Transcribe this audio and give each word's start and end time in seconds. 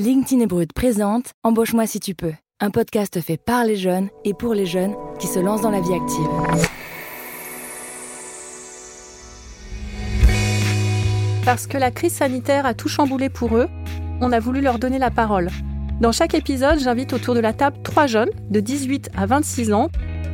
LinkedIn 0.00 0.46
Brut 0.46 0.72
présente 0.72 1.32
Embauche-moi 1.42 1.84
si 1.88 1.98
tu 1.98 2.14
peux, 2.14 2.32
un 2.60 2.70
podcast 2.70 3.20
fait 3.20 3.36
par 3.36 3.64
les 3.64 3.74
jeunes 3.74 4.10
et 4.24 4.32
pour 4.32 4.54
les 4.54 4.64
jeunes 4.64 4.94
qui 5.18 5.26
se 5.26 5.40
lancent 5.40 5.62
dans 5.62 5.72
la 5.72 5.80
vie 5.80 5.92
active. 5.92 6.28
Parce 11.44 11.66
que 11.66 11.76
la 11.76 11.90
crise 11.90 12.12
sanitaire 12.12 12.64
a 12.64 12.74
tout 12.74 12.86
chamboulé 12.86 13.28
pour 13.28 13.56
eux, 13.56 13.68
on 14.20 14.30
a 14.30 14.38
voulu 14.38 14.60
leur 14.60 14.78
donner 14.78 15.00
la 15.00 15.10
parole. 15.10 15.48
Dans 16.00 16.12
chaque 16.12 16.34
épisode, 16.34 16.78
j'invite 16.78 17.12
autour 17.12 17.34
de 17.34 17.40
la 17.40 17.52
table 17.52 17.78
trois 17.82 18.06
jeunes 18.06 18.30
de 18.50 18.60
18 18.60 19.10
à 19.16 19.26
26 19.26 19.72
ans 19.72 19.88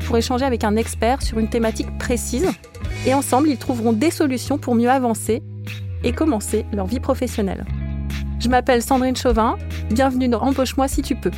pour 0.06 0.18
échanger 0.18 0.44
avec 0.44 0.62
un 0.64 0.76
expert 0.76 1.22
sur 1.22 1.38
une 1.38 1.48
thématique 1.48 1.96
précise. 1.98 2.50
Et 3.06 3.14
ensemble, 3.14 3.48
ils 3.48 3.56
trouveront 3.56 3.94
des 3.94 4.10
solutions 4.10 4.58
pour 4.58 4.74
mieux 4.74 4.90
avancer 4.90 5.42
et 6.02 6.12
commencer 6.12 6.66
leur 6.70 6.84
vie 6.84 7.00
professionnelle. 7.00 7.64
Je 8.45 8.50
m'appelle 8.50 8.82
Sandrine 8.82 9.16
Chauvin, 9.16 9.56
bienvenue 9.88 10.29
dans 10.29 10.40
Embauche-moi 10.40 10.86
si 10.86 11.00
tu 11.00 11.14
peux. 11.14 11.30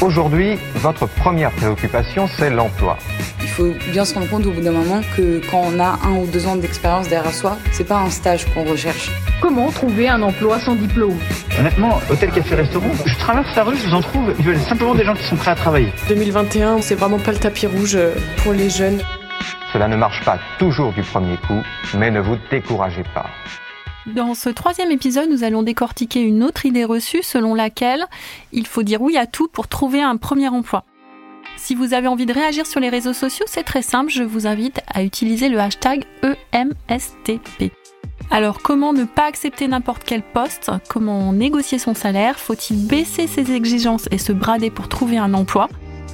Aujourd'hui, 0.00 0.58
votre 0.74 1.06
première 1.06 1.52
préoccupation, 1.52 2.26
c'est 2.26 2.50
l'emploi. 2.50 2.96
Il 3.42 3.46
faut 3.46 3.72
bien 3.92 4.04
se 4.04 4.14
rendre 4.14 4.28
compte 4.28 4.44
au 4.44 4.50
bout 4.50 4.60
d'un 4.60 4.72
moment 4.72 5.02
que 5.16 5.40
quand 5.48 5.62
on 5.72 5.78
a 5.78 6.00
un 6.04 6.16
ou 6.16 6.26
deux 6.26 6.48
ans 6.48 6.56
d'expérience 6.56 7.08
derrière 7.08 7.32
soi, 7.32 7.58
c'est 7.70 7.86
pas 7.86 8.00
un 8.00 8.10
stage 8.10 8.52
qu'on 8.52 8.64
recherche. 8.64 9.08
Comment 9.40 9.70
trouver 9.70 10.08
un 10.08 10.20
emploi 10.20 10.58
sans 10.58 10.74
diplôme? 10.74 11.16
Honnêtement, 11.60 12.00
hôtel, 12.10 12.32
café, 12.32 12.56
restaurant, 12.56 12.90
je 13.04 13.14
traverse 13.16 13.54
la 13.54 13.62
rue, 13.62 13.76
je 13.76 13.86
vous 13.86 13.94
en 13.94 14.00
trouve, 14.00 14.34
ils 14.40 14.44
veulent 14.44 14.58
simplement 14.58 14.96
des 14.96 15.04
gens 15.04 15.14
qui 15.14 15.22
sont 15.22 15.36
prêts 15.36 15.52
à 15.52 15.54
travailler. 15.54 15.92
2021, 16.08 16.80
c'est 16.80 16.96
vraiment 16.96 17.20
pas 17.20 17.30
le 17.30 17.38
tapis 17.38 17.68
rouge 17.68 17.96
pour 18.42 18.52
les 18.52 18.68
jeunes. 18.68 19.00
Cela 19.72 19.86
ne 19.86 19.94
marche 19.94 20.24
pas 20.24 20.40
toujours 20.58 20.92
du 20.92 21.02
premier 21.02 21.36
coup, 21.36 21.62
mais 21.96 22.10
ne 22.10 22.18
vous 22.18 22.36
découragez 22.50 23.04
pas. 23.14 23.26
Dans 24.14 24.34
ce 24.34 24.48
troisième 24.48 24.92
épisode, 24.92 25.28
nous 25.28 25.42
allons 25.42 25.64
décortiquer 25.64 26.20
une 26.20 26.44
autre 26.44 26.64
idée 26.64 26.84
reçue 26.84 27.24
selon 27.24 27.54
laquelle 27.54 28.04
il 28.52 28.64
faut 28.64 28.84
dire 28.84 29.02
oui 29.02 29.16
à 29.16 29.26
tout 29.26 29.48
pour 29.48 29.66
trouver 29.66 30.00
un 30.00 30.16
premier 30.16 30.48
emploi. 30.48 30.84
Si 31.56 31.74
vous 31.74 31.92
avez 31.92 32.06
envie 32.06 32.26
de 32.26 32.32
réagir 32.32 32.66
sur 32.66 32.78
les 32.78 32.88
réseaux 32.88 33.12
sociaux, 33.12 33.46
c'est 33.48 33.64
très 33.64 33.82
simple, 33.82 34.10
je 34.12 34.22
vous 34.22 34.46
invite 34.46 34.80
à 34.86 35.02
utiliser 35.02 35.48
le 35.48 35.58
hashtag 35.58 36.04
EMSTP. 36.22 37.72
Alors 38.30 38.62
comment 38.62 38.92
ne 38.92 39.04
pas 39.04 39.26
accepter 39.26 39.66
n'importe 39.66 40.04
quel 40.04 40.22
poste? 40.22 40.70
Comment 40.88 41.32
négocier 41.32 41.80
son 41.80 41.94
salaire? 41.94 42.38
Faut-il 42.38 42.86
baisser 42.86 43.26
ses 43.26 43.50
exigences 43.52 44.08
et 44.12 44.18
se 44.18 44.32
brader 44.32 44.70
pour 44.70 44.88
trouver 44.88 45.18
un 45.18 45.34
emploi? 45.34 45.68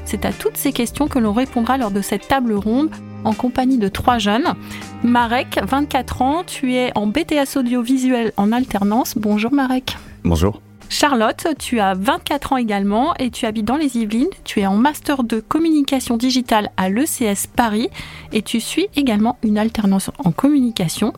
C'est 0.07 0.25
à 0.25 0.33
toutes 0.33 0.57
ces 0.57 0.73
questions 0.73 1.09
que 1.09 1.19
l'on 1.19 1.35
répondra 1.35 1.77
lors 1.77 1.91
de 1.91 2.01
cette 2.01 2.27
table 2.27 2.55
ronde 2.55 2.91
en 3.25 3.33
compagnie 3.33 3.79
de 3.79 3.89
trois 3.89 4.19
jeunes. 4.19 4.55
Marek, 5.03 5.61
24 5.63 6.23
ans, 6.23 6.45
tu 6.45 6.75
es 6.75 6.93
en 6.95 7.07
BTS 7.07 7.57
audiovisuel 7.57 8.33
en 8.37 8.53
alternance. 8.53 9.15
Bonjour 9.17 9.53
Marek. 9.53 9.97
Bonjour. 10.25 10.61
Charlotte, 10.89 11.47
tu 11.59 11.81
as 11.81 11.95
24 11.95 12.53
ans 12.53 12.57
également 12.59 13.15
et 13.17 13.31
tu 13.31 13.47
habites 13.47 13.65
dans 13.65 13.79
les 13.79 13.97
Yvelines. 13.97 14.29
Tu 14.45 14.61
es 14.61 14.67
en 14.67 14.77
master 14.77 15.25
de 15.25 15.41
communication 15.41 16.19
digitale 16.19 16.71
à 16.77 16.91
l'ECS 16.91 17.47
Paris 17.57 17.89
et 18.33 18.43
tu 18.43 18.61
suis 18.61 18.89
également 18.95 19.39
une 19.43 19.57
alternance 19.57 20.11
en 20.23 20.33
communication. 20.33 21.15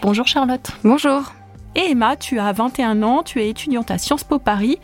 Bonjour 0.00 0.26
Charlotte. 0.26 0.70
Bonjour. 0.82 1.34
Et 1.76 1.90
Emma, 1.90 2.16
tu 2.16 2.38
as 2.38 2.52
21 2.52 3.02
ans, 3.02 3.22
tu 3.22 3.42
es 3.42 3.50
étudiante 3.50 3.90
à 3.90 3.98
Sciences 3.98 4.24
Po 4.24 4.38
Paris, 4.38 4.78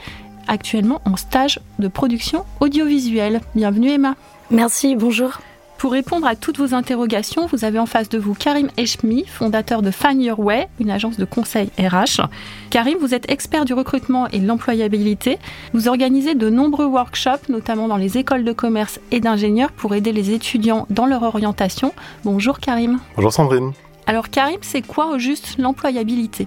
actuellement 0.47 1.01
en 1.07 1.17
stage 1.17 1.59
de 1.79 1.89
production 1.89 2.45
audiovisuelle. 2.61 3.41
Bienvenue 3.55 3.93
Emma. 3.93 4.15
Merci, 4.51 4.95
bonjour. 4.95 5.41
Pour 5.79 5.93
répondre 5.93 6.27
à 6.27 6.35
toutes 6.35 6.59
vos 6.59 6.73
interrogations, 6.73 7.47
vous 7.47 7.65
avez 7.65 7.79
en 7.79 7.85
face 7.87 8.09
de 8.09 8.19
vous 8.19 8.33
Karim 8.35 8.69
Eshmi, 8.79 9.27
fondateur 9.27 9.83
de 9.83 9.91
Find 9.91 10.23
Your 10.23 10.41
Way, 10.41 10.69
une 10.81 10.91
agence 10.91 11.19
de 11.19 11.25
conseil 11.27 11.69
RH. 11.79 12.23
Karim, 12.71 12.97
vous 13.01 13.13
êtes 13.15 13.31
expert 13.31 13.65
du 13.67 13.75
recrutement 13.75 14.29
et 14.29 14.39
de 14.39 14.47
l'employabilité. 14.47 15.39
Vous 15.75 15.89
organisez 15.89 16.35
de 16.35 16.49
nombreux 16.49 16.87
workshops, 16.87 17.49
notamment 17.51 17.87
dans 17.89 17.99
les 17.99 18.17
écoles 18.17 18.45
de 18.45 18.53
commerce 18.53 18.99
et 19.11 19.21
d'ingénieurs, 19.21 19.73
pour 19.73 19.95
aider 19.95 20.13
les 20.13 20.31
étudiants 20.31 20.87
dans 20.89 21.07
leur 21.07 21.23
orientation. 21.23 21.93
Bonjour 22.25 22.61
Karim. 22.61 22.99
Bonjour 23.17 23.33
Sandrine. 23.33 23.73
Alors 24.07 24.31
Karim, 24.31 24.59
c'est 24.63 24.83
quoi 24.87 25.11
au 25.15 25.19
juste 25.19 25.59
l'employabilité? 25.59 26.47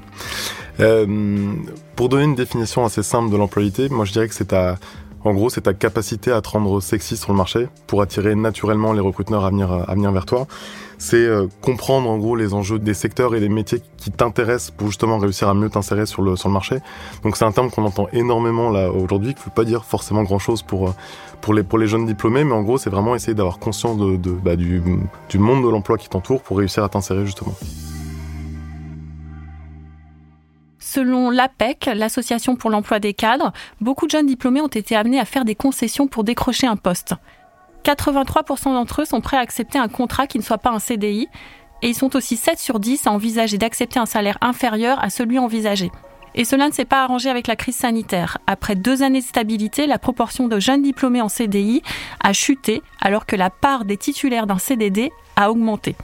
Euh, 0.80 1.54
Pour 1.96 2.10
donner 2.10 2.26
une 2.26 2.36
définition 2.36 2.86
assez 2.86 3.04
simple 3.04 3.32
de 3.32 3.38
l'employabilité, 3.38 3.90
moi 3.90 4.06
je 4.06 4.14
dirais 4.14 4.28
que 4.28 4.34
c'est 4.36 4.54
à 4.54 4.78
en 5.28 5.34
gros, 5.34 5.50
c'est 5.50 5.62
ta 5.62 5.74
capacité 5.74 6.32
à 6.32 6.42
te 6.42 6.50
rendre 6.50 6.80
sexy 6.82 7.18
sur 7.18 7.32
le 7.32 7.38
marché 7.38 7.68
pour 7.86 8.02
attirer 8.02 8.36
naturellement 8.36 8.94
les 8.94 9.00
recruteurs 9.00 9.46
à 9.46 9.50
venir, 9.50 10.12
vers 10.12 10.26
toi. 10.26 10.48
C'est 10.98 11.18
euh, 11.18 11.48
comprendre 11.62 12.10
en 12.10 12.18
gros 12.18 12.36
les 12.36 12.54
enjeux 12.54 12.80
des 12.80 12.96
secteurs 12.96 13.36
et 13.36 13.40
des 13.40 13.50
métiers 13.50 13.82
qui 13.98 14.10
t'intéressent 14.10 14.72
pour 14.72 14.88
justement 14.88 15.20
réussir 15.20 15.48
à 15.48 15.54
mieux 15.54 15.70
t'insérer 15.70 16.08
sur 16.08 16.24
le, 16.24 16.36
sur 16.36 16.50
le 16.50 16.54
marché. 16.54 16.80
Donc 17.24 17.38
c'est 17.38 17.46
un 17.46 17.52
terme 17.52 17.70
qu'on 17.70 17.86
entend 17.86 18.08
énormément 18.14 18.72
là 18.72 18.92
aujourd'hui, 18.92 19.36
qui 19.36 19.42
ne 19.42 19.46
veut 19.46 19.52
pas 19.56 19.64
dire 19.64 19.86
forcément 19.86 20.24
grand 20.24 20.40
chose 20.40 20.64
pour, 20.64 20.88
euh, 20.88 20.94
pour, 21.42 21.54
les, 21.54 21.62
pour 21.62 21.78
les 21.78 21.88
jeunes 21.88 22.08
diplômés, 22.08 22.44
mais 22.44 22.54
en 22.54 22.64
gros 22.64 22.80
c'est 22.80 22.90
vraiment 22.90 23.14
essayer 23.14 23.36
d'avoir 23.36 23.60
conscience 23.60 23.98
de, 23.98 24.32
bah, 24.32 24.56
du 24.56 24.82
monde 25.36 25.64
de 25.64 25.70
l'emploi 25.70 25.98
qui 25.98 26.10
t'entoure 26.10 26.42
pour 26.42 26.58
réussir 26.58 26.84
à 26.84 26.90
t'insérer 26.90 27.26
justement. 27.26 27.54
Selon 30.98 31.30
l'APEC, 31.30 31.92
l'Association 31.94 32.56
pour 32.56 32.72
l'emploi 32.72 32.98
des 32.98 33.14
cadres, 33.14 33.54
beaucoup 33.82 34.08
de 34.08 34.12
jeunes 34.12 34.26
diplômés 34.26 34.62
ont 34.62 34.68
été 34.68 34.96
amenés 34.96 35.20
à 35.20 35.26
faire 35.26 35.46
des 35.46 35.54
concessions 35.54 36.08
pour 36.08 36.24
décrocher 36.24 36.66
un 36.66 36.76
poste. 36.76 37.14
83% 37.84 38.74
d'entre 38.74 39.04
eux 39.04 39.06
sont 39.06 39.22
prêts 39.22 39.38
à 39.38 39.42
accepter 39.42 39.78
un 39.78 39.90
contrat 39.90 40.26
qui 40.26 40.40
ne 40.40 40.44
soit 40.44 40.58
pas 40.58 40.72
un 40.72 40.80
CDI, 40.80 41.28
et 41.84 41.90
ils 41.90 41.94
sont 41.94 42.16
aussi 42.16 42.36
7 42.36 42.58
sur 42.58 42.80
10 42.80 43.06
à 43.06 43.12
envisager 43.12 43.60
d'accepter 43.60 44.00
un 44.00 44.08
salaire 44.08 44.40
inférieur 44.42 44.98
à 45.04 45.12
celui 45.12 45.38
envisagé. 45.38 45.92
Et 46.34 46.46
cela 46.46 46.68
ne 46.68 46.74
s'est 46.74 46.84
pas 46.84 47.04
arrangé 47.04 47.30
avec 47.30 47.46
la 47.46 47.56
crise 47.56 47.78
sanitaire. 47.78 48.40
Après 48.48 48.74
deux 48.74 49.04
années 49.04 49.22
de 49.22 49.26
stabilité, 49.26 49.86
la 49.86 50.00
proportion 50.00 50.48
de 50.48 50.60
jeunes 50.60 50.82
diplômés 50.82 51.22
en 51.22 51.30
CDI 51.30 51.84
a 52.24 52.34
chuté, 52.34 52.82
alors 53.02 53.28
que 53.28 53.36
la 53.36 53.52
part 53.52 53.86
des 53.86 53.98
titulaires 53.98 54.48
d'un 54.48 54.58
CDD 54.58 55.12
a 55.36 55.52
augmenté. 55.52 55.96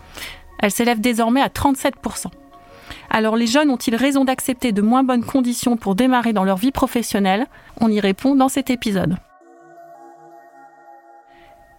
Elle 0.59 0.69
s'élève 0.69 1.01
désormais 1.01 1.41
à 1.41 1.47
37%. 1.47 2.27
Alors 3.15 3.35
les 3.35 3.45
jeunes 3.45 3.69
ont-ils 3.69 3.95
raison 3.95 4.25
d'accepter 4.25 4.71
de 4.71 4.81
moins 4.81 5.03
bonnes 5.03 5.23
conditions 5.23 5.77
pour 5.77 5.93
démarrer 5.93 6.33
dans 6.33 6.43
leur 6.43 6.57
vie 6.57 6.71
professionnelle? 6.71 7.45
On 7.79 7.91
y 7.91 7.99
répond 7.99 8.33
dans 8.33 8.49
cet 8.49 8.71
épisode. 8.71 9.17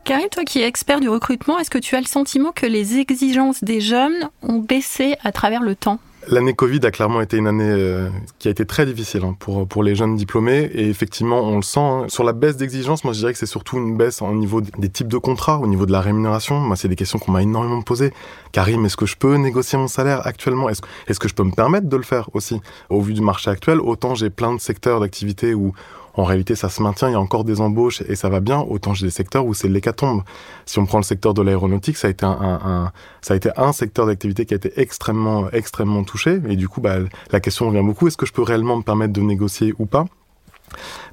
Karim, 0.05 0.28
toi 0.28 0.45
qui 0.45 0.61
es 0.61 0.67
expert 0.67 1.00
du 1.00 1.09
recrutement, 1.09 1.59
est-ce 1.59 1.71
que 1.71 1.78
tu 1.78 1.97
as 1.97 2.00
le 2.00 2.06
sentiment 2.06 2.53
que 2.53 2.67
les 2.67 2.99
exigences 2.99 3.65
des 3.65 3.81
jeunes 3.81 4.31
ont 4.43 4.61
baissé 4.61 5.17
à 5.25 5.33
travers 5.33 5.62
le 5.62 5.75
temps? 5.75 5.99
L'année 6.28 6.54
Covid 6.54 6.80
a 6.84 6.90
clairement 6.90 7.20
été 7.20 7.36
une 7.36 7.46
année 7.46 7.68
euh, 7.68 8.08
qui 8.38 8.48
a 8.48 8.50
été 8.50 8.64
très 8.64 8.86
difficile 8.86 9.22
hein, 9.24 9.36
pour, 9.38 9.66
pour 9.66 9.82
les 9.82 9.94
jeunes 9.94 10.16
diplômés. 10.16 10.70
Et 10.74 10.88
effectivement, 10.88 11.40
on 11.40 11.56
le 11.56 11.62
sent. 11.62 11.80
Hein. 11.80 12.04
Sur 12.08 12.24
la 12.24 12.32
baisse 12.32 12.56
d'exigence, 12.56 13.04
moi 13.04 13.12
je 13.12 13.18
dirais 13.18 13.32
que 13.32 13.38
c'est 13.38 13.46
surtout 13.46 13.76
une 13.76 13.96
baisse 13.96 14.22
au 14.22 14.32
niveau 14.32 14.60
des 14.60 14.88
types 14.88 15.08
de 15.08 15.18
contrats, 15.18 15.58
au 15.58 15.66
niveau 15.66 15.86
de 15.86 15.92
la 15.92 16.00
rémunération. 16.00 16.58
Moi, 16.60 16.76
c'est 16.76 16.88
des 16.88 16.96
questions 16.96 17.18
qu'on 17.18 17.32
m'a 17.32 17.42
énormément 17.42 17.82
posées. 17.82 18.12
Karim, 18.52 18.84
est-ce 18.86 18.96
que 18.96 19.06
je 19.06 19.16
peux 19.16 19.36
négocier 19.36 19.78
mon 19.78 19.88
salaire 19.88 20.26
actuellement? 20.26 20.68
Est-ce 20.68 20.82
est 21.08 21.18
que 21.18 21.28
je 21.28 21.34
peux 21.34 21.44
me 21.44 21.52
permettre 21.52 21.88
de 21.88 21.96
le 21.96 22.02
faire 22.02 22.30
aussi? 22.34 22.60
Au 22.88 23.00
vu 23.00 23.12
du 23.12 23.20
marché 23.20 23.50
actuel, 23.50 23.80
autant 23.80 24.14
j'ai 24.14 24.30
plein 24.30 24.54
de 24.54 24.60
secteurs 24.60 25.00
d'activité 25.00 25.54
où 25.54 25.72
en 26.16 26.25
réalité 26.25 26.54
ça 26.54 26.69
se 26.69 26.82
maintient, 26.82 27.08
il 27.08 27.12
y 27.12 27.16
a 27.16 27.20
encore 27.20 27.44
des 27.44 27.60
embauches 27.60 28.02
et 28.08 28.16
ça 28.16 28.28
va 28.28 28.41
bien, 28.41 28.60
autant 28.60 28.94
j'ai 28.94 29.06
des 29.06 29.12
secteurs 29.12 29.47
où 29.47 29.54
c'est 29.54 29.69
l'hécatombe. 29.69 30.22
Si 30.66 30.78
on 30.78 30.86
prend 30.86 30.98
le 30.98 31.04
secteur 31.04 31.34
de 31.34 31.42
l'aéronautique, 31.42 31.97
ça 31.97 32.08
a 32.08 32.10
été 32.10 32.25
un, 32.25 32.30
un, 32.30 32.92
ça 33.20 33.34
a 33.34 33.36
été 33.36 33.50
un 33.56 33.72
secteur 33.72 34.06
d'activité 34.06 34.47
qui 34.47 34.54
a 34.54 34.56
été 34.56 34.72
extrêmement 34.80 35.50
extrêmement 35.50 36.04
touché. 36.04 36.41
Et 36.48 36.56
du 36.56 36.69
coup 36.69 36.80
bah, 36.80 36.97
la 37.30 37.41
question 37.41 37.66
revient 37.69 37.82
beaucoup, 37.84 38.06
est-ce 38.06 38.16
que 38.16 38.26
je 38.26 38.32
peux 38.32 38.42
réellement 38.42 38.76
me 38.76 38.82
permettre 38.82 39.12
de 39.12 39.20
négocier 39.20 39.74
ou 39.78 39.86
pas? 39.86 40.06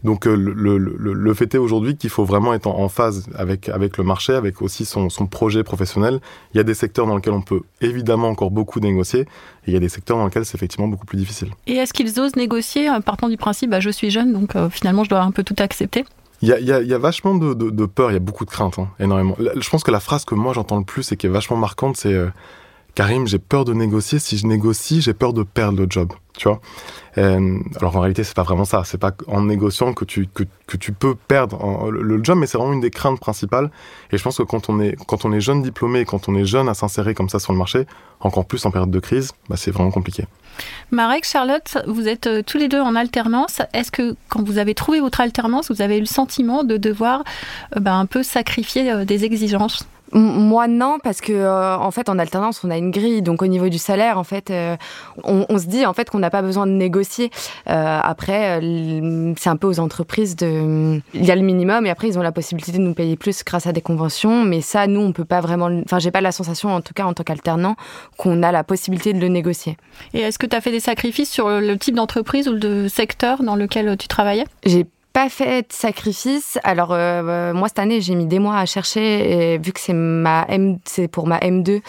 Donc 0.04 0.28
euh, 0.28 0.36
le, 0.36 0.78
le, 0.78 1.14
le, 1.14 1.34
fait 1.34 1.54
est 1.56 1.58
aujourd'hui 1.58 1.96
qu'il 1.96 2.10
faut 2.10 2.26
vraiment 2.26 2.54
être 2.54 2.68
en, 2.68 2.90
phase 2.90 3.28
avec, 3.36 3.70
avec 3.70 3.98
le 3.98 4.04
marché, 4.04 4.34
avec 4.34 4.62
aussi 4.62 4.86
son, 4.86 5.10
son, 5.10 5.28
projet 5.28 5.64
professionnel. 5.64 6.20
Il 6.54 6.58
y 6.58 6.60
a 6.60 6.64
des 6.64 6.74
secteurs 6.74 7.08
dans 7.08 7.16
lesquels 7.16 7.34
on 7.34 7.42
peut 7.42 7.62
évidemment 7.82 8.30
encore 8.30 8.52
beaucoup 8.52 8.80
négocier, 8.80 9.22
et 9.22 9.28
il 9.68 9.74
y 9.74 9.78
a 9.78 9.80
des 9.80 9.90
secteurs 9.90 10.18
dans 10.18 10.26
lesquels 10.26 10.46
c'est 10.46 10.56
effectivement 10.56 10.88
beaucoup 10.88 11.06
plus 11.06 11.18
difficile. 11.18 11.50
Et 11.68 11.76
est-ce 11.76 11.94
qu'ils 11.94 12.20
osent 12.20 12.36
négocier 12.36 12.90
en 12.90 13.02
partant 13.02 13.30
du 13.30 13.38
principe 13.38 13.70
bah, 13.70 13.80
je 13.80 13.90
suis 13.90 14.10
jeune, 14.10 14.34
donc 14.34 14.56
euh, 14.56 14.70
finalement 14.70 15.04
je 15.04 15.10
dois 15.10 15.22
un 15.22 15.32
peu 15.32 15.44
tout 15.44 15.56
accepter? 15.60 16.06
Il 16.42 16.50
y, 16.50 16.54
a, 16.54 16.60
il, 16.60 16.66
y 16.66 16.72
a, 16.72 16.82
il 16.82 16.88
y 16.88 16.94
a, 16.94 16.98
vachement 16.98 17.36
de, 17.36 17.54
de, 17.54 17.70
de, 17.70 17.86
peur, 17.86 18.10
il 18.10 18.14
y 18.16 18.18
a 18.18 18.20
beaucoup 18.20 18.46
de 18.46 18.50
crainte, 18.50 18.80
hein, 18.80 18.90
énormément. 19.00 19.36
Je 19.38 19.70
pense 19.70 19.84
que 19.84 19.92
la 19.92 20.00
phrase 20.00 20.26
que 20.26 20.34
moi 20.34 20.54
j'entends 20.54 20.80
le 20.80 20.84
plus 20.84 21.12
et 21.12 21.18
qui 21.18 21.28
est 21.28 21.30
vachement 21.30 21.56
marquante, 21.56 21.98
c'est 21.98 22.14
euh, 22.14 22.30
Karim, 22.96 23.28
j'ai 23.28 23.40
peur 23.40 23.66
de 23.66 23.74
négocier. 23.74 24.20
Si 24.20 24.38
je 24.38 24.46
négocie, 24.46 25.02
j'ai 25.02 25.14
peur 25.14 25.34
de 25.34 25.44
perdre 25.44 25.80
le 25.80 25.88
job. 25.90 26.12
Tu 26.38 26.48
vois? 26.48 26.62
Euh, 27.18 27.60
Alors 27.80 27.96
en 27.96 28.00
réalité, 28.00 28.24
c'est 28.24 28.36
pas 28.36 28.44
vraiment 28.44 28.66
ça. 28.66 28.84
C'est 28.86 28.98
pas 28.98 29.12
en 29.28 29.42
négociant 29.42 29.94
que 29.94 30.06
tu 30.06 30.28
que, 30.28 30.78
tu 30.78 30.94
peux 30.94 31.16
perdre 31.16 31.92
le, 31.92 32.24
job, 32.24 32.38
mais 32.38 32.48
c'est 32.48 32.58
vraiment 32.58 32.74
une 32.74 32.80
des 32.80 32.90
craintes 32.90 33.20
principales. 33.20 33.70
Et 34.12 34.18
je 34.18 34.24
pense 34.24 34.38
que 34.38 34.44
quand 34.44 34.70
on 34.70 34.80
est 34.80 34.96
quand 35.08 35.26
on 35.26 35.34
est 35.34 35.42
jeune 35.42 35.62
diplômé, 35.62 36.06
quand 36.06 36.30
on 36.30 36.36
est 36.36 36.46
jeune 36.46 36.70
à 36.70 36.74
s'insérer 36.74 37.14
comme 37.14 37.30
ça 37.30 37.40
sur 37.40 37.52
le 37.52 37.60
marché, 37.60 37.86
encore 38.22 38.46
plus 38.46 38.66
en 38.66 38.72
période 38.72 38.92
de 38.92 39.00
crise, 39.00 39.32
bah, 39.50 39.58
c'est 39.58 39.72
vraiment 39.72 39.92
compliqué. 39.92 40.26
Marek, 40.92 41.26
Charlotte, 41.26 41.78
vous 41.88 42.08
êtes 42.08 42.28
euh, 42.28 42.44
tous 42.46 42.58
les 42.58 42.68
deux 42.68 42.82
en 42.82 42.96
alternance. 42.96 43.62
Est-ce 43.74 43.92
que 43.92 44.16
quand 44.30 44.44
vous 44.44 44.58
avez 44.58 44.74
trouvé 44.74 45.00
votre 45.00 45.22
alternance, 45.22 45.72
vous 45.72 45.82
avez 45.82 45.98
eu 45.98 46.02
le 46.02 46.06
sentiment 46.06 46.64
de 46.64 46.78
devoir 46.78 47.24
euh, 47.76 47.80
bah, 47.80 47.96
un 47.96 48.06
peu 48.06 48.24
sacrifier 48.24 49.06
des 49.06 49.26
exigences? 49.26 49.86
Moi 50.14 50.68
non 50.68 50.98
parce 51.02 51.22
que 51.22 51.32
euh, 51.32 51.78
en 51.78 51.92
fait 51.92 52.10
en 52.10 52.20
alternance 52.20 52.64
on 52.64 52.70
a 52.70 52.78
une 52.78 52.92
grille. 52.92 53.22
Donc 53.22 53.42
au 53.42 53.48
niveau 53.48 53.70
du 53.70 53.78
salaire 53.78 54.18
en 54.18 54.24
fait 54.24 54.50
euh, 54.50 54.76
on, 55.24 55.46
on, 55.50 55.58
se 55.58 55.68
dit 55.68 55.86
en 55.86 55.94
fait 55.94 56.10
qu'on 56.10 56.20
n'a 56.20 56.30
pas 56.30 56.42
besoin 56.42 56.68
de 56.68 56.72
négocier. 56.72 57.32
Euh, 57.70 58.00
après 58.02 58.60
c'est 59.38 59.50
un 59.50 59.56
peu 59.56 59.68
aux 59.68 59.80
entreprises 59.80 60.36
de 60.36 61.00
il 61.14 61.26
y 61.26 61.32
a 61.32 61.36
le 61.36 61.42
minimum 61.42 61.86
et 61.86 61.90
après 61.90 62.08
ils 62.10 62.20
ont 62.20 62.22
la 62.22 62.32
possibilité 62.32 62.74
de 62.74 62.80
nous 62.80 62.94
payer 62.94 63.16
plus 63.16 63.44
grâce 63.44 63.68
à 63.68 63.72
des 63.72 63.82
conventions. 63.82 64.44
Mais 64.44 64.62
ça 64.62 64.88
nous 64.88 65.02
on 65.02 65.14
peut 65.14 65.26
pas 65.26 65.42
vraiment 65.42 65.70
enfin 65.86 66.00
j'ai 66.00 66.12
pas 66.12 66.22
la 66.22 66.32
sensation 66.32 66.70
en 66.70 66.82
tout 66.82 66.94
cas 66.94 67.06
en 67.06 67.14
tant 67.14 67.24
qu'alternant 67.24 67.76
qu'on 68.18 68.44
a 68.44 68.52
la 68.52 68.64
possibilité 68.64 69.14
de 69.14 69.20
le 69.20 69.30
négocier. 69.30 69.78
Et 70.14 70.20
est-ce 70.20 70.40
que 70.40 70.46
tu 70.46 70.56
as 70.56 70.62
fait 70.62 70.72
des 70.72 70.80
sacrifices 70.80 71.30
sur 71.30 71.50
le 71.50 71.78
type 71.78 71.96
d'entreprise 71.96 72.48
ou 72.48 72.58
de 72.58 72.88
secteur 72.88 73.44
dans 73.44 73.56
lequel 73.56 73.96
tu 73.98 74.08
travaillais? 74.08 74.46
J'ai 74.66 74.86
pas 75.14 75.30
fait 75.30 75.64
de 75.64 75.74
sacrifice. 75.74 76.58
Alors 76.64 76.92
euh, 76.92 77.54
moi 77.54 77.68
cette 77.68 77.80
année 77.80 78.02
j'ai 78.02 78.16
mis 78.16 78.26
des 78.26 78.40
mois 78.40 78.58
à 78.58 78.66
chercher 78.66 79.54
et 79.54 79.58
vu 79.58 79.72
que 79.74 79.80
c'est 79.80 79.94
ma 79.94 80.46
M, 80.50 80.78
c'est 80.86 81.08
pour 81.08 81.28
ma 81.28 81.40
M2, 81.40 81.82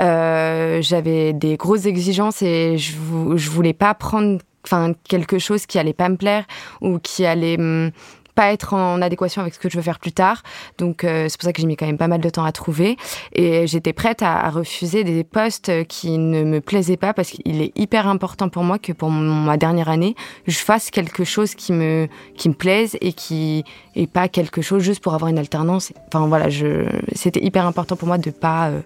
euh, 0.00 0.82
j'avais 0.82 1.32
des 1.32 1.56
grosses 1.56 1.86
exigences 1.86 2.42
et 2.42 2.78
je, 2.78 2.92
je 3.36 3.50
voulais 3.50 3.72
pas 3.72 3.94
prendre 3.94 4.38
enfin 4.66 4.92
quelque 5.08 5.38
chose 5.38 5.66
qui 5.66 5.78
allait 5.78 5.92
pas 5.92 6.08
me 6.08 6.16
plaire 6.16 6.44
ou 6.80 6.98
qui 6.98 7.26
allait 7.26 7.58
hum, 7.58 7.90
pas 8.34 8.52
être 8.52 8.74
en 8.74 9.00
adéquation 9.02 9.42
avec 9.42 9.54
ce 9.54 9.58
que 9.58 9.68
je 9.68 9.76
veux 9.76 9.82
faire 9.82 9.98
plus 9.98 10.12
tard. 10.12 10.42
Donc 10.78 11.04
euh, 11.04 11.26
c'est 11.28 11.38
pour 11.38 11.44
ça 11.44 11.52
que 11.52 11.60
j'ai 11.60 11.66
mis 11.66 11.76
quand 11.76 11.86
même 11.86 11.98
pas 11.98 12.08
mal 12.08 12.20
de 12.20 12.28
temps 12.30 12.44
à 12.44 12.52
trouver 12.52 12.96
et 13.32 13.66
j'étais 13.66 13.92
prête 13.92 14.22
à, 14.22 14.40
à, 14.40 14.50
refuser 14.50 15.04
des 15.04 15.24
postes 15.24 15.86
qui 15.86 16.18
ne 16.18 16.44
me 16.44 16.60
plaisaient 16.60 16.96
pas 16.96 17.14
parce 17.14 17.30
qu'il 17.30 17.62
est 17.62 17.72
hyper 17.78 18.08
important 18.08 18.48
pour 18.48 18.64
moi 18.64 18.78
que 18.78 18.92
pour 18.92 19.10
ma 19.10 19.56
dernière 19.56 19.88
année, 19.88 20.14
je 20.46 20.58
fasse 20.58 20.90
quelque 20.90 21.24
chose 21.24 21.54
qui 21.54 21.72
me 21.72 22.08
qui 22.36 22.48
me 22.48 22.54
plaise 22.54 22.96
et 23.00 23.12
qui 23.12 23.64
est 23.94 24.10
pas 24.10 24.28
quelque 24.28 24.62
chose 24.62 24.82
juste 24.82 25.02
pour 25.02 25.14
avoir 25.14 25.30
une 25.30 25.38
alternance. 25.38 25.92
Enfin 26.08 26.26
voilà, 26.26 26.48
je 26.48 26.86
c'était 27.14 27.44
hyper 27.44 27.66
important 27.66 27.96
pour 27.96 28.08
moi 28.08 28.18
de 28.18 28.30
pas 28.30 28.68
euh, 28.68 28.80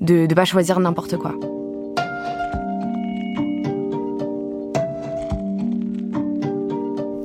de, 0.00 0.26
de 0.26 0.34
pas 0.34 0.44
choisir 0.44 0.80
n'importe 0.80 1.16
quoi. 1.16 1.34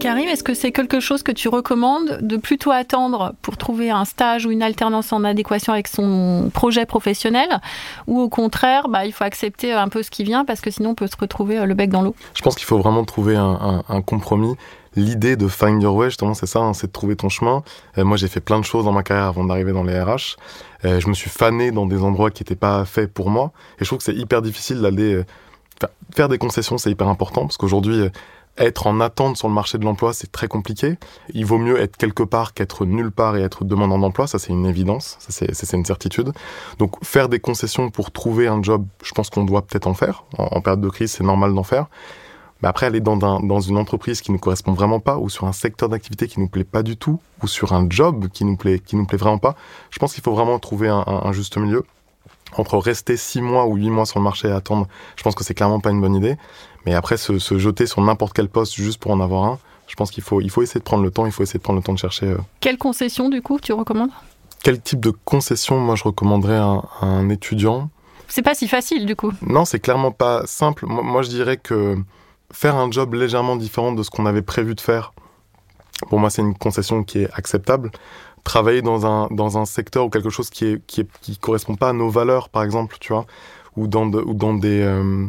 Karim, 0.05 0.29
est-ce 0.29 0.43
que 0.43 0.53
c'est 0.53 0.71
quelque 0.71 0.99
chose 0.99 1.23
que 1.23 1.31
tu 1.31 1.47
recommandes 1.47 2.19
de 2.21 2.37
plutôt 2.37 2.69
attendre 2.69 3.33
pour 3.41 3.57
trouver 3.57 3.89
un 3.89 4.05
stage 4.05 4.45
ou 4.45 4.51
une 4.51 4.61
alternance 4.61 5.11
en 5.11 5.23
adéquation 5.23 5.73
avec 5.73 5.87
son 5.87 6.51
projet 6.53 6.85
professionnel 6.85 7.59
ou 8.05 8.21
au 8.21 8.29
contraire, 8.29 8.87
bah, 8.87 9.07
il 9.07 9.13
faut 9.13 9.23
accepter 9.23 9.71
un 9.71 9.89
peu 9.89 10.03
ce 10.03 10.11
qui 10.11 10.23
vient 10.23 10.45
parce 10.45 10.61
que 10.61 10.69
sinon 10.69 10.91
on 10.91 10.93
peut 10.93 11.07
se 11.07 11.17
retrouver 11.19 11.57
euh, 11.57 11.65
le 11.65 11.73
bec 11.73 11.89
dans 11.89 12.03
l'eau? 12.03 12.13
Je 12.35 12.43
pense 12.43 12.53
qu'il 12.53 12.67
faut 12.67 12.77
vraiment 12.77 13.03
trouver 13.03 13.35
un, 13.35 13.81
compromis. 14.05 14.53
L'idée 14.95 15.37
de 15.37 15.47
find 15.47 15.81
your 15.81 15.95
way, 15.95 16.09
justement, 16.09 16.35
c'est 16.35 16.45
ça, 16.45 16.59
hein, 16.59 16.75
c'est 16.75 16.85
de 16.85 16.91
trouver 16.91 17.15
ton 17.15 17.29
chemin. 17.29 17.63
Euh, 17.97 18.05
moi, 18.05 18.15
j'ai 18.15 18.27
fait 18.27 18.41
plein 18.41 18.59
de 18.59 18.65
choses 18.65 18.85
dans 18.85 18.91
ma 18.91 19.01
carrière 19.01 19.25
avant 19.25 19.43
d'arriver 19.43 19.71
dans 19.71 19.83
les 19.83 19.99
RH. 19.99 20.37
Euh, 20.85 20.99
je 20.99 21.07
me 21.07 21.15
suis 21.15 21.31
fané 21.31 21.71
dans 21.71 21.87
des 21.87 22.03
endroits 22.03 22.29
qui 22.29 22.43
n'étaient 22.43 22.53
pas 22.53 22.85
faits 22.85 23.11
pour 23.11 23.31
moi. 23.31 23.53
Et 23.79 23.83
je 23.83 23.85
trouve 23.85 23.97
que 23.97 24.05
c'est 24.05 24.15
hyper 24.15 24.43
difficile 24.43 24.81
d'aller... 24.81 25.15
Euh, 25.15 25.25
faire 26.15 26.29
des 26.29 26.37
concessions, 26.37 26.77
c'est 26.77 26.91
hyper 26.91 27.07
important 27.07 27.41
parce 27.41 27.57
qu'aujourd'hui, 27.57 28.09
être 28.57 28.87
en 28.87 28.99
attente 28.99 29.37
sur 29.37 29.47
le 29.47 29.53
marché 29.53 29.77
de 29.77 29.83
l'emploi, 29.83 30.13
c'est 30.13 30.31
très 30.31 30.47
compliqué. 30.47 30.97
Il 31.33 31.45
vaut 31.45 31.57
mieux 31.57 31.79
être 31.79 31.97
quelque 31.97 32.23
part 32.23 32.53
qu'être 32.53 32.85
nulle 32.85 33.11
part 33.11 33.35
et 33.35 33.41
être 33.41 33.65
demandant 33.65 33.99
d'emploi. 33.99 34.27
Ça, 34.27 34.39
c'est 34.39 34.53
une 34.53 34.65
évidence. 34.65 35.17
Ça, 35.19 35.45
c'est 35.51 35.77
une 35.77 35.85
certitude. 35.85 36.31
Donc, 36.79 37.03
faire 37.03 37.27
des 37.27 37.39
concessions 37.39 37.89
pour 37.89 38.11
trouver 38.11 38.47
un 38.47 38.63
job, 38.63 38.85
je 39.03 39.11
pense 39.11 39.29
qu'on 39.29 39.43
doit 39.43 39.61
peut-être 39.61 39.87
en 39.87 39.93
faire. 39.93 40.23
En, 40.37 40.61
période 40.61 40.81
de 40.81 40.89
crise, 40.89 41.11
c'est 41.11 41.23
normal 41.23 41.53
d'en 41.53 41.63
faire. 41.63 41.87
Mais 42.61 42.69
après, 42.69 42.85
aller 42.85 43.01
dans, 43.01 43.21
un, 43.25 43.41
dans 43.41 43.59
une 43.59 43.77
entreprise 43.77 44.21
qui 44.21 44.31
ne 44.31 44.37
correspond 44.37 44.71
vraiment 44.71 45.01
pas, 45.01 45.17
ou 45.17 45.29
sur 45.29 45.45
un 45.45 45.51
secteur 45.51 45.89
d'activité 45.89 46.27
qui 46.27 46.39
nous 46.39 46.47
plaît 46.47 46.63
pas 46.63 46.83
du 46.83 46.95
tout, 46.95 47.19
ou 47.43 47.47
sur 47.47 47.73
un 47.73 47.85
job 47.89 48.27
qui 48.29 48.45
nous 48.45 48.55
plaît, 48.55 48.79
qui 48.79 48.95
nous 48.95 49.05
plaît 49.05 49.17
vraiment 49.17 49.37
pas, 49.37 49.55
je 49.91 49.99
pense 49.99 50.13
qu'il 50.13 50.23
faut 50.23 50.33
vraiment 50.33 50.57
trouver 50.59 50.87
un, 50.87 51.31
juste 51.33 51.57
milieu 51.57 51.83
entre 52.57 52.77
rester 52.77 53.17
six 53.17 53.41
mois 53.41 53.65
ou 53.65 53.75
huit 53.75 53.89
mois 53.89 54.05
sur 54.05 54.19
le 54.19 54.23
marché 54.23 54.47
et 54.47 54.51
attendre, 54.51 54.87
je 55.17 55.23
pense 55.23 55.35
que 55.35 55.43
c'est 55.43 55.53
clairement 55.53 55.81
pas 55.81 55.89
une 55.89 55.99
bonne 55.99 56.15
idée. 56.15 56.37
Mais 56.85 56.93
après, 56.93 57.17
se, 57.17 57.39
se 57.39 57.57
jeter 57.57 57.85
sur 57.85 58.01
n'importe 58.01 58.33
quel 58.33 58.49
poste 58.49 58.75
juste 58.75 58.99
pour 58.99 59.11
en 59.11 59.19
avoir 59.19 59.45
un, 59.45 59.59
je 59.87 59.95
pense 59.95 60.11
qu'il 60.11 60.23
faut, 60.23 60.41
il 60.41 60.49
faut 60.49 60.61
essayer 60.61 60.79
de 60.79 60.85
prendre 60.85 61.03
le 61.03 61.11
temps, 61.11 61.25
il 61.25 61.31
faut 61.31 61.43
essayer 61.43 61.59
de 61.59 61.63
prendre 61.63 61.79
le 61.79 61.83
temps 61.83 61.93
de 61.93 61.99
chercher. 61.99 62.27
Euh... 62.27 62.37
Quelle 62.59 62.77
concession, 62.77 63.29
du 63.29 63.41
coup, 63.41 63.59
tu 63.59 63.73
recommandes? 63.73 64.11
Quel 64.63 64.81
type 64.81 64.99
de 64.99 65.11
concession, 65.11 65.79
moi, 65.79 65.95
je 65.95 66.03
recommanderais 66.03 66.57
à 66.57 66.65
un, 66.65 66.83
à 67.01 67.05
un 67.05 67.29
étudiant? 67.29 67.89
C'est 68.27 68.41
pas 68.41 68.55
si 68.55 68.67
facile, 68.67 69.05
du 69.05 69.15
coup. 69.15 69.31
Non, 69.41 69.65
c'est 69.65 69.79
clairement 69.79 70.11
pas 70.11 70.43
simple. 70.47 70.85
Moi, 70.87 71.03
moi, 71.03 71.21
je 71.21 71.29
dirais 71.29 71.57
que 71.57 71.97
faire 72.51 72.75
un 72.75 72.89
job 72.89 73.13
légèrement 73.13 73.55
différent 73.55 73.91
de 73.91 74.01
ce 74.01 74.09
qu'on 74.09 74.25
avait 74.25 74.41
prévu 74.41 74.73
de 74.75 74.81
faire, 74.81 75.13
pour 76.09 76.19
moi, 76.19 76.29
c'est 76.29 76.41
une 76.41 76.55
concession 76.55 77.03
qui 77.03 77.19
est 77.19 77.29
acceptable 77.33 77.91
travailler 78.43 78.81
dans 78.81 79.05
un, 79.05 79.27
dans 79.31 79.57
un 79.57 79.65
secteur 79.65 80.05
ou 80.05 80.09
quelque 80.09 80.29
chose 80.29 80.49
qui 80.49 80.65
est, 80.65 80.85
qui 80.85 81.01
est, 81.01 81.07
qui 81.21 81.37
correspond 81.37 81.75
pas 81.75 81.89
à 81.89 81.93
nos 81.93 82.09
valeurs, 82.09 82.49
par 82.49 82.63
exemple, 82.63 82.97
tu 82.99 83.11
vois, 83.11 83.25
ou 83.75 83.87
dans, 83.87 84.05
de, 84.05 84.19
ou 84.19 84.33
dans 84.33 84.53
des, 84.53 84.81
euh, 84.81 85.25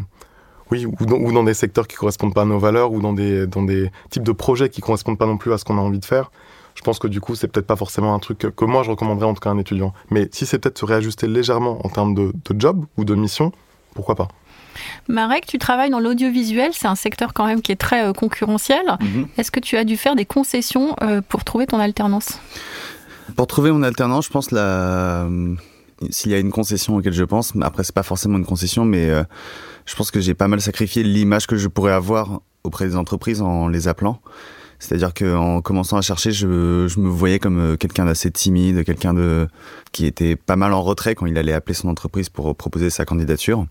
oui, 0.71 0.87
ou 0.87 1.07
dans, 1.07 1.17
ou 1.17 1.33
dans 1.33 1.45
des 1.45 1.55
secteurs 1.55 1.87
qui 1.87 1.97
correspondent 1.97 2.35
pas 2.35 2.43
à 2.43 2.45
nos 2.45 2.59
valeurs, 2.59 2.93
ou 2.93 3.01
dans 3.01 3.13
des, 3.13 3.47
dans 3.47 3.63
des 3.63 3.91
types 4.11 4.23
de 4.23 4.33
projets 4.33 4.69
qui 4.69 4.81
correspondent 4.81 5.19
pas 5.19 5.27
non 5.27 5.37
plus 5.37 5.53
à 5.53 5.59
ce 5.59 5.65
qu'on 5.65 5.79
a 5.79 5.81
envie 5.81 5.99
de 5.99 6.05
faire. 6.05 6.31
Je 6.75 6.83
pense 6.83 6.99
que 6.99 7.09
du 7.09 7.21
coup, 7.21 7.35
c'est 7.35 7.49
peut-être 7.49 7.67
pas 7.67 7.77
forcément 7.77 8.15
un 8.15 8.19
truc 8.19 8.39
que, 8.39 8.49
que 8.49 8.65
moi 8.65 8.83
je 8.83 8.91
recommanderais 8.91 9.27
en 9.27 9.35
tout 9.35 9.41
cas 9.41 9.51
à 9.51 9.53
un 9.55 9.59
étudiant. 9.59 9.95
Mais 10.11 10.29
si 10.33 10.45
c'est 10.45 10.59
peut-être 10.59 10.79
se 10.79 10.85
réajuster 10.85 11.27
légèrement 11.27 11.85
en 11.87 11.89
termes 11.89 12.15
de, 12.15 12.33
de 12.49 12.61
job 12.61 12.85
ou 12.99 13.05
de 13.05 13.15
mission, 13.15 13.53
pourquoi 13.95 14.15
pas? 14.15 14.29
Marek, 15.09 15.47
tu 15.47 15.57
travailles 15.57 15.89
dans 15.89 16.01
l'audiovisuel, 16.01 16.73
c'est 16.75 16.87
un 16.87 16.95
secteur 16.97 17.33
quand 17.33 17.47
même 17.47 17.63
qui 17.63 17.73
est 17.73 17.81
très 17.81 18.05
euh, 18.05 18.13
concurrentiel. 18.13 18.85
-hmm. 18.87 19.27
Est-ce 19.39 19.51
que 19.51 19.61
tu 19.61 19.79
as 19.79 19.85
dû 19.85 19.97
faire 19.97 20.17
des 20.17 20.27
concessions 20.27 20.95
euh, 21.03 21.23
pour 21.27 21.45
trouver 21.45 21.67
ton 21.67 21.79
alternance? 21.79 22.39
Pour 23.37 23.47
trouver 23.47 23.71
mon 23.73 23.83
alternance, 23.83 24.27
je 24.27 24.31
pense 24.31 24.51
la 24.51 25.27
s'il 26.11 26.31
y 26.31 26.35
a 26.35 26.39
une 26.39 26.51
concession 26.51 26.97
auquel 26.97 27.15
je 27.15 27.25
pense, 27.25 27.55
après 27.63 27.83
c'est 27.83 27.95
pas 27.95 28.03
forcément 28.03 28.37
une 28.37 28.45
concession, 28.45 28.85
mais 28.85 29.09
euh, 29.09 29.25
je 29.87 29.95
pense 29.95 30.11
que 30.11 30.21
j'ai 30.21 30.35
pas 30.35 30.49
mal 30.49 30.61
sacrifié 30.61 31.03
l'image 31.03 31.47
que 31.47 31.57
je 31.57 31.69
pourrais 31.69 31.93
avoir 31.93 32.43
auprès 32.65 32.87
des 32.87 32.97
entreprises 32.97 33.41
en 33.41 33.69
les 33.69 33.89
appelant. 33.89 34.21
C'est-à-dire 34.79 35.15
qu'en 35.15 35.63
commençant 35.63 35.97
à 35.97 36.03
chercher, 36.03 36.33
je, 36.33 36.47
me 36.47 37.09
voyais 37.09 37.39
comme 37.39 37.59
euh, 37.59 37.77
quelqu'un 37.77 38.05
d'assez 38.05 38.31
timide, 38.31 38.85
quelqu'un 38.85 39.15
de 39.15 39.49
qui 39.93 40.05
était 40.05 40.37
pas 40.37 40.57
mal 40.57 40.75
en 40.75 40.83
retrait 40.83 41.15
quand 41.15 41.25
il 41.25 41.39
allait 41.39 41.55
appeler 41.55 41.75
son 41.75 41.89
entreprise 41.89 42.29
pour 42.29 42.55
proposer 42.55 42.91
sa 42.91 43.07
candidature. 43.07 43.65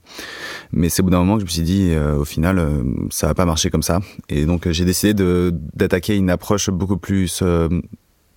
Mais 0.71 0.89
c'est 0.89 1.01
au 1.01 1.05
bout 1.05 1.11
d'un 1.11 1.19
moment 1.19 1.35
que 1.35 1.41
je 1.41 1.45
me 1.45 1.51
suis 1.51 1.61
dit, 1.61 1.91
euh, 1.91 2.17
au 2.17 2.25
final, 2.25 2.57
euh, 2.57 2.83
ça 3.11 3.27
va 3.27 3.35
pas 3.35 3.45
marcher 3.45 3.69
comme 3.69 3.83
ça. 3.83 3.99
Et 4.29 4.45
donc 4.45 4.67
j'ai 4.69 4.85
décidé 4.85 5.13
d'attaquer 5.75 6.15
une 6.15 6.31
approche 6.31 6.71
beaucoup 6.71 6.97
plus 6.97 7.43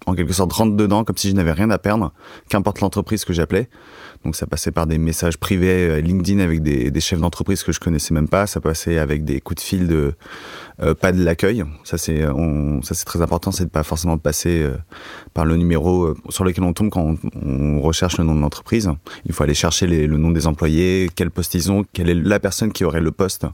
en 0.06 0.14
quelque 0.14 0.32
sorte 0.32 0.52
rentre 0.52 0.76
dedans 0.76 1.04
comme 1.04 1.16
si 1.16 1.30
je 1.30 1.34
n'avais 1.34 1.52
rien 1.52 1.70
à 1.70 1.78
perdre, 1.78 2.12
qu'importe 2.48 2.80
l'entreprise 2.80 3.24
que 3.24 3.32
j'appelais. 3.32 3.68
Donc 4.24 4.36
ça 4.36 4.46
passait 4.46 4.72
par 4.72 4.86
des 4.86 4.98
messages 4.98 5.38
privés 5.38 6.00
LinkedIn 6.02 6.40
avec 6.40 6.62
des, 6.62 7.00
chefs 7.00 7.20
d'entreprise 7.20 7.62
que 7.62 7.72
je 7.72 7.80
connaissais 7.80 8.14
même 8.14 8.28
pas. 8.28 8.46
Ça 8.46 8.60
passait 8.60 8.98
avec 8.98 9.24
des 9.24 9.40
coups 9.40 9.62
de 9.62 9.66
fil 9.66 9.86
de 9.86 10.14
euh, 10.80 10.94
pas 10.94 11.12
de 11.12 11.22
l'accueil. 11.22 11.64
Ça 11.84 11.98
c'est 11.98 12.22
ça 12.22 12.94
c'est 12.94 13.04
très 13.04 13.22
important, 13.22 13.52
c'est 13.52 13.64
de 13.64 13.70
pas 13.70 13.82
forcément 13.82 14.18
passer 14.18 14.62
euh, 14.62 14.76
par 15.34 15.44
le 15.44 15.56
numéro 15.56 16.04
euh, 16.04 16.16
sur 16.28 16.44
lequel 16.44 16.64
on 16.64 16.72
tombe 16.72 16.90
quand 16.90 17.16
on, 17.34 17.80
recherche 17.80 18.18
le 18.18 18.24
nom 18.24 18.34
de 18.34 18.40
l'entreprise. 18.40 18.90
Il 19.24 19.32
faut 19.32 19.44
aller 19.44 19.54
chercher 19.54 19.86
les, 19.86 20.06
le 20.06 20.16
nom 20.16 20.30
des 20.30 20.46
employés, 20.46 21.08
quel 21.14 21.30
poste 21.30 21.54
ils 21.54 21.70
ont, 21.70 21.84
quelle 21.92 22.08
est 22.08 22.14
la 22.14 22.40
personne 22.40 22.72
qui 22.72 22.84
aurait 22.84 23.00
le 23.00 23.12
poste 23.12 23.46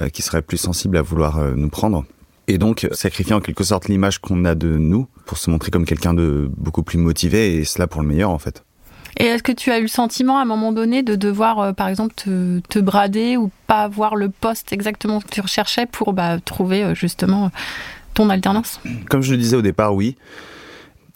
euh, 0.00 0.08
qui 0.08 0.22
serait 0.22 0.42
plus 0.42 0.58
sensible 0.58 0.96
à 0.96 1.02
vouloir 1.02 1.40
nous 1.54 1.68
prendre. 1.68 2.04
Et 2.48 2.56
donc, 2.56 2.88
sacrifier 2.92 3.34
en 3.34 3.40
quelque 3.40 3.62
sorte 3.62 3.88
l'image 3.88 4.18
qu'on 4.18 4.46
a 4.46 4.54
de 4.54 4.78
nous 4.78 5.06
pour 5.26 5.36
se 5.36 5.50
montrer 5.50 5.70
comme 5.70 5.84
quelqu'un 5.84 6.14
de 6.14 6.50
beaucoup 6.56 6.82
plus 6.82 6.98
motivé, 6.98 7.56
et 7.56 7.64
cela 7.64 7.86
pour 7.86 8.00
le 8.00 8.08
meilleur, 8.08 8.30
en 8.30 8.38
fait. 8.38 8.64
Et 9.18 9.26
est-ce 9.26 9.42
que 9.42 9.52
tu 9.52 9.70
as 9.70 9.78
eu 9.78 9.82
le 9.82 9.88
sentiment 9.88 10.38
à 10.38 10.42
un 10.42 10.46
moment 10.46 10.72
donné 10.72 11.02
de 11.02 11.14
devoir, 11.14 11.58
euh, 11.58 11.72
par 11.72 11.88
exemple, 11.88 12.14
te, 12.14 12.60
te, 12.68 12.78
brader 12.78 13.36
ou 13.36 13.50
pas 13.66 13.82
avoir 13.82 14.16
le 14.16 14.30
poste 14.30 14.72
exactement 14.72 15.20
que 15.20 15.28
tu 15.28 15.42
recherchais 15.42 15.84
pour 15.86 16.14
bah, 16.14 16.38
trouver 16.40 16.82
euh, 16.82 16.94
justement 16.94 17.50
ton 18.14 18.30
alternance? 18.30 18.80
Comme 19.10 19.22
je 19.22 19.32
le 19.32 19.38
disais 19.38 19.56
au 19.56 19.62
départ, 19.62 19.94
oui. 19.94 20.16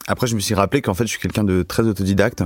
Après, 0.08 0.26
je 0.26 0.34
me 0.34 0.40
suis 0.40 0.54
rappelé 0.54 0.82
qu'en 0.82 0.94
fait, 0.94 1.04
je 1.04 1.10
suis 1.10 1.20
quelqu'un 1.20 1.44
de 1.44 1.62
très 1.62 1.84
autodidacte. 1.84 2.42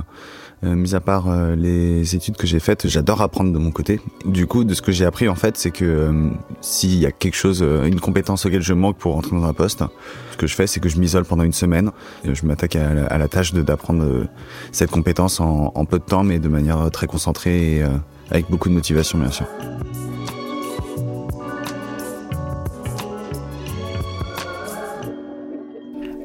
Euh, 0.63 0.73
mis 0.73 0.95
à 0.95 0.99
part 0.99 1.29
euh, 1.29 1.55
les 1.55 2.15
études 2.15 2.35
que 2.35 2.47
j'ai 2.47 2.59
faites, 2.59 2.87
j'adore 2.87 3.21
apprendre 3.21 3.53
de 3.53 3.59
mon 3.59 3.69
côté. 3.69 3.99
Du 4.25 4.47
coup, 4.47 4.63
de 4.63 4.73
ce 4.73 4.81
que 4.81 4.91
j'ai 4.91 5.05
appris 5.05 5.29
en 5.29 5.35
fait, 5.35 5.55
c'est 5.55 5.69
que 5.69 5.85
euh, 5.85 6.29
s'il 6.61 6.97
y 6.97 7.05
a 7.05 7.11
quelque 7.11 7.35
chose, 7.35 7.59
euh, 7.61 7.85
une 7.85 7.99
compétence 7.99 8.45
auquel 8.45 8.63
je 8.63 8.73
manque 8.73 8.97
pour 8.97 9.13
rentrer 9.13 9.35
dans 9.35 9.45
un 9.45 9.53
poste, 9.53 9.83
ce 10.31 10.37
que 10.37 10.47
je 10.47 10.55
fais, 10.55 10.65
c'est 10.65 10.79
que 10.79 10.89
je 10.89 10.99
m'isole 10.99 11.25
pendant 11.25 11.43
une 11.43 11.53
semaine. 11.53 11.91
Et 12.23 12.33
je 12.33 12.45
m'attaque 12.45 12.75
à, 12.75 13.17
la 13.17 13.27
tâche 13.27 13.53
d'apprendre 13.53 14.03
euh, 14.03 14.27
cette 14.71 14.89
compétence 14.89 15.39
en, 15.39 15.71
en, 15.75 15.85
peu 15.85 15.99
de 15.99 16.03
temps, 16.03 16.23
mais 16.23 16.39
de 16.39 16.49
manière 16.49 16.89
très 16.91 17.05
concentrée 17.05 17.75
et 17.75 17.83
euh, 17.83 17.89
avec 18.31 18.49
beaucoup 18.49 18.69
de 18.69 18.73
motivation, 18.73 19.19
bien 19.19 19.31
sûr. 19.31 19.45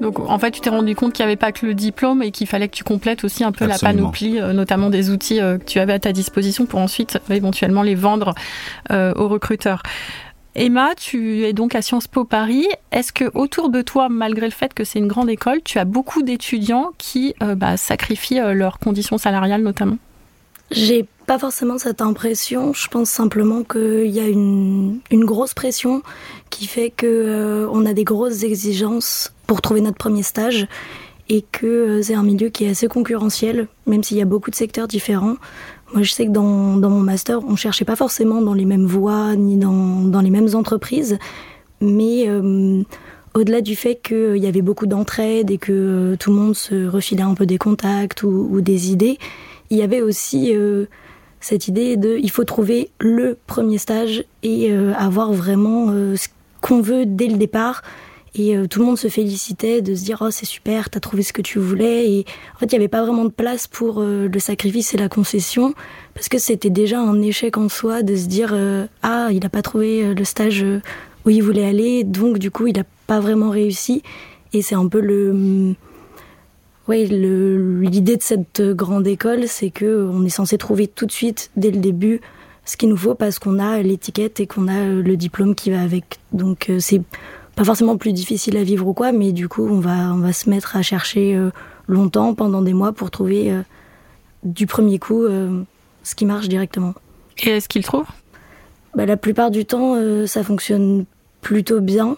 Donc 0.03 0.19
en 0.19 0.39
fait, 0.39 0.51
tu 0.51 0.61
t'es 0.61 0.71
rendu 0.71 0.95
compte 0.95 1.13
qu'il 1.13 1.25
n'y 1.25 1.31
avait 1.31 1.37
pas 1.37 1.53
que 1.53 1.65
le 1.65 1.75
diplôme 1.75 2.23
et 2.23 2.31
qu'il 2.31 2.47
fallait 2.47 2.69
que 2.69 2.75
tu 2.75 2.85
complètes 2.85 3.25
aussi 3.25 3.45
un 3.45 3.53
peu 3.53 3.65
Absolument. 3.65 3.89
la 3.89 4.03
panoplie, 4.03 4.41
euh, 4.41 4.53
notamment 4.53 4.91
des 4.91 5.11
outils 5.11 5.41
euh, 5.41 5.59
que 5.59 5.65
tu 5.65 5.79
avais 5.79 5.95
à 5.95 5.99
ta 5.99 6.13
disposition 6.13 6.67
pour 6.67 6.81
ensuite 6.81 7.17
euh, 7.31 7.35
éventuellement 7.35 7.83
les 7.83 7.95
vendre 7.95 8.35
aux 8.91 9.29
recruteurs. 9.29 9.83
Emma, 10.55 10.95
tu 10.95 11.45
es 11.45 11.55
donc 11.55 11.75
à 11.75 11.81
Sciences 11.81 12.09
Po 12.09 12.25
Paris. 12.25 12.67
Est-ce 12.91 13.13
que 13.13 13.25
autour 13.35 13.71
de 13.71 13.81
toi, 13.81 14.09
malgré 14.11 14.47
le 14.47 14.53
fait 14.53 14.75
que 14.75 14.85
c'est 14.85 14.99
une 14.99 15.09
grande 15.09 15.31
école, 15.31 15.63
tu 15.65 15.79
as 15.79 15.87
beaucoup 15.87 16.23
d'étudiants 16.23 16.91
qui 16.99 17.35
euh, 17.43 17.55
bah, 17.55 17.79
sacrifient 17.79 18.41
euh, 18.41 18.53
leurs 18.53 18.79
conditions 18.79 19.17
salariales 19.17 19.63
notamment? 19.63 19.97
J'ai 20.71 21.07
pas 21.27 21.39
forcément 21.39 21.79
cette 21.79 22.03
impression. 22.03 22.75
Je 22.75 22.89
pense 22.89 23.09
simplement 23.09 23.63
qu'il 23.63 24.09
y 24.09 24.21
a 24.21 24.29
une, 24.29 25.01
une, 25.11 25.25
grosse 25.25 25.55
pression 25.55 26.03
qui 26.51 26.67
fait 26.67 26.91
que 26.91 27.07
euh, 27.07 27.69
on 27.71 27.87
a 27.87 27.95
des 27.95 28.05
grosses 28.05 28.43
exigences 28.43 29.33
pour 29.53 29.61
trouver 29.61 29.83
notre 29.83 29.99
premier 29.99 30.23
stage 30.23 30.67
et 31.29 31.45
que 31.53 32.01
c'est 32.01 32.15
un 32.15 32.23
milieu 32.23 32.49
qui 32.49 32.65
est 32.65 32.71
assez 32.71 32.89
concurrentiel, 32.89 33.69
même 33.87 34.03
s'il 34.03 34.17
y 34.17 34.23
a 34.23 34.25
beaucoup 34.25 34.51
de 34.51 34.57
secteurs 34.57 34.89
différents. 34.89 35.37
Moi, 35.93 36.03
je 36.03 36.11
sais 36.11 36.25
que 36.25 36.31
dans, 36.31 36.79
dans 36.79 36.89
mon 36.89 37.01
master, 37.01 37.41
on 37.47 37.55
cherchait 37.55 37.85
pas 37.85 37.95
forcément 37.95 38.41
dans 38.41 38.55
les 38.55 38.65
mêmes 38.65 38.87
voies 38.87 39.37
ni 39.37 39.59
dans, 39.59 40.01
dans 40.05 40.23
les 40.23 40.31
mêmes 40.31 40.49
entreprises, 40.55 41.19
mais 41.83 42.25
euh, 42.29 42.83
au-delà 43.35 43.61
du 43.61 43.77
fait 43.77 44.01
qu'il 44.03 44.39
y 44.39 44.47
avait 44.47 44.63
beaucoup 44.63 44.87
d'entraide 44.87 45.51
et 45.51 45.59
que 45.59 45.73
euh, 45.73 46.17
tout 46.17 46.31
le 46.31 46.37
monde 46.37 46.57
se 46.57 46.87
refilait 46.87 47.21
un 47.21 47.35
peu 47.35 47.45
des 47.45 47.59
contacts 47.59 48.23
ou, 48.23 48.63
des 48.63 48.91
idées, 48.91 49.19
il 49.69 49.77
y 49.77 49.83
avait 49.83 50.01
aussi 50.01 50.57
euh, 50.57 50.87
cette 51.41 51.69
idée 51.69 51.99
de 51.99 52.17
il 52.17 52.31
faut 52.31 52.45
trouver 52.45 52.89
le 53.01 53.37
premier 53.47 53.77
stage 53.77 54.25
et 54.43 54.73
euh, 54.73 54.95
avoir 54.95 55.31
vraiment 55.35 55.89
euh, 55.91 56.17
ce 56.17 56.29
qu'on 56.63 56.81
veut 56.81 57.05
dès 57.05 57.27
le 57.27 57.37
départ 57.37 57.83
et 58.35 58.57
euh, 58.57 58.67
tout 58.67 58.81
le 58.81 58.87
monde 58.87 58.99
se 58.99 59.09
félicitait 59.09 59.83
de 59.83 59.95
se 59.95 60.05
dire 60.05 60.23
oh 60.23 60.31
c'est 60.31 60.47
super, 60.47 60.89
t'as 60.89 61.01
trouvé 61.01 61.23
ce 61.23 61.33
que 61.33 61.43
tu 61.43 61.59
voulais. 61.59 62.11
Et 62.11 62.25
en 62.55 62.59
fait, 62.59 62.67
il 62.67 62.71
n'y 62.71 62.77
avait 62.77 62.89
pas 62.89 63.03
vraiment 63.03 63.27
de 63.27 63.31
place 63.31 63.67
pour 63.67 64.01
euh, 64.01 64.29
le 64.29 64.39
sacrifice 64.39 64.95
et 64.95 64.97
la 64.97 65.09
concession 65.09 65.75
parce 66.15 66.29
que 66.29 66.39
c'était 66.39 66.71
déjà 66.71 66.99
un 66.99 67.21
échec 67.21 67.57
en 67.57 67.69
soi 67.69 68.03
de 68.03 68.17
se 68.17 68.27
dire 68.27 68.51
euh, 68.53 68.87
ah 69.03 69.29
il 69.33 69.41
n'a 69.41 69.51
pas 69.51 69.63
trouvé 69.63 70.15
le 70.15 70.25
stage 70.25 70.65
où 71.25 71.31
il 71.31 71.43
voulait 71.43 71.67
aller, 71.67 72.05
donc 72.05 72.39
du 72.39 72.51
coup 72.51 72.67
il 72.67 72.77
n'a 72.77 72.85
pas 73.07 73.21
vraiment 73.21 73.51
réussi. 73.51 74.03
Et 74.55 74.63
c'est 74.63 74.75
un 74.75 74.89
peu 74.89 75.01
le 75.01 75.75
oui, 76.89 77.07
l'idée 77.07 78.17
de 78.17 78.23
cette 78.23 78.61
grande 78.61 79.07
école, 79.07 79.47
c'est 79.47 79.71
que 79.71 80.09
on 80.13 80.25
est 80.25 80.31
censé 80.31 80.59
trouver 80.59 80.89
tout 80.89 81.07
de 81.07 81.13
suite, 81.13 81.51
dès 81.57 81.71
le 81.71 81.79
début, 81.79 82.21
ce 82.65 82.77
qu'il 82.77 82.89
nous 82.89 82.97
faut 82.97 83.15
parce 83.15 83.39
qu'on 83.39 83.61
a 83.61 83.81
l'étiquette 83.83 84.41
et 84.41 84.47
qu'on 84.49 84.67
a 84.67 84.89
le 84.89 85.17
diplôme 85.17 85.55
qui 85.55 85.71
va 85.71 85.81
avec. 85.81 86.19
Donc 86.33 86.71
c'est 86.81 87.03
pas 87.55 87.65
forcément 87.65 87.97
plus 87.97 88.13
difficile 88.13 88.57
à 88.57 88.65
vivre 88.65 88.87
ou 88.87 88.95
quoi, 88.95 89.13
mais 89.13 89.33
du 89.33 89.49
coup, 89.49 89.67
on 89.67 89.81
va, 89.81 90.13
on 90.13 90.19
va 90.19 90.33
se 90.33 90.49
mettre 90.49 90.77
à 90.77 90.83
chercher 90.83 91.35
euh, 91.35 91.51
longtemps, 91.87 92.35
pendant 92.35 92.63
des 92.63 92.73
mois, 92.73 92.93
pour 92.93 93.11
trouver 93.11 93.51
euh, 93.51 93.63
du 94.43 94.67
premier 94.67 94.99
coup 94.99 95.25
euh, 95.25 95.63
ce 96.03 96.15
qui 96.15 96.25
marche 96.25 96.49
directement. 96.49 96.95
Et 97.43 97.51
est-ce 97.51 97.69
qu'il 97.69 97.85
trouve? 97.85 98.07
Bah, 98.95 99.07
La 99.07 99.17
plupart 99.17 99.51
du 99.51 99.65
temps, 99.65 99.97
ça 100.27 100.43
fonctionne 100.43 101.05
plutôt 101.41 101.81
bien. 101.81 102.17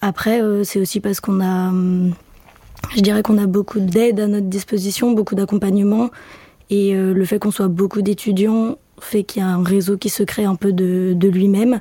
Après, 0.00 0.40
c'est 0.64 0.80
aussi 0.80 1.00
parce 1.00 1.20
qu'on 1.20 1.40
a, 1.40 1.68
hum, 1.68 2.14
je 2.94 3.00
dirais 3.00 3.22
qu'on 3.22 3.38
a 3.38 3.46
beaucoup 3.46 3.80
d'aide 3.80 4.20
à 4.20 4.26
notre 4.26 4.46
disposition, 4.46 5.12
beaucoup 5.12 5.34
d'accompagnement, 5.34 6.10
et 6.70 6.94
le 6.94 7.24
fait 7.24 7.38
qu'on 7.38 7.50
soit 7.50 7.68
beaucoup 7.68 8.00
d'étudiants 8.00 8.78
fait 9.00 9.22
qu'il 9.22 9.42
y 9.42 9.44
a 9.44 9.48
un 9.48 9.62
réseau 9.62 9.96
qui 9.96 10.08
se 10.08 10.22
crée 10.22 10.44
un 10.44 10.56
peu 10.56 10.72
de, 10.72 11.12
de 11.14 11.28
lui-même. 11.28 11.80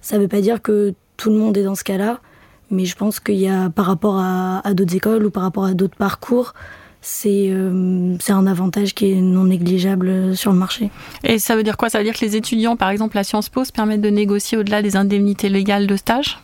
Ça 0.00 0.16
ne 0.16 0.22
veut 0.22 0.28
pas 0.28 0.40
dire 0.40 0.62
que 0.62 0.94
tout 1.16 1.30
le 1.30 1.36
monde 1.36 1.56
est 1.56 1.64
dans 1.64 1.74
ce 1.74 1.84
cas-là, 1.84 2.20
mais 2.70 2.84
je 2.84 2.96
pense 2.96 3.20
qu'il 3.20 3.36
y 3.36 3.48
a, 3.48 3.70
par 3.70 3.86
rapport 3.86 4.16
à, 4.18 4.66
à 4.66 4.74
d'autres 4.74 4.96
écoles 4.96 5.24
ou 5.24 5.30
par 5.30 5.42
rapport 5.42 5.64
à 5.64 5.74
d'autres 5.74 5.96
parcours, 5.96 6.54
c'est 7.06 7.50
euh, 7.50 8.16
un 8.28 8.46
avantage 8.48 8.92
qui 8.92 9.12
est 9.12 9.20
non 9.20 9.44
négligeable 9.44 10.36
sur 10.36 10.52
le 10.52 10.58
marché. 10.58 10.90
Et 11.22 11.38
ça 11.38 11.54
veut 11.54 11.62
dire 11.62 11.76
quoi? 11.76 11.88
Ça 11.88 11.98
veut 11.98 12.04
dire 12.04 12.14
que 12.14 12.24
les 12.24 12.34
étudiants, 12.34 12.76
par 12.76 12.90
exemple, 12.90 13.16
à 13.16 13.22
Sciences 13.22 13.48
Po, 13.48 13.64
se 13.64 13.70
permettent 13.70 14.00
de 14.00 14.10
négocier 14.10 14.58
au-delà 14.58 14.82
des 14.82 14.96
indemnités 14.96 15.48
légales 15.48 15.86
de 15.86 15.94
stage? 15.94 16.40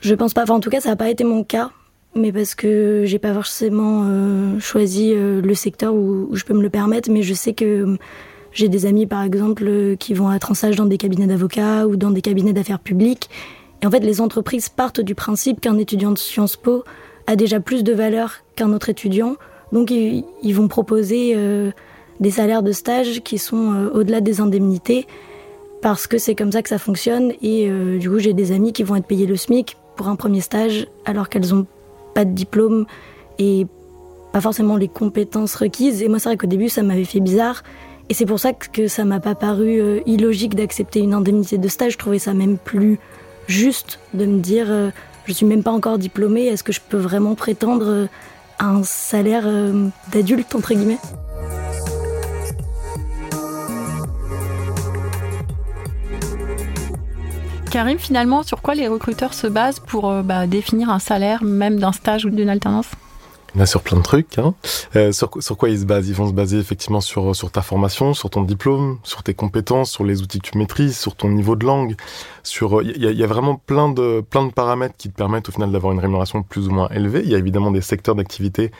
Je 0.00 0.14
pense 0.14 0.34
pas. 0.34 0.42
Enfin, 0.42 0.54
en 0.54 0.60
tout 0.60 0.68
cas, 0.68 0.80
ça 0.80 0.90
n'a 0.90 0.96
pas 0.96 1.08
été 1.08 1.24
mon 1.24 1.42
cas, 1.42 1.70
mais 2.14 2.32
parce 2.32 2.54
que 2.54 3.04
j'ai 3.06 3.18
pas 3.18 3.32
forcément 3.32 4.02
euh, 4.04 4.60
choisi 4.60 5.12
euh, 5.14 5.40
le 5.40 5.54
secteur 5.54 5.94
où, 5.94 6.28
où, 6.30 6.36
je 6.36 6.44
peux 6.44 6.52
me 6.52 6.62
le 6.62 6.68
permettre, 6.68 7.10
mais 7.10 7.22
je 7.22 7.32
sais 7.32 7.54
que 7.54 7.96
j'ai 8.52 8.68
des 8.68 8.84
amis, 8.84 9.06
par 9.06 9.22
exemple, 9.22 9.96
qui 9.98 10.12
vont 10.12 10.28
en 10.28 10.54
stage 10.54 10.76
dans 10.76 10.84
des 10.84 10.98
cabinets 10.98 11.26
d'avocats 11.26 11.86
ou 11.86 11.96
dans 11.96 12.10
des 12.10 12.20
cabinets 12.20 12.52
d'affaires 12.52 12.78
publiques 12.78 13.30
et 13.84 13.86
en 13.86 13.90
fait, 13.90 14.00
les 14.00 14.22
entreprises 14.22 14.70
partent 14.70 15.02
du 15.02 15.14
principe 15.14 15.60
qu'un 15.60 15.76
étudiant 15.76 16.10
de 16.10 16.16
Sciences 16.16 16.56
Po 16.56 16.84
a 17.26 17.36
déjà 17.36 17.60
plus 17.60 17.84
de 17.84 17.92
valeur 17.92 18.36
qu'un 18.56 18.72
autre 18.72 18.88
étudiant. 18.88 19.36
Donc, 19.72 19.90
ils, 19.90 20.54
vont 20.54 20.68
proposer 20.68 21.34
euh, 21.36 21.70
des 22.18 22.30
salaires 22.30 22.62
de 22.62 22.72
stage 22.72 23.20
qui 23.20 23.36
sont 23.36 23.72
euh, 23.74 23.90
au-delà 23.92 24.22
des 24.22 24.40
indemnités 24.40 25.06
parce 25.82 26.06
que 26.06 26.16
c'est 26.16 26.34
comme 26.34 26.50
ça 26.50 26.62
que 26.62 26.70
ça 26.70 26.78
fonctionne. 26.78 27.34
Et 27.42 27.68
euh, 27.68 27.98
du 27.98 28.08
coup, 28.08 28.18
j'ai 28.18 28.32
des 28.32 28.52
amis 28.52 28.72
qui 28.72 28.84
vont 28.84 28.96
être 28.96 29.04
payés 29.04 29.26
le 29.26 29.36
SMIC 29.36 29.76
pour 29.96 30.08
un 30.08 30.16
premier 30.16 30.40
stage 30.40 30.86
alors 31.04 31.28
qu'elles 31.28 31.50
n'ont 31.50 31.66
pas 32.14 32.24
de 32.24 32.32
diplôme 32.32 32.86
et 33.38 33.66
pas 34.32 34.40
forcément 34.40 34.78
les 34.78 34.88
compétences 34.88 35.56
requises. 35.56 36.02
Et 36.02 36.08
moi, 36.08 36.18
c'est 36.18 36.30
vrai 36.30 36.38
qu'au 36.38 36.46
début, 36.46 36.70
ça 36.70 36.82
m'avait 36.82 37.04
fait 37.04 37.20
bizarre. 37.20 37.62
Et 38.08 38.14
c'est 38.14 38.24
pour 38.24 38.40
ça 38.40 38.54
que 38.54 38.88
ça 38.88 39.04
m'a 39.04 39.20
pas 39.20 39.34
paru 39.34 40.00
illogique 40.06 40.54
d'accepter 40.54 41.00
une 41.00 41.12
indemnité 41.12 41.58
de 41.58 41.68
stage. 41.68 41.92
Je 41.92 41.98
trouvais 41.98 42.18
ça 42.18 42.32
même 42.32 42.56
plus 42.56 42.98
juste 43.48 43.98
de 44.12 44.26
me 44.26 44.40
dire 44.40 44.66
euh, 44.68 44.90
je 45.26 45.32
suis 45.32 45.46
même 45.46 45.62
pas 45.62 45.72
encore 45.72 45.98
diplômée, 45.98 46.46
est-ce 46.46 46.62
que 46.62 46.72
je 46.72 46.80
peux 46.80 46.98
vraiment 46.98 47.34
prétendre 47.34 47.86
euh, 47.86 48.06
à 48.58 48.66
un 48.66 48.82
salaire 48.82 49.44
euh, 49.46 49.88
d'adulte 50.12 50.54
entre 50.54 50.74
guillemets? 50.74 50.98
Karim, 57.70 57.98
finalement, 57.98 58.44
sur 58.44 58.62
quoi 58.62 58.76
les 58.76 58.86
recruteurs 58.86 59.34
se 59.34 59.48
basent 59.48 59.80
pour 59.80 60.08
euh, 60.08 60.22
bah, 60.22 60.46
définir 60.46 60.90
un 60.90 61.00
salaire, 61.00 61.42
même 61.42 61.80
d'un 61.80 61.90
stage 61.90 62.24
ou 62.24 62.30
d'une 62.30 62.48
alternance? 62.48 62.86
Il 63.54 63.60
y 63.60 63.62
a 63.62 63.66
sur 63.66 63.82
plein 63.82 63.98
de 63.98 64.02
trucs. 64.02 64.38
Hein. 64.38 64.54
Euh, 64.96 65.12
sur, 65.12 65.30
sur, 65.40 65.56
quoi 65.56 65.68
ils 65.68 65.80
se 65.80 65.84
basent? 65.84 66.08
Ils 66.08 66.14
vont 66.14 66.28
se 66.28 66.32
baser 66.32 66.58
effectivement 66.58 67.00
sur, 67.00 67.34
sur 67.36 67.50
ta 67.50 67.62
formation, 67.62 68.14
sur 68.14 68.30
ton 68.30 68.42
diplôme, 68.42 68.98
sur 69.02 69.22
tes 69.22 69.34
compétences, 69.34 69.90
sur 69.90 70.04
les 70.04 70.22
outils 70.22 70.40
que 70.40 70.50
tu 70.50 70.58
maîtrises, 70.58 70.98
sur 70.98 71.14
ton 71.14 71.28
niveau 71.28 71.56
de 71.56 71.64
langue. 71.64 71.96
Sur, 72.42 72.82
il 72.82 73.02
y, 73.02 73.06
a, 73.06 73.10
y 73.10 73.22
a 73.22 73.26
vraiment 73.26 73.56
plein 73.56 73.88
de, 73.88 74.22
plein 74.28 74.44
de 74.46 74.52
paramètres 74.52 74.96
qui 74.98 75.10
te 75.10 75.16
permettent 75.16 75.48
au 75.48 75.52
final 75.52 75.70
d'avoir 75.70 75.92
une 75.92 76.00
rémunération 76.00 76.42
plus 76.42 76.68
ou 76.68 76.72
moins 76.72 76.88
élevée. 76.88 77.22
Il 77.24 77.30
y 77.30 77.34
a 77.34 77.38
évidemment 77.38 77.70
des 77.70 77.80
secteurs 77.80 78.14
d'activité 78.14 78.72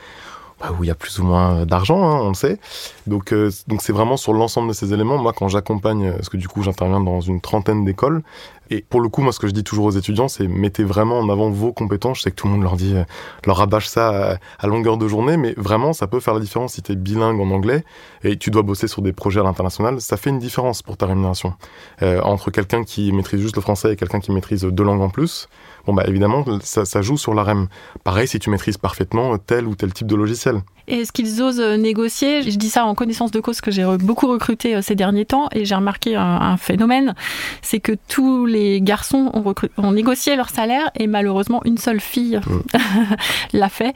bah, 0.59 0.71
où 0.77 0.83
il 0.85 0.87
y 0.87 0.91
a 0.91 0.95
plus 0.95 1.19
ou 1.19 1.25
moins 1.25 1.65
d'argent, 1.65 2.01
hein, 2.01 2.19
on 2.21 2.29
le 2.29 2.33
sait. 2.33 2.59
Donc, 3.07 3.33
euh, 3.33 3.51
donc 3.67 3.81
c'est 3.81 3.91
vraiment 3.91 4.15
sur 4.15 4.33
l'ensemble 4.33 4.69
de 4.69 4.73
ces 4.73 4.93
éléments. 4.93 5.17
Moi, 5.17 5.33
quand 5.33 5.49
j'accompagne, 5.49 6.13
parce 6.13 6.29
que 6.29 6.37
du 6.37 6.47
coup, 6.47 6.63
j'interviens 6.63 7.01
dans 7.01 7.19
une 7.19 7.41
trentaine 7.41 7.83
d'écoles, 7.83 8.23
et 8.69 8.81
pour 8.81 9.01
le 9.01 9.09
coup, 9.09 9.21
moi, 9.21 9.31
ce 9.31 9.39
que 9.39 9.47
je 9.47 9.53
dis 9.53 9.63
toujours 9.63 9.85
aux 9.85 9.91
étudiants, 9.91 10.27
c'est 10.27 10.47
mettez 10.47 10.83
vraiment 10.83 11.19
en 11.19 11.29
avant 11.29 11.49
vos 11.49 11.73
compétences. 11.73 12.17
Je 12.17 12.23
sais 12.23 12.31
que 12.31 12.35
tout 12.35 12.47
le 12.47 12.53
monde 12.53 12.63
leur 12.63 12.75
dit, 12.75 12.95
euh, 12.95 13.03
leur 13.45 13.57
rabâche 13.57 13.87
ça 13.87 14.37
à, 14.59 14.67
longueur 14.67 14.97
de 14.97 15.07
journée, 15.07 15.37
mais 15.37 15.53
vraiment, 15.57 15.93
ça 15.93 16.07
peut 16.07 16.19
faire 16.19 16.33
la 16.33 16.39
différence 16.39 16.73
si 16.73 16.81
tu 16.81 16.91
es 16.91 16.95
bilingue 16.95 17.39
en 17.39 17.51
anglais 17.51 17.83
et 18.23 18.37
tu 18.37 18.49
dois 18.51 18.63
bosser 18.63 18.87
sur 18.87 19.01
des 19.01 19.13
projets 19.13 19.39
à 19.39 19.43
l'international. 19.43 20.01
Ça 20.01 20.17
fait 20.17 20.29
une 20.29 20.39
différence 20.39 20.81
pour 20.81 20.97
ta 20.97 21.05
rémunération. 21.05 21.53
Euh, 22.01 22.21
entre 22.21 22.51
quelqu'un 22.51 22.83
qui 22.83 23.11
maîtrise 23.11 23.41
juste 23.41 23.55
le 23.55 23.61
français 23.61 23.93
et 23.93 23.95
quelqu'un 23.95 24.19
qui 24.19 24.31
maîtrise 24.31 24.63
deux 24.63 24.83
langues 24.83 25.01
en 25.01 25.09
plus, 25.09 25.47
bon, 25.85 25.93
bah, 25.93 26.03
évidemment, 26.07 26.43
ça, 26.61 26.85
ça 26.85 27.01
joue 27.01 27.17
sur 27.17 27.33
la 27.33 27.43
REM. 27.43 27.67
Pareil 28.03 28.27
si 28.27 28.39
tu 28.39 28.49
maîtrises 28.49 28.77
parfaitement 28.77 29.37
tel 29.37 29.67
ou 29.67 29.75
tel 29.75 29.93
type 29.93 30.07
de 30.07 30.15
logiciel. 30.15 30.61
Et 30.87 31.01
est-ce 31.01 31.11
qu'ils 31.11 31.41
osent 31.41 31.61
négocier 31.61 32.41
Je 32.41 32.57
dis 32.57 32.69
ça 32.69 32.85
en 32.85 32.95
connaissance 32.95 33.31
de 33.31 33.39
cause 33.39 33.61
que 33.61 33.71
j'ai 33.71 33.85
beaucoup 33.99 34.27
recruté 34.27 34.81
ces 34.81 34.95
derniers 34.95 35.25
temps 35.25 35.47
et 35.51 35.65
j'ai 35.65 35.75
remarqué 35.75 36.15
un, 36.15 36.23
un 36.23 36.57
phénomène, 36.57 37.15
c'est 37.61 37.79
que 37.79 37.93
tous 38.07 38.45
les 38.45 38.81
garçons 38.81 39.31
ont, 39.33 39.53
ont, 39.77 39.91
négocié 39.91 40.35
leur 40.35 40.49
salaire 40.49 40.91
et 40.95 41.07
malheureusement 41.07 41.61
une 41.65 41.77
seule 41.77 41.99
fille 41.99 42.39
mmh. 42.45 42.77
l'a 43.53 43.69
fait. 43.69 43.93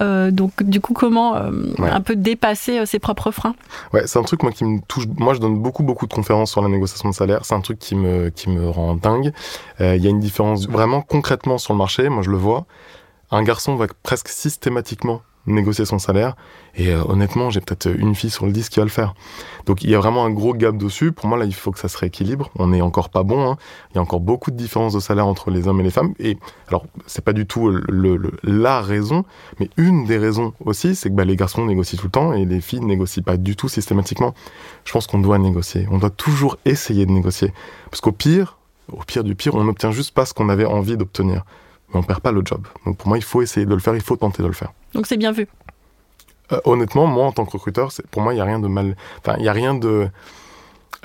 Euh, 0.00 0.30
donc 0.30 0.62
du 0.62 0.80
coup, 0.80 0.94
comment 0.94 1.36
euh, 1.36 1.50
ouais. 1.78 1.90
un 1.90 2.00
peu 2.00 2.16
dépasser 2.16 2.78
euh, 2.78 2.86
ses 2.86 2.98
propres 2.98 3.30
freins? 3.30 3.54
Ouais, 3.92 4.06
c'est 4.06 4.18
un 4.18 4.22
truc 4.22 4.42
moi 4.42 4.52
qui 4.52 4.64
me 4.64 4.80
touche. 4.86 5.06
Moi, 5.18 5.34
je 5.34 5.40
donne 5.40 5.58
beaucoup 5.58 5.82
beaucoup 5.82 6.06
de 6.06 6.12
conférences 6.12 6.50
sur 6.50 6.62
la 6.62 6.68
négociation 6.68 7.10
de 7.10 7.14
salaire. 7.14 7.44
C'est 7.44 7.54
un 7.54 7.60
truc 7.60 7.78
qui 7.78 7.94
me 7.94 8.30
qui 8.30 8.50
me 8.50 8.68
rend 8.68 8.94
dingue. 8.94 9.32
Il 9.78 9.84
euh, 9.84 9.96
y 9.96 10.06
a 10.06 10.10
une 10.10 10.20
différence 10.20 10.68
vraiment 10.68 11.02
concrètement 11.02 11.58
sur 11.58 11.72
le 11.72 11.78
marché. 11.78 12.08
Moi, 12.08 12.22
je 12.22 12.30
le 12.30 12.36
vois. 12.36 12.66
Un 13.30 13.42
garçon 13.42 13.76
va 13.76 13.86
presque 14.02 14.28
systématiquement 14.28 15.22
négocier 15.46 15.84
son 15.84 15.98
salaire. 15.98 16.36
Et 16.74 16.90
euh, 16.90 17.02
honnêtement, 17.06 17.50
j'ai 17.50 17.60
peut-être 17.60 17.86
une 17.86 18.14
fille 18.14 18.30
sur 18.30 18.46
le 18.46 18.52
10 18.52 18.68
qui 18.68 18.78
va 18.78 18.84
le 18.84 18.90
faire. 18.90 19.14
Donc 19.66 19.82
il 19.82 19.90
y 19.90 19.94
a 19.94 19.98
vraiment 19.98 20.24
un 20.24 20.30
gros 20.30 20.54
gap 20.54 20.76
dessus. 20.76 21.12
Pour 21.12 21.26
moi, 21.26 21.38
là, 21.38 21.44
il 21.44 21.54
faut 21.54 21.70
que 21.70 21.78
ça 21.78 21.88
se 21.88 21.98
rééquilibre. 21.98 22.50
On 22.56 22.68
n'est 22.68 22.80
encore 22.80 23.10
pas 23.10 23.22
bon. 23.22 23.50
Hein. 23.50 23.56
Il 23.90 23.96
y 23.96 23.98
a 23.98 24.02
encore 24.02 24.20
beaucoup 24.20 24.50
de 24.50 24.56
différences 24.56 24.94
de 24.94 25.00
salaire 25.00 25.26
entre 25.26 25.50
les 25.50 25.68
hommes 25.68 25.80
et 25.80 25.84
les 25.84 25.90
femmes. 25.90 26.14
Et 26.18 26.38
alors, 26.68 26.86
c'est 27.06 27.24
pas 27.24 27.32
du 27.32 27.46
tout 27.46 27.70
la 28.42 28.80
raison, 28.80 29.24
mais 29.60 29.68
une 29.76 30.06
des 30.06 30.18
raisons 30.18 30.54
aussi, 30.64 30.94
c'est 30.94 31.10
que 31.10 31.14
bah, 31.14 31.24
les 31.24 31.36
garçons 31.36 31.64
négocient 31.64 31.98
tout 31.98 32.06
le 32.06 32.10
temps 32.10 32.32
et 32.32 32.44
les 32.44 32.60
filles 32.60 32.80
négocient 32.80 33.22
pas 33.22 33.36
du 33.36 33.56
tout 33.56 33.68
systématiquement. 33.68 34.34
Je 34.84 34.92
pense 34.92 35.06
qu'on 35.06 35.18
doit 35.18 35.38
négocier. 35.38 35.86
On 35.90 35.98
doit 35.98 36.10
toujours 36.10 36.56
essayer 36.64 37.06
de 37.06 37.12
négocier. 37.12 37.52
Parce 37.90 38.00
qu'au 38.00 38.12
pire, 38.12 38.58
au 38.90 39.02
pire 39.04 39.24
du 39.24 39.34
pire, 39.34 39.54
on 39.54 39.64
n'obtient 39.64 39.90
juste 39.90 40.14
pas 40.14 40.26
ce 40.26 40.34
qu'on 40.34 40.48
avait 40.48 40.64
envie 40.64 40.96
d'obtenir. 40.96 41.44
Mais 41.88 42.00
on 42.00 42.02
perd 42.02 42.20
pas 42.20 42.32
le 42.32 42.42
job. 42.44 42.66
Donc 42.86 42.96
pour 42.96 43.08
moi, 43.08 43.18
il 43.18 43.24
faut 43.24 43.42
essayer 43.42 43.66
de 43.66 43.74
le 43.74 43.80
faire, 43.80 43.94
il 43.94 44.02
faut 44.02 44.16
tenter 44.16 44.42
de 44.42 44.48
le 44.48 44.54
faire. 44.54 44.72
Donc 44.94 45.06
c'est 45.06 45.16
bien 45.16 45.32
vu. 45.32 45.48
Euh, 46.52 46.60
honnêtement, 46.64 47.06
moi, 47.06 47.24
en 47.24 47.32
tant 47.32 47.46
que 47.46 47.52
recruteur, 47.52 47.90
pour 48.10 48.22
moi, 48.22 48.32
il 48.32 48.36
n'y 48.36 48.42
a 48.42 48.44
rien 48.44 48.58
de 48.58 48.68
mal. 48.68 48.96
Enfin, 49.18 49.36
il 49.38 49.42
n'y 49.42 49.48
a 49.48 49.52
rien 49.52 49.74
de. 49.74 50.08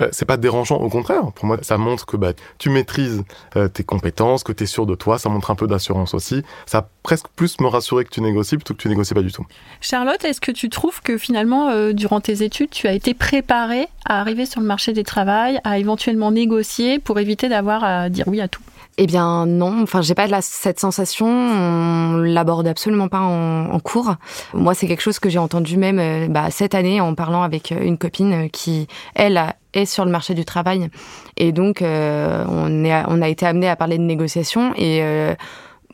euh, 0.00 0.08
c'est 0.12 0.26
pas 0.26 0.36
dérangeant, 0.36 0.76
au 0.76 0.88
contraire. 0.90 1.32
Pour 1.34 1.46
moi, 1.46 1.58
ça 1.62 1.78
montre 1.78 2.04
que 2.06 2.16
bah, 2.16 2.32
tu 2.58 2.68
maîtrises 2.70 3.24
euh, 3.56 3.68
tes 3.68 3.82
compétences, 3.82 4.44
que 4.44 4.52
tu 4.52 4.64
es 4.64 4.66
sûr 4.66 4.84
de 4.84 4.94
toi, 4.94 5.18
ça 5.18 5.28
montre 5.28 5.50
un 5.50 5.54
peu 5.54 5.66
d'assurance 5.66 6.12
aussi. 6.12 6.42
Ça 6.66 6.78
a 6.78 6.88
presque 7.02 7.28
plus 7.34 7.60
me 7.60 7.66
rassurer 7.66 8.04
que 8.04 8.10
tu 8.10 8.20
négocies 8.20 8.56
plutôt 8.56 8.74
que 8.74 8.82
tu 8.82 8.88
négocies 8.88 9.14
pas 9.14 9.22
du 9.22 9.32
tout. 9.32 9.46
Charlotte, 9.80 10.22
est-ce 10.24 10.40
que 10.40 10.52
tu 10.52 10.68
trouves 10.68 11.00
que 11.02 11.16
finalement, 11.16 11.70
euh, 11.70 11.92
durant 11.92 12.20
tes 12.20 12.42
études, 12.42 12.70
tu 12.70 12.86
as 12.86 12.92
été 12.92 13.14
préparée 13.14 13.88
à 14.04 14.20
arriver 14.20 14.44
sur 14.44 14.60
le 14.60 14.66
marché 14.66 14.92
du 14.92 15.02
travail, 15.02 15.60
à 15.64 15.78
éventuellement 15.78 16.30
négocier 16.30 16.98
pour 16.98 17.18
éviter 17.18 17.48
d'avoir 17.48 17.82
à 17.84 18.08
dire 18.10 18.28
oui 18.28 18.40
à 18.40 18.48
tout? 18.48 18.62
Eh 19.00 19.06
bien 19.06 19.46
non, 19.46 19.82
enfin 19.82 20.02
j'ai 20.02 20.14
pas 20.16 20.26
de 20.26 20.32
la, 20.32 20.42
cette 20.42 20.80
sensation, 20.80 21.28
on 21.28 22.16
l'aborde 22.16 22.66
absolument 22.66 23.06
pas 23.06 23.20
en, 23.20 23.70
en, 23.70 23.78
cours. 23.78 24.16
Moi 24.54 24.74
c'est 24.74 24.88
quelque 24.88 25.02
chose 25.02 25.20
que 25.20 25.30
j'ai 25.30 25.38
entendu 25.38 25.76
même 25.76 26.00
euh, 26.00 26.26
bah, 26.28 26.50
cette 26.50 26.74
année 26.74 27.00
en 27.00 27.14
parlant 27.14 27.44
avec 27.44 27.70
euh, 27.70 27.80
une 27.80 27.96
copine 27.96 28.32
euh, 28.32 28.48
qui 28.48 28.88
elle 29.14 29.40
est 29.72 29.86
sur 29.86 30.04
le 30.04 30.10
marché 30.10 30.34
du 30.34 30.44
travail 30.44 30.90
et 31.36 31.52
donc 31.52 31.80
euh, 31.80 32.44
on, 32.48 32.84
est, 32.84 33.04
on 33.06 33.22
a 33.22 33.28
été 33.28 33.46
amené 33.46 33.68
à 33.68 33.76
parler 33.76 33.98
de 33.98 34.02
négociation 34.02 34.72
et 34.74 35.00
euh, 35.02 35.34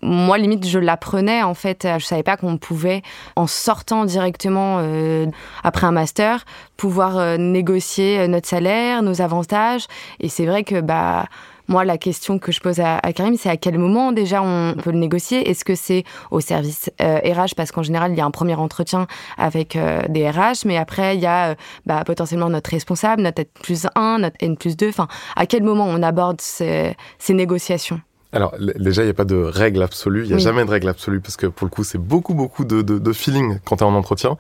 moi, 0.06 0.36
limite, 0.36 0.66
je 0.66 0.78
l'apprenais 0.78 1.42
en 1.42 1.54
fait. 1.54 1.88
Je 1.98 2.04
savais 2.04 2.22
pas 2.22 2.36
qu'on 2.36 2.58
pouvait, 2.58 3.00
en 3.36 3.46
sortant 3.46 4.04
directement 4.04 4.76
euh, 4.80 5.24
après 5.62 5.86
un 5.86 5.92
master, 5.92 6.44
pouvoir 6.76 7.38
négocier 7.38 8.28
notre 8.28 8.46
salaire, 8.46 9.02
nos 9.02 9.22
avantages. 9.22 9.86
Et 10.20 10.28
c'est 10.28 10.44
vrai 10.44 10.62
que 10.62 10.82
bah 10.82 11.24
moi, 11.68 11.84
la 11.84 11.98
question 11.98 12.38
que 12.38 12.52
je 12.52 12.60
pose 12.60 12.80
à, 12.80 12.98
à 12.98 13.12
Karim, 13.12 13.36
c'est 13.36 13.48
à 13.48 13.56
quel 13.56 13.78
moment 13.78 14.12
déjà 14.12 14.42
on 14.42 14.74
peut 14.74 14.90
le 14.90 14.98
négocier? 14.98 15.48
Est-ce 15.48 15.64
que 15.64 15.74
c'est 15.74 16.04
au 16.30 16.40
service 16.40 16.90
euh, 17.00 17.18
RH 17.18 17.54
Parce 17.56 17.72
qu'en 17.72 17.82
général, 17.82 18.12
il 18.12 18.18
y 18.18 18.20
a 18.20 18.24
un 18.24 18.30
premier 18.30 18.54
entretien 18.54 19.06
avec 19.38 19.76
euh, 19.76 20.02
des 20.08 20.28
RH, 20.28 20.66
mais 20.66 20.76
après, 20.76 21.16
il 21.16 21.22
y 21.22 21.26
a 21.26 21.50
euh, 21.50 21.54
bah, 21.86 22.02
potentiellement 22.04 22.50
notre 22.50 22.70
responsable, 22.70 23.22
notre 23.22 23.40
N 23.40 23.46
plus 23.62 23.86
1, 23.94 24.18
notre 24.18 24.36
N 24.40 24.56
plus 24.56 24.76
2. 24.76 24.88
Enfin, 24.88 25.08
à 25.36 25.46
quel 25.46 25.62
moment 25.62 25.86
on 25.88 26.02
aborde 26.02 26.40
ces, 26.40 26.94
ces 27.18 27.34
négociations? 27.34 28.00
Alors 28.32 28.52
déjà, 28.58 29.02
il 29.02 29.04
n'y 29.04 29.12
a 29.12 29.14
pas 29.14 29.24
de 29.24 29.36
règle 29.36 29.80
absolue, 29.80 30.22
il 30.22 30.26
n'y 30.26 30.32
a 30.32 30.36
oui. 30.36 30.42
jamais 30.42 30.64
de 30.64 30.70
règle 30.70 30.88
absolue, 30.88 31.20
parce 31.20 31.36
que 31.36 31.46
pour 31.46 31.66
le 31.66 31.70
coup, 31.70 31.84
c'est 31.84 31.98
beaucoup, 31.98 32.34
beaucoup 32.34 32.64
de, 32.64 32.82
de, 32.82 32.98
de 32.98 33.12
feeling 33.12 33.60
quand 33.64 33.76
tu 33.76 33.84
es 33.84 33.86
en 33.86 33.94
entretien. 33.94 34.36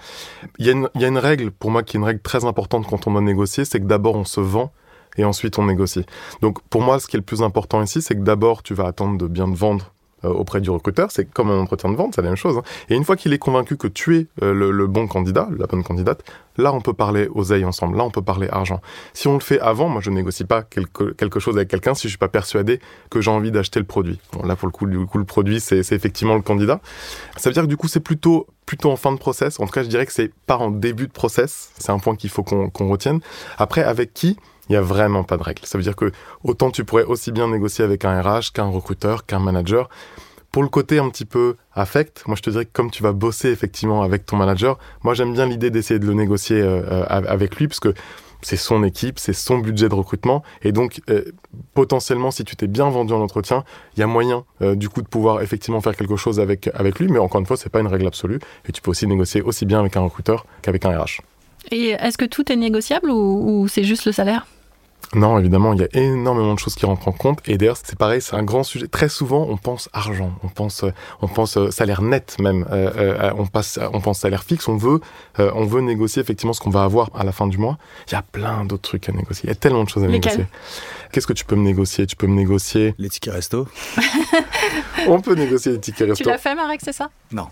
Il 0.58 0.66
y, 0.66 0.68
a 0.68 0.72
une, 0.72 0.88
il 0.96 1.00
y 1.00 1.04
a 1.04 1.08
une 1.08 1.18
règle, 1.18 1.52
pour 1.52 1.70
moi, 1.70 1.84
qui 1.84 1.96
est 1.96 2.00
une 2.00 2.04
règle 2.04 2.20
très 2.20 2.44
importante 2.44 2.86
quand 2.88 3.06
on 3.06 3.12
doit 3.12 3.20
négocier, 3.20 3.64
c'est 3.64 3.78
que 3.78 3.86
d'abord 3.86 4.16
on 4.16 4.24
se 4.24 4.40
vend 4.40 4.72
et 5.16 5.24
ensuite 5.24 5.58
on 5.58 5.66
négocie. 5.66 6.04
Donc 6.40 6.62
pour 6.68 6.82
moi, 6.82 7.00
ce 7.00 7.06
qui 7.06 7.16
est 7.16 7.20
le 7.20 7.24
plus 7.24 7.42
important 7.42 7.82
ici, 7.82 8.02
c'est 8.02 8.14
que 8.14 8.22
d'abord 8.22 8.62
tu 8.62 8.74
vas 8.74 8.86
attendre 8.86 9.18
de 9.18 9.26
bien 9.26 9.50
te 9.50 9.56
vendre 9.56 9.94
euh, 10.24 10.28
auprès 10.28 10.60
du 10.60 10.70
recruteur, 10.70 11.10
c'est 11.10 11.24
comme 11.26 11.50
un 11.50 11.58
entretien 11.58 11.90
de 11.90 11.96
vente, 11.96 12.14
c'est 12.14 12.22
la 12.22 12.28
même 12.28 12.36
chose. 12.36 12.56
Hein. 12.56 12.62
Et 12.88 12.94
une 12.94 13.04
fois 13.04 13.16
qu'il 13.16 13.32
est 13.32 13.38
convaincu 13.38 13.76
que 13.76 13.88
tu 13.88 14.16
es 14.16 14.26
euh, 14.42 14.52
le, 14.52 14.86
bon 14.86 15.06
candidat, 15.06 15.48
la 15.56 15.66
bonne 15.66 15.82
candidate, 15.82 16.24
là 16.56 16.72
on 16.72 16.80
peut 16.80 16.92
parler 16.92 17.28
oseille 17.34 17.64
ensemble, 17.64 17.96
là 17.96 18.04
on 18.04 18.10
peut 18.10 18.22
parler 18.22 18.48
argent. 18.50 18.80
Si 19.12 19.28
on 19.28 19.34
le 19.34 19.40
fait 19.40 19.60
avant, 19.60 19.88
moi 19.88 20.00
je 20.00 20.10
négocie 20.10 20.44
pas 20.44 20.62
quelque, 20.62 21.40
chose 21.40 21.56
avec 21.56 21.68
quelqu'un 21.68 21.94
si 21.94 22.02
je 22.04 22.08
suis 22.10 22.18
pas 22.18 22.28
persuadé 22.28 22.80
que 23.10 23.20
j'ai 23.20 23.30
envie 23.30 23.50
d'acheter 23.50 23.80
le 23.80 23.86
produit. 23.86 24.18
Là 24.44 24.56
pour 24.56 24.66
le 24.66 24.72
coup, 24.72 24.86
du 24.86 25.04
coup 25.06 25.18
le 25.18 25.24
produit 25.24 25.60
c'est 25.60 25.78
effectivement 25.78 26.36
le 26.36 26.42
candidat. 26.42 26.80
Ça 27.36 27.50
veut 27.50 27.54
dire 27.54 27.64
que 27.64 27.68
du 27.68 27.76
coup 27.76 27.88
c'est 27.88 28.00
plutôt 28.00 28.46
plutôt 28.66 28.90
en 28.90 28.96
fin 28.96 29.12
de 29.12 29.18
process. 29.18 29.60
En 29.60 29.66
tout 29.66 29.72
cas, 29.72 29.82
je 29.82 29.88
dirais 29.88 30.06
que 30.06 30.12
c'est 30.12 30.32
pas 30.46 30.56
en 30.56 30.70
début 30.70 31.06
de 31.06 31.12
process. 31.12 31.70
C'est 31.76 31.92
un 31.92 31.98
point 31.98 32.16
qu'il 32.16 32.30
faut 32.30 32.42
qu'on 32.42 32.70
qu 32.70 32.82
retienne. 32.84 33.20
Après, 33.58 33.82
avec 33.82 34.14
qui 34.14 34.38
il 34.68 34.72
n'y 34.72 34.76
a 34.76 34.82
vraiment 34.82 35.24
pas 35.24 35.36
de 35.36 35.42
règle. 35.42 35.62
Ça 35.64 35.78
veut 35.78 35.84
dire 35.84 35.96
que 35.96 36.10
autant 36.42 36.70
tu 36.70 36.84
pourrais 36.84 37.04
aussi 37.04 37.32
bien 37.32 37.48
négocier 37.48 37.84
avec 37.84 38.04
un 38.04 38.20
RH 38.20 38.52
qu'un 38.52 38.66
recruteur, 38.66 39.26
qu'un 39.26 39.38
manager. 39.38 39.88
Pour 40.52 40.62
le 40.62 40.68
côté 40.68 40.98
un 41.00 41.10
petit 41.10 41.24
peu 41.24 41.56
affect, 41.74 42.22
moi 42.26 42.36
je 42.36 42.42
te 42.42 42.50
dirais 42.50 42.64
que 42.64 42.70
comme 42.72 42.90
tu 42.90 43.02
vas 43.02 43.12
bosser 43.12 43.48
effectivement 43.48 44.02
avec 44.02 44.24
ton 44.24 44.36
manager, 44.36 44.78
moi 45.02 45.12
j'aime 45.12 45.32
bien 45.32 45.46
l'idée 45.46 45.70
d'essayer 45.70 45.98
de 45.98 46.06
le 46.06 46.14
négocier 46.14 46.60
euh, 46.62 47.04
avec 47.08 47.56
lui 47.56 47.66
parce 47.66 47.80
que 47.80 47.92
c'est 48.40 48.56
son 48.56 48.84
équipe, 48.84 49.18
c'est 49.18 49.32
son 49.32 49.58
budget 49.58 49.88
de 49.88 49.94
recrutement 49.94 50.44
et 50.62 50.70
donc 50.70 51.00
euh, 51.10 51.24
potentiellement 51.72 52.30
si 52.30 52.44
tu 52.44 52.54
t'es 52.54 52.68
bien 52.68 52.88
vendu 52.88 53.12
en 53.12 53.20
entretien, 53.20 53.64
il 53.96 54.00
y 54.00 54.02
a 54.04 54.06
moyen 54.06 54.44
euh, 54.62 54.76
du 54.76 54.88
coup 54.88 55.02
de 55.02 55.08
pouvoir 55.08 55.42
effectivement 55.42 55.80
faire 55.80 55.96
quelque 55.96 56.16
chose 56.16 56.38
avec 56.38 56.70
avec 56.74 57.00
lui, 57.00 57.08
mais 57.08 57.18
encore 57.18 57.40
une 57.40 57.46
fois 57.46 57.56
c'est 57.56 57.70
pas 57.70 57.80
une 57.80 57.88
règle 57.88 58.06
absolue 58.06 58.38
et 58.68 58.70
tu 58.70 58.80
peux 58.80 58.92
aussi 58.92 59.08
négocier 59.08 59.42
aussi 59.42 59.66
bien 59.66 59.80
avec 59.80 59.96
un 59.96 60.02
recruteur 60.02 60.46
qu'avec 60.62 60.84
un 60.84 60.96
RH. 60.96 61.20
Et 61.70 61.90
est-ce 61.90 62.18
que 62.18 62.24
tout 62.24 62.50
est 62.52 62.56
négociable 62.56 63.10
ou, 63.10 63.66
c'est 63.68 63.84
juste 63.84 64.04
le 64.04 64.12
salaire? 64.12 64.46
Non, 65.14 65.38
évidemment, 65.38 65.72
il 65.72 65.80
y 65.80 65.84
a 65.84 65.88
énormément 65.92 66.54
de 66.54 66.58
choses 66.58 66.74
qui 66.74 66.86
rentrent 66.86 67.08
en 67.08 67.12
compte. 67.12 67.40
Et 67.46 67.58
d'ailleurs, 67.58 67.76
c'est 67.82 67.98
pareil, 67.98 68.20
c'est 68.20 68.36
un 68.36 68.42
grand 68.42 68.62
sujet. 68.62 68.88
Très 68.88 69.08
souvent, 69.08 69.46
on 69.48 69.56
pense 69.56 69.88
argent, 69.92 70.32
on 70.42 70.48
pense, 70.48 70.84
on 71.22 71.28
pense 71.28 71.58
salaire 71.70 72.02
net 72.02 72.36
même. 72.38 72.66
Euh, 72.70 72.90
euh, 72.96 73.32
on 73.36 73.46
passe, 73.46 73.78
on 73.92 74.00
pense 74.00 74.20
salaire 74.20 74.44
fixe. 74.44 74.68
On 74.68 74.76
veut, 74.76 75.00
euh, 75.38 75.50
on 75.54 75.64
veut 75.64 75.80
négocier 75.80 76.22
effectivement 76.22 76.52
ce 76.52 76.60
qu'on 76.60 76.70
va 76.70 76.84
avoir 76.84 77.10
à 77.14 77.24
la 77.24 77.32
fin 77.32 77.46
du 77.46 77.58
mois. 77.58 77.78
Il 78.08 78.12
y 78.12 78.16
a 78.16 78.22
plein 78.22 78.64
d'autres 78.64 78.82
trucs 78.82 79.08
à 79.08 79.12
négocier. 79.12 79.44
Il 79.44 79.48
y 79.48 79.52
a 79.52 79.56
tellement 79.56 79.84
de 79.84 79.88
choses 79.88 80.04
à 80.04 80.08
négocier. 80.08 80.46
Qu'est-ce 81.14 81.28
que 81.28 81.32
tu 81.32 81.44
peux 81.44 81.54
me 81.54 81.62
négocier? 81.62 82.06
Tu 82.06 82.16
peux 82.16 82.26
me 82.26 82.34
négocier 82.34 82.92
les 82.98 83.08
tickets 83.08 83.34
resto. 83.34 83.68
on 85.06 85.20
peut 85.20 85.36
négocier 85.36 85.70
les 85.70 85.78
tickets 85.78 86.08
resto. 86.08 86.24
Tu 86.24 86.28
l'as 86.28 86.38
fait, 86.38 86.56
Marek, 86.56 86.80
c'est 86.82 86.92
ça? 86.92 87.08
Non. 87.30 87.46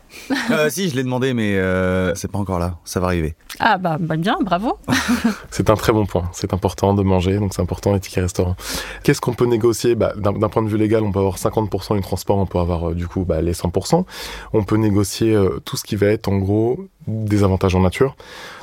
euh, 0.51 0.69
si, 0.71 0.89
je 0.89 0.97
l'ai 0.97 1.05
demandé, 1.05 1.33
mais 1.33 1.57
euh, 1.57 2.13
c'est 2.17 2.29
pas 2.29 2.39
encore 2.39 2.59
là. 2.59 2.79
Ça 2.85 2.99
va 2.99 3.07
arriver. 3.07 3.37
Ah 3.61 3.79
bah, 3.79 3.99
bah 4.01 4.17
bien, 4.17 4.37
bravo. 4.41 4.79
c'est 5.53 5.71
un 5.71 5.77
très 5.77 5.93
bon 5.93 6.07
point. 6.07 6.29
C'est 6.33 6.53
important 6.53 6.93
de 6.93 7.05
manger, 7.05 7.39
donc 7.39 7.52
c'est 7.53 7.63
important 7.63 7.93
les 7.93 8.01
tickets 8.01 8.23
restaurants. 8.23 8.57
Qu'est-ce 9.03 9.21
qu'on 9.21 9.35
peut 9.35 9.47
négocier? 9.47 9.95
Bah, 9.95 10.13
D'un 10.17 10.49
point 10.49 10.63
de 10.63 10.69
vue 10.69 10.79
légal, 10.79 11.03
on 11.03 11.13
peut 11.13 11.19
avoir 11.19 11.37
50% 11.37 11.97
du 11.97 12.03
transport, 12.03 12.39
on 12.39 12.47
peut 12.47 12.59
avoir 12.59 12.91
euh, 12.91 12.95
du 12.95 13.07
coup 13.07 13.25
bah, 13.25 13.41
les 13.41 13.53
100%. 13.53 14.05
On 14.53 14.65
peut 14.65 14.77
négocier 14.77 15.35
euh, 15.35 15.61
tout 15.65 15.77
ce 15.77 15.85
qui 15.85 15.97
va 15.97 16.07
être 16.07 16.29
en 16.29 16.37
gros 16.37 16.79
des 17.07 17.43
avantages 17.43 17.75
en 17.75 17.81
nature. 17.81 18.17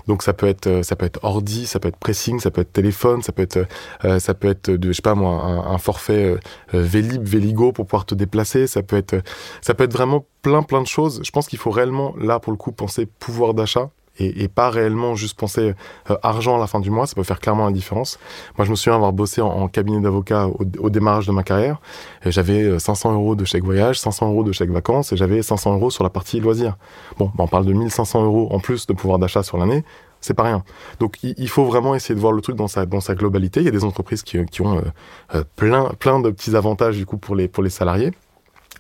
Donc 0.08 0.24
ça 0.24 0.34
peut 0.34 0.48
être 0.48 0.82
ça 0.84 0.96
peut 0.96 1.06
être 1.06 1.20
ordi, 1.24 1.68
ça 1.68 1.80
peut 1.80 1.88
être 1.88 1.98
pressing, 1.98 2.40
ça 2.40 2.52
peut 2.52 2.62
être 2.62 2.74
téléphone, 2.74 3.22
ça 3.22 3.32
peut 3.32 3.44
être 3.44 3.68
euh, 4.06 4.20
ça 4.20 4.34
peut 4.34 4.50
être 4.50 4.72
de 4.72 4.88
je 4.88 4.94
sais 4.94 5.02
pas 5.02 5.16
moi 5.16 5.44
un, 5.44 5.72
un 5.72 5.78
forfait 5.78 6.24
euh, 6.24 6.38
Vélib, 6.74 7.24
Véligo 7.28 7.72
pour 7.72 7.86
pouvoir 7.86 8.06
te 8.06 8.16
déplacer, 8.16 8.66
ça 8.68 8.82
peut 8.82 8.98
être 8.98 9.22
ça 9.62 9.74
peut 9.74 9.84
être 9.84 9.94
vraiment 9.94 10.26
plein 10.42 10.64
plein 10.64 10.82
de 10.82 10.88
choses. 10.88 11.22
Je 11.24 11.32
pense 11.32 11.48
qu'il 11.48 11.60
faut 11.60 11.72
réellement 11.72 12.16
là 12.18 12.40
pour 12.40 12.52
le 12.52 12.58
coup 12.58 12.72
penser 12.72 13.06
pouvoir 13.06 13.54
d'achat 13.54 13.90
et, 14.20 14.44
et, 14.44 14.48
pas 14.48 14.70
réellement 14.70 15.16
juste 15.16 15.38
penser 15.38 15.74
euh, 16.10 16.18
argent 16.24 16.58
à 16.58 16.60
la 16.60 16.68
fin 16.68 16.80
du 16.80 16.92
mois, 16.92 17.08
ça 17.08 17.16
peut 17.16 17.24
faire 17.24 17.40
clairement 17.40 17.66
la 17.66 17.72
différence. 17.72 18.20
Moi, 18.58 18.66
je 18.66 18.72
me 18.72 18.76
souviens 18.76 18.96
avoir 18.96 19.14
bossé 19.14 19.42
en, 19.42 19.68
cabinet 19.68 20.02
d'avocat 20.02 20.48
au, 20.48 20.66
au, 20.80 20.90
démarrage 20.90 21.28
de 21.28 21.32
ma 21.32 21.44
carrière. 21.44 21.80
J'avais 22.26 22.80
500 22.80 23.14
euros 23.14 23.36
de 23.36 23.46
chèque 23.46 23.64
voyage, 23.64 24.00
500 24.00 24.32
euros 24.32 24.44
de 24.44 24.52
chèque 24.52 24.72
vacances, 24.72 25.12
et 25.12 25.18
j'avais 25.18 25.42
500 25.42 25.76
euros 25.76 25.90
sur 25.90 26.04
la 26.04 26.10
partie 26.10 26.40
loisirs. 26.40 26.78
Bon, 27.18 27.32
bah, 27.36 27.44
on 27.44 27.48
parle 27.48 27.66
de 27.66 27.74
1500 27.74 28.24
euros 28.24 28.48
en 28.52 28.60
plus 28.60 28.88
de 28.88 28.94
pouvoir 28.94 29.20
d'achat 29.20 29.44
sur 29.44 29.58
l'année. 29.58 29.84
C'est 30.22 30.34
pas 30.34 30.44
rien. 30.44 30.64
Donc 31.00 31.18
il 31.24 31.48
faut 31.48 31.64
vraiment 31.64 31.96
essayer 31.96 32.14
de 32.14 32.20
voir 32.20 32.34
le 32.34 32.42
truc 32.42 32.58
dans 32.58 32.68
sa 32.68 32.86
dans 32.86 33.00
sa 33.00 33.16
globalité. 33.16 33.62
Il 33.62 33.66
y 33.66 33.70
a 33.70 33.72
des 33.72 33.86
entreprises 33.86 34.22
qui, 34.22 34.44
qui 34.48 34.62
ont 34.62 34.82
euh, 35.34 35.44
plein 35.56 35.92
plein 35.98 36.20
de 36.20 36.30
petits 36.30 36.58
avantages 36.58 36.98
du 36.98 37.06
coup 37.06 37.18
pour 37.18 37.36
les 37.36 37.48
pour 37.48 37.64
les 37.64 37.70
salariés. 37.70 38.12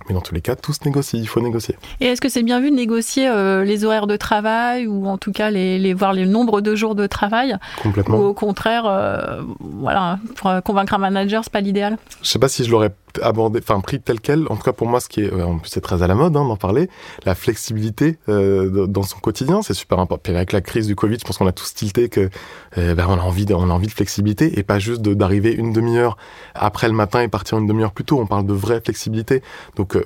Mais 0.07 0.15
dans 0.15 0.21
tous 0.21 0.33
les 0.33 0.41
cas, 0.41 0.55
tout 0.55 0.73
se 0.73 0.79
négocie, 0.85 1.19
il 1.19 1.27
faut 1.27 1.41
négocier. 1.41 1.75
Et 1.99 2.05
est-ce 2.07 2.21
que 2.21 2.29
c'est 2.29 2.43
bien 2.43 2.59
vu 2.59 2.71
de 2.71 2.75
négocier 2.75 3.27
euh, 3.27 3.63
les 3.63 3.85
horaires 3.85 4.07
de 4.07 4.17
travail 4.17 4.87
ou 4.87 5.07
en 5.07 5.17
tout 5.17 5.31
cas 5.31 5.51
les, 5.51 5.77
les 5.77 5.93
voir 5.93 6.13
le 6.13 6.25
nombre 6.25 6.61
de 6.61 6.75
jours 6.75 6.95
de 6.95 7.05
travail? 7.07 7.55
Complètement. 7.81 8.17
Ou 8.17 8.23
au 8.23 8.33
contraire, 8.33 8.85
euh, 8.85 9.41
voilà, 9.59 10.19
pour 10.35 10.51
convaincre 10.63 10.93
un 10.93 10.99
manager, 10.99 11.43
c'est 11.43 11.53
pas 11.53 11.61
l'idéal? 11.61 11.97
Je 12.21 12.27
sais 12.27 12.39
pas 12.39 12.49
si 12.49 12.63
je 12.63 12.71
l'aurais 12.71 12.91
abordé, 13.21 13.59
enfin 13.61 13.79
pris 13.79 13.99
tel 13.99 14.19
quel. 14.19 14.45
En 14.49 14.55
tout 14.55 14.63
cas 14.63 14.73
pour 14.73 14.87
moi, 14.87 14.99
ce 14.99 15.09
qui 15.09 15.21
est, 15.21 15.31
en 15.31 15.57
plus 15.59 15.69
c'est 15.69 15.81
très 15.81 16.03
à 16.03 16.07
la 16.07 16.15
mode 16.15 16.35
hein, 16.35 16.45
d'en 16.45 16.55
parler, 16.55 16.89
la 17.25 17.35
flexibilité 17.35 18.17
euh, 18.29 18.87
dans 18.87 19.03
son 19.03 19.19
quotidien, 19.19 19.61
c'est 19.61 19.73
super 19.73 19.99
important. 19.99 20.21
Puis 20.23 20.35
avec 20.35 20.51
la 20.51 20.61
crise 20.61 20.87
du 20.87 20.95
Covid, 20.95 21.17
je 21.19 21.25
pense 21.25 21.37
qu'on 21.37 21.47
a 21.47 21.51
tous 21.51 21.73
tilté 21.73 22.09
que 22.09 22.29
euh, 22.77 22.95
ben, 22.95 23.05
on 23.09 23.13
a 23.13 23.21
envie, 23.21 23.45
de, 23.45 23.53
on 23.53 23.69
a 23.69 23.73
envie 23.73 23.87
de 23.87 23.91
flexibilité 23.91 24.59
et 24.59 24.63
pas 24.63 24.79
juste 24.79 25.01
d'arriver 25.01 25.53
une 25.53 25.73
demi-heure 25.73 26.17
après 26.53 26.87
le 26.87 26.93
matin 26.93 27.21
et 27.21 27.27
partir 27.27 27.57
une 27.57 27.67
demi-heure 27.67 27.91
plus 27.91 28.05
tôt. 28.05 28.19
On 28.19 28.27
parle 28.27 28.45
de 28.45 28.53
vraie 28.53 28.81
flexibilité. 28.81 29.41
Donc 29.75 29.95
euh, 29.95 30.03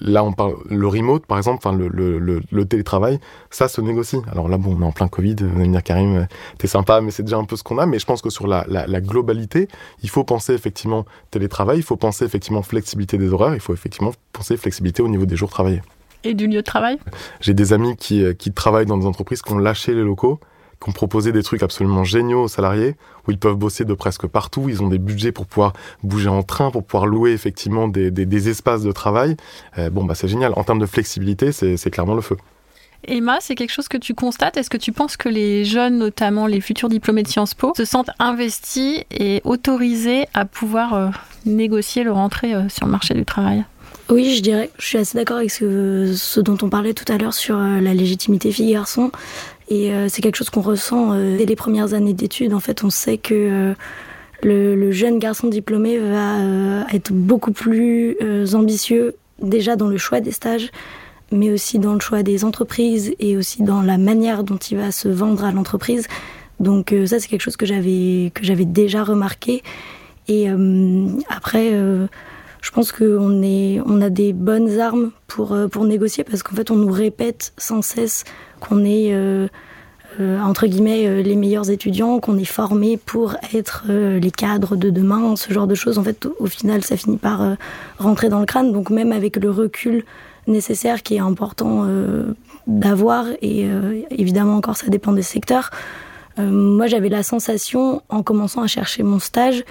là, 0.00 0.24
on 0.24 0.32
parle 0.32 0.56
le 0.68 0.86
remote, 0.86 1.26
par 1.26 1.38
exemple, 1.38 1.58
enfin 1.64 1.76
le, 1.76 2.64
télétravail, 2.64 3.20
ça 3.50 3.68
se 3.68 3.80
négocie. 3.80 4.20
Alors 4.30 4.48
là, 4.48 4.58
bon, 4.58 4.76
on 4.78 4.82
est 4.82 4.86
en 4.86 4.92
plein 4.92 5.08
Covid. 5.08 5.36
Vous 5.40 5.56
allez 5.56 5.68
me 5.68 5.72
dire, 5.72 5.82
Karim, 5.82 6.26
t'es 6.58 6.66
sympa, 6.66 7.00
mais 7.00 7.10
c'est 7.10 7.22
déjà 7.22 7.36
un 7.36 7.44
peu 7.44 7.56
ce 7.56 7.62
qu'on 7.62 7.78
a. 7.78 7.86
Mais 7.86 7.98
je 7.98 8.06
pense 8.06 8.22
que 8.22 8.30
sur 8.30 8.46
la, 8.46 8.64
la 8.68 9.00
globalité, 9.00 9.68
il 10.02 10.10
faut 10.10 10.24
penser 10.24 10.52
effectivement 10.54 11.04
télétravail, 11.30 11.78
il 11.78 11.82
faut 11.82 11.96
penser 11.96 12.24
effectivement 12.30 12.62
flexibilité 12.62 13.18
des 13.18 13.30
horaires, 13.34 13.54
il 13.54 13.60
faut 13.60 13.74
effectivement 13.74 14.12
penser 14.32 14.56
flexibilité 14.56 15.02
au 15.02 15.08
niveau 15.08 15.26
des 15.26 15.36
jours 15.36 15.50
travaillés. 15.50 15.82
Et 16.22 16.34
du 16.34 16.46
lieu 16.46 16.62
de 16.66 16.70
travail? 16.74 16.98
J'ai 17.40 17.54
des 17.54 17.72
amis 17.72 17.96
qui, 17.96 18.22
qui 18.36 18.52
travaillent 18.52 18.86
dans 18.86 18.98
des 18.98 19.06
entreprises 19.06 19.42
qui 19.42 19.52
ont 19.52 19.58
lâché 19.58 19.94
les 19.94 20.02
locaux, 20.02 20.38
qui 20.82 20.88
ont 20.88 20.92
proposé 20.92 21.32
des 21.32 21.42
trucs 21.42 21.62
absolument 21.62 22.04
géniaux 22.04 22.42
aux 22.44 22.48
salariés, 22.48 22.94
où 23.26 23.32
ils 23.32 23.38
peuvent 23.38 23.56
bosser 23.56 23.84
de 23.84 23.94
presque 23.94 24.26
partout, 24.26 24.68
ils 24.68 24.82
ont 24.82 24.88
des 24.88 24.98
budgets 24.98 25.32
pour 25.32 25.46
pouvoir 25.46 25.72
bouger 26.02 26.28
en 26.28 26.42
train, 26.42 26.70
pour 26.70 26.84
pouvoir 26.84 27.06
louer 27.06 27.32
effectivement 27.32 27.88
des, 27.88 28.10
des, 28.10 28.26
des 28.26 28.48
espaces 28.48 28.82
de 28.82 28.92
travail. 28.92 29.36
Euh, 29.78 29.90
bon, 29.90 30.04
bah 30.04 30.14
c'est 30.14 30.28
génial. 30.28 30.52
En 30.56 30.64
termes 30.64 30.78
de 30.78 30.86
flexibilité, 30.86 31.52
c'est 31.52 31.90
clairement 31.90 32.14
le 32.14 32.22
feu. 32.22 32.36
Emma, 33.04 33.38
c'est 33.40 33.54
quelque 33.54 33.72
chose 33.72 33.88
que 33.88 33.96
tu 33.96 34.12
constates? 34.12 34.58
Est-ce 34.58 34.68
que 34.68 34.76
tu 34.76 34.92
penses 34.92 35.16
que 35.16 35.30
les 35.30 35.64
jeunes, 35.64 35.96
notamment 35.96 36.46
les 36.46 36.60
futurs 36.60 36.90
diplômés 36.90 37.22
de 37.22 37.28
Sciences 37.28 37.54
Po, 37.54 37.72
se 37.74 37.86
sentent 37.86 38.10
investis 38.18 39.04
et 39.10 39.40
autorisés 39.44 40.26
à 40.34 40.44
pouvoir 40.44 40.92
euh, 40.92 41.08
négocier 41.46 42.04
leur 42.04 42.16
entrée 42.16 42.54
euh, 42.54 42.68
sur 42.68 42.86
le 42.86 42.92
marché 42.92 43.14
du 43.14 43.24
travail 43.24 43.64
Oui, 44.08 44.34
je 44.34 44.42
dirais. 44.42 44.70
Je 44.78 44.86
suis 44.86 44.98
assez 44.98 45.16
d'accord 45.16 45.38
avec 45.38 45.50
ce, 45.50 46.40
dont 46.40 46.58
on 46.62 46.68
parlait 46.68 46.94
tout 46.94 47.10
à 47.12 47.18
l'heure 47.18 47.34
sur 47.34 47.56
euh, 47.56 47.80
la 47.80 47.94
légitimité 47.94 48.52
fille-garçon. 48.52 49.10
Et 49.68 49.92
c'est 50.08 50.20
quelque 50.20 50.34
chose 50.34 50.50
qu'on 50.50 50.62
ressent 50.62 51.14
dès 51.14 51.46
les 51.46 51.54
premières 51.54 51.94
années 51.94 52.12
d'études. 52.12 52.54
En 52.54 52.58
fait, 52.58 52.82
on 52.82 52.90
sait 52.90 53.18
que 53.18 53.72
le, 54.42 54.90
jeune 54.90 55.20
garçon 55.20 55.46
diplômé 55.46 55.96
va 55.96 56.38
être 56.92 57.12
beaucoup 57.12 57.52
plus 57.52 58.16
ambitieux 58.52 59.14
déjà 59.40 59.76
dans 59.76 59.86
le 59.86 59.96
choix 59.96 60.18
des 60.18 60.32
stages, 60.32 60.72
mais 61.30 61.52
aussi 61.52 61.78
dans 61.78 61.94
le 61.94 62.00
choix 62.00 62.24
des 62.24 62.44
entreprises 62.44 63.14
et 63.20 63.36
aussi 63.36 63.62
dans 63.62 63.80
la 63.80 63.96
manière 63.96 64.42
dont 64.42 64.56
il 64.56 64.76
va 64.76 64.90
se 64.90 65.06
vendre 65.06 65.44
à 65.44 65.52
l'entreprise. 65.52 66.08
Donc 66.58 66.92
ça, 67.06 67.20
c'est 67.20 67.28
quelque 67.28 67.42
chose 67.42 67.56
que 67.56 67.64
j'avais 67.64 68.32
que 68.34 68.42
j'avais 68.42 68.64
déjà 68.64 69.04
remarqué. 69.04 69.62
Et 70.30 70.48
après 71.28 71.74
je 72.60 72.70
pense 72.70 72.92
qu'on 72.92 73.42
on 73.86 74.02
a 74.02 74.10
des 74.10 74.32
bonnes 74.32 74.80
armes 74.80 75.10
pour, 75.26 75.52
euh, 75.52 75.68
pour 75.68 75.84
négocier 75.84 76.24
parce 76.24 76.42
qu'en 76.42 76.54
fait, 76.54 76.70
on 76.70 76.76
nous 76.76 76.92
répète 76.92 77.52
sans 77.56 77.82
cesse 77.82 78.24
qu'on 78.60 78.84
est, 78.84 79.14
euh, 79.14 79.48
euh, 80.20 80.40
entre 80.40 80.66
guillemets, 80.66 81.22
les 81.22 81.36
meilleurs 81.36 81.70
étudiants, 81.70 82.20
qu'on 82.20 82.36
est 82.36 82.44
formés 82.44 82.96
pour 82.98 83.36
être 83.54 83.84
les 83.88 84.30
cadres 84.30 84.76
de 84.76 84.90
demain, 84.90 85.34
ce 85.36 85.52
genre 85.52 85.66
de 85.66 85.74
choses. 85.74 85.98
En 85.98 86.04
fait, 86.04 86.26
au, 86.38 86.46
final, 86.46 86.84
ça 86.84 86.96
finit 86.96 87.16
par 87.16 87.56
rentrer 87.98 88.28
dans 88.28 88.40
le 88.40 88.46
crâne. 88.46 88.72
Donc, 88.72 88.90
même 88.90 89.12
avec 89.12 89.36
le 89.36 89.50
recul 89.50 90.04
nécessaire 90.46 91.02
qui 91.02 91.14
est 91.14 91.20
important 91.20 91.86
d'avoir, 92.66 93.26
et 93.40 93.68
évidemment, 94.10 94.56
encore, 94.56 94.76
ça 94.76 94.88
dépend 94.88 95.12
des 95.12 95.22
secteurs. 95.22 95.70
moi, 96.38 96.88
j'avais 96.88 97.08
la 97.08 97.22
sensation, 97.22 98.02
en 98.08 98.22
commençant 98.22 98.62
à 98.62 98.66
chercher 98.66 99.04
mon 99.04 99.20
stage, 99.20 99.64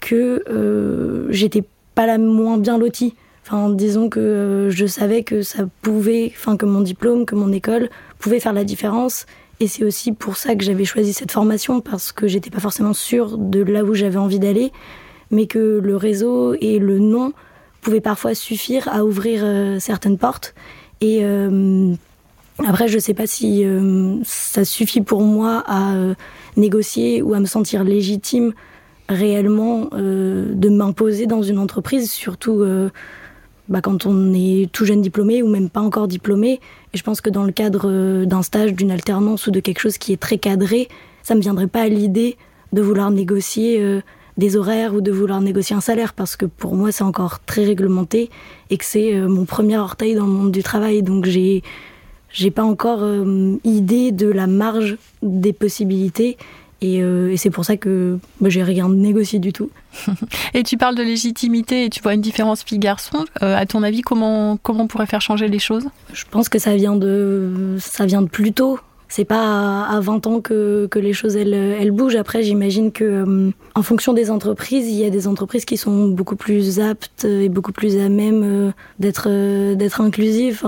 que 0.00 1.28
j'étais 1.30 1.64
pas 1.94 2.06
la 2.06 2.18
moins 2.18 2.58
bien 2.58 2.78
lotie. 2.78 3.14
Enfin, 3.46 3.70
disons 3.70 4.08
que 4.08 4.20
euh, 4.20 4.70
je 4.70 4.86
savais 4.86 5.22
que 5.22 5.42
ça 5.42 5.64
pouvait, 5.82 6.32
enfin 6.36 6.56
que 6.56 6.66
mon 6.66 6.82
diplôme, 6.82 7.26
que 7.26 7.34
mon 7.34 7.52
école 7.52 7.88
pouvait 8.18 8.40
faire 8.40 8.52
la 8.52 8.64
différence. 8.64 9.26
Et 9.60 9.66
c'est 9.66 9.84
aussi 9.84 10.12
pour 10.12 10.36
ça 10.36 10.54
que 10.54 10.64
j'avais 10.64 10.84
choisi 10.84 11.12
cette 11.12 11.32
formation 11.32 11.80
parce 11.80 12.12
que 12.12 12.28
j'étais 12.28 12.50
pas 12.50 12.60
forcément 12.60 12.92
sûre 12.92 13.36
de 13.36 13.62
là 13.62 13.84
où 13.84 13.94
j'avais 13.94 14.18
envie 14.18 14.38
d'aller, 14.38 14.72
mais 15.30 15.46
que 15.46 15.80
le 15.82 15.96
réseau 15.96 16.54
et 16.60 16.78
le 16.78 16.98
nom 16.98 17.32
pouvaient 17.80 18.00
parfois 18.00 18.34
suffire 18.34 18.88
à 18.88 19.04
ouvrir 19.04 19.40
euh, 19.42 19.78
certaines 19.80 20.16
portes. 20.16 20.54
Et 21.00 21.20
euh, 21.22 21.92
après, 22.66 22.88
je 22.88 22.98
sais 22.98 23.14
pas 23.14 23.26
si 23.26 23.64
ça 24.22 24.66
suffit 24.66 25.00
pour 25.00 25.22
moi 25.22 25.64
à 25.66 25.94
négocier 26.58 27.22
ou 27.22 27.32
à 27.32 27.40
me 27.40 27.46
sentir 27.46 27.84
légitime 27.84 28.52
réellement 29.10 29.90
euh, 29.92 30.52
de 30.54 30.68
m'imposer 30.68 31.26
dans 31.26 31.42
une 31.42 31.58
entreprise, 31.58 32.10
surtout 32.10 32.62
euh, 32.62 32.90
bah, 33.68 33.80
quand 33.80 34.06
on 34.06 34.32
est 34.32 34.70
tout 34.72 34.84
jeune 34.84 35.02
diplômé 35.02 35.42
ou 35.42 35.48
même 35.48 35.68
pas 35.68 35.80
encore 35.80 36.08
diplômé. 36.08 36.60
Et 36.94 36.98
je 36.98 37.02
pense 37.02 37.20
que 37.20 37.30
dans 37.30 37.44
le 37.44 37.52
cadre 37.52 37.82
euh, 37.86 38.24
d'un 38.24 38.42
stage, 38.42 38.72
d'une 38.72 38.90
alternance 38.90 39.46
ou 39.46 39.50
de 39.50 39.60
quelque 39.60 39.80
chose 39.80 39.98
qui 39.98 40.12
est 40.12 40.20
très 40.20 40.38
cadré, 40.38 40.88
ça 41.22 41.34
me 41.34 41.40
viendrait 41.40 41.66
pas 41.66 41.82
à 41.82 41.88
l'idée 41.88 42.36
de 42.72 42.80
vouloir 42.80 43.10
négocier 43.10 44.00
des 44.36 44.56
horaires 44.56 44.94
ou 44.94 45.00
de 45.00 45.10
vouloir 45.10 45.40
négocier 45.40 45.74
un 45.74 45.80
salaire 45.80 46.14
parce 46.14 46.36
que 46.36 46.46
pour 46.46 46.76
moi 46.76 46.92
c'est 46.92 47.02
encore 47.02 47.40
très 47.40 47.64
réglementé 47.64 48.30
et 48.70 48.76
que 48.76 48.84
c'est 48.84 49.20
mon 49.22 49.44
premier 49.44 49.76
orteil 49.76 50.14
dans 50.14 50.24
le 50.24 50.32
monde 50.32 50.52
du 50.52 50.62
travail. 50.62 51.02
Donc 51.02 51.24
j'ai 51.24 51.64
j'ai 52.30 52.52
pas 52.52 52.62
encore 52.62 53.04
idée 53.64 54.12
de 54.12 54.28
la 54.28 54.46
marge 54.46 54.98
des 55.20 55.52
possibilités 55.52 56.38
euh, 56.82 57.30
et, 57.30 57.36
c'est 57.36 57.50
pour 57.50 57.64
ça 57.64 57.76
que 57.76 58.18
bah, 58.40 58.48
j'ai 58.48 58.62
rien 58.62 58.88
négocié 58.88 59.38
du 59.38 59.52
tout. 59.52 59.70
et 60.54 60.62
tu 60.62 60.76
parles 60.76 60.94
de 60.94 61.02
légitimité 61.02 61.84
et 61.84 61.90
tu 61.90 62.00
vois 62.00 62.14
une 62.14 62.20
différence 62.20 62.62
fille-garçon. 62.62 63.24
Euh, 63.42 63.56
à 63.56 63.66
ton 63.66 63.82
avis, 63.82 64.02
comment, 64.02 64.56
comment 64.56 64.84
on 64.84 64.86
pourrait 64.86 65.06
faire 65.06 65.20
changer 65.20 65.48
les 65.48 65.58
choses? 65.58 65.86
Je 66.12 66.24
pense 66.30 66.48
que 66.48 66.58
ça 66.58 66.74
vient 66.76 66.96
de, 66.96 67.76
ça 67.78 68.06
vient 68.06 68.22
de 68.22 68.28
plus 68.28 68.52
tôt. 68.52 68.78
C'est 69.12 69.24
pas 69.24 69.86
à 69.86 69.98
20 69.98 70.26
ans 70.28 70.40
que, 70.40 70.86
que 70.88 71.00
les 71.00 71.12
choses 71.12 71.34
elles, 71.34 71.52
elles 71.52 71.90
bougent. 71.90 72.14
Après, 72.14 72.44
j'imagine 72.44 72.92
que 72.92 73.04
euh, 73.04 73.50
en 73.74 73.82
fonction 73.82 74.12
des 74.12 74.30
entreprises, 74.30 74.88
il 74.88 74.94
y 74.94 75.04
a 75.04 75.10
des 75.10 75.26
entreprises 75.26 75.64
qui 75.64 75.76
sont 75.76 76.06
beaucoup 76.06 76.36
plus 76.36 76.78
aptes 76.78 77.24
et 77.24 77.48
beaucoup 77.48 77.72
plus 77.72 77.98
à 77.98 78.08
même 78.08 78.72
d'être 79.00 79.28
d'être 79.74 80.00
inclusives. 80.00 80.62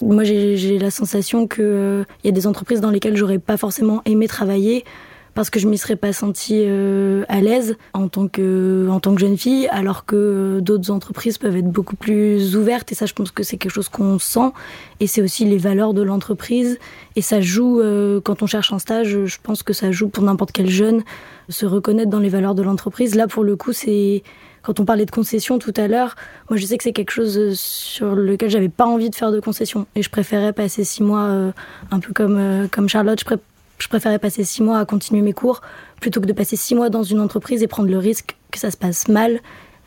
moi, 0.00 0.24
j'ai 0.24 0.78
la 0.78 0.90
sensation 0.90 1.46
que 1.46 2.06
il 2.22 2.26
y 2.26 2.30
a 2.30 2.32
des 2.32 2.46
entreprises 2.46 2.80
dans 2.80 2.90
lesquelles 2.90 3.18
j'aurais 3.18 3.38
pas 3.38 3.58
forcément 3.58 4.00
aimé 4.06 4.28
travailler 4.28 4.84
parce 5.34 5.50
que 5.50 5.58
je 5.58 5.68
m'y 5.68 5.76
serais 5.76 5.96
pas 5.96 6.12
sentie 6.12 6.62
euh, 6.64 7.24
à 7.28 7.40
l'aise 7.40 7.76
en 7.92 8.08
tant 8.08 8.28
que 8.28 8.88
en 8.88 9.00
tant 9.00 9.14
que 9.14 9.20
jeune 9.20 9.36
fille, 9.36 9.66
alors 9.68 10.06
que 10.06 10.16
euh, 10.16 10.60
d'autres 10.60 10.90
entreprises 10.90 11.38
peuvent 11.38 11.56
être 11.56 11.70
beaucoup 11.70 11.96
plus 11.96 12.56
ouvertes. 12.56 12.92
Et 12.92 12.94
ça, 12.94 13.06
je 13.06 13.12
pense 13.12 13.32
que 13.32 13.42
c'est 13.42 13.56
quelque 13.56 13.72
chose 13.72 13.88
qu'on 13.88 14.18
sent. 14.18 14.52
Et 15.00 15.06
c'est 15.06 15.22
aussi 15.22 15.44
les 15.44 15.58
valeurs 15.58 15.92
de 15.92 16.02
l'entreprise. 16.02 16.78
Et 17.16 17.22
ça 17.22 17.40
joue 17.40 17.80
euh, 17.80 18.20
quand 18.20 18.42
on 18.42 18.46
cherche 18.46 18.72
un 18.72 18.78
stage. 18.78 19.24
Je 19.24 19.38
pense 19.42 19.62
que 19.62 19.72
ça 19.72 19.90
joue 19.90 20.08
pour 20.08 20.22
n'importe 20.22 20.52
quel 20.52 20.70
jeune 20.70 21.02
se 21.48 21.66
reconnaître 21.66 22.10
dans 22.10 22.20
les 22.20 22.28
valeurs 22.28 22.54
de 22.54 22.62
l'entreprise. 22.62 23.16
Là, 23.16 23.26
pour 23.26 23.42
le 23.42 23.56
coup, 23.56 23.72
c'est 23.72 24.22
quand 24.62 24.80
on 24.80 24.84
parlait 24.86 25.04
de 25.04 25.10
concessions 25.10 25.58
tout 25.58 25.74
à 25.76 25.88
l'heure, 25.88 26.14
moi 26.48 26.56
je 26.56 26.64
sais 26.64 26.78
que 26.78 26.84
c'est 26.84 26.94
quelque 26.94 27.10
chose 27.10 27.52
sur 27.52 28.14
lequel 28.14 28.48
j'avais 28.48 28.70
pas 28.70 28.86
envie 28.86 29.10
de 29.10 29.14
faire 29.14 29.30
de 29.30 29.38
concessions 29.38 29.86
et 29.94 30.02
je 30.02 30.08
préférais 30.08 30.54
passer 30.54 30.84
six 30.84 31.02
mois 31.02 31.52
un 31.90 32.00
peu 32.00 32.14
comme 32.14 32.66
comme 32.72 32.88
Charlotte. 32.88 33.22
Je 33.84 33.88
préférais 33.90 34.18
passer 34.18 34.44
six 34.44 34.62
mois 34.62 34.78
à 34.78 34.86
continuer 34.86 35.20
mes 35.20 35.34
cours 35.34 35.60
plutôt 36.00 36.22
que 36.22 36.26
de 36.26 36.32
passer 36.32 36.56
six 36.56 36.74
mois 36.74 36.88
dans 36.88 37.02
une 37.02 37.20
entreprise 37.20 37.62
et 37.62 37.66
prendre 37.66 37.90
le 37.90 37.98
risque 37.98 38.34
que 38.50 38.58
ça 38.58 38.70
se 38.70 38.78
passe 38.78 39.08
mal 39.08 39.40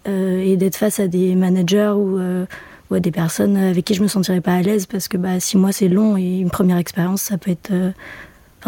euh, 0.07 0.39
et 0.39 0.55
d'être 0.55 0.75
face 0.75 0.99
à 0.99 1.07
des 1.07 1.33
managers 1.33 1.93
ou, 1.95 2.19
euh, 2.19 2.45
ou, 2.91 2.93
à 2.93 2.99
des 2.99 3.09
personnes 3.09 3.57
avec 3.57 3.85
qui 3.85 3.95
je 3.95 4.03
me 4.03 4.07
sentirais 4.07 4.39
pas 4.39 4.53
à 4.53 4.61
l'aise 4.61 4.85
parce 4.85 5.07
que 5.07 5.17
bah, 5.17 5.39
six 5.39 5.57
mois 5.57 5.71
c'est 5.71 5.87
long 5.87 6.15
et 6.15 6.37
une 6.37 6.51
première 6.51 6.77
expérience 6.77 7.23
ça 7.23 7.39
peut 7.39 7.49
être 7.49 7.71
euh, 7.71 7.89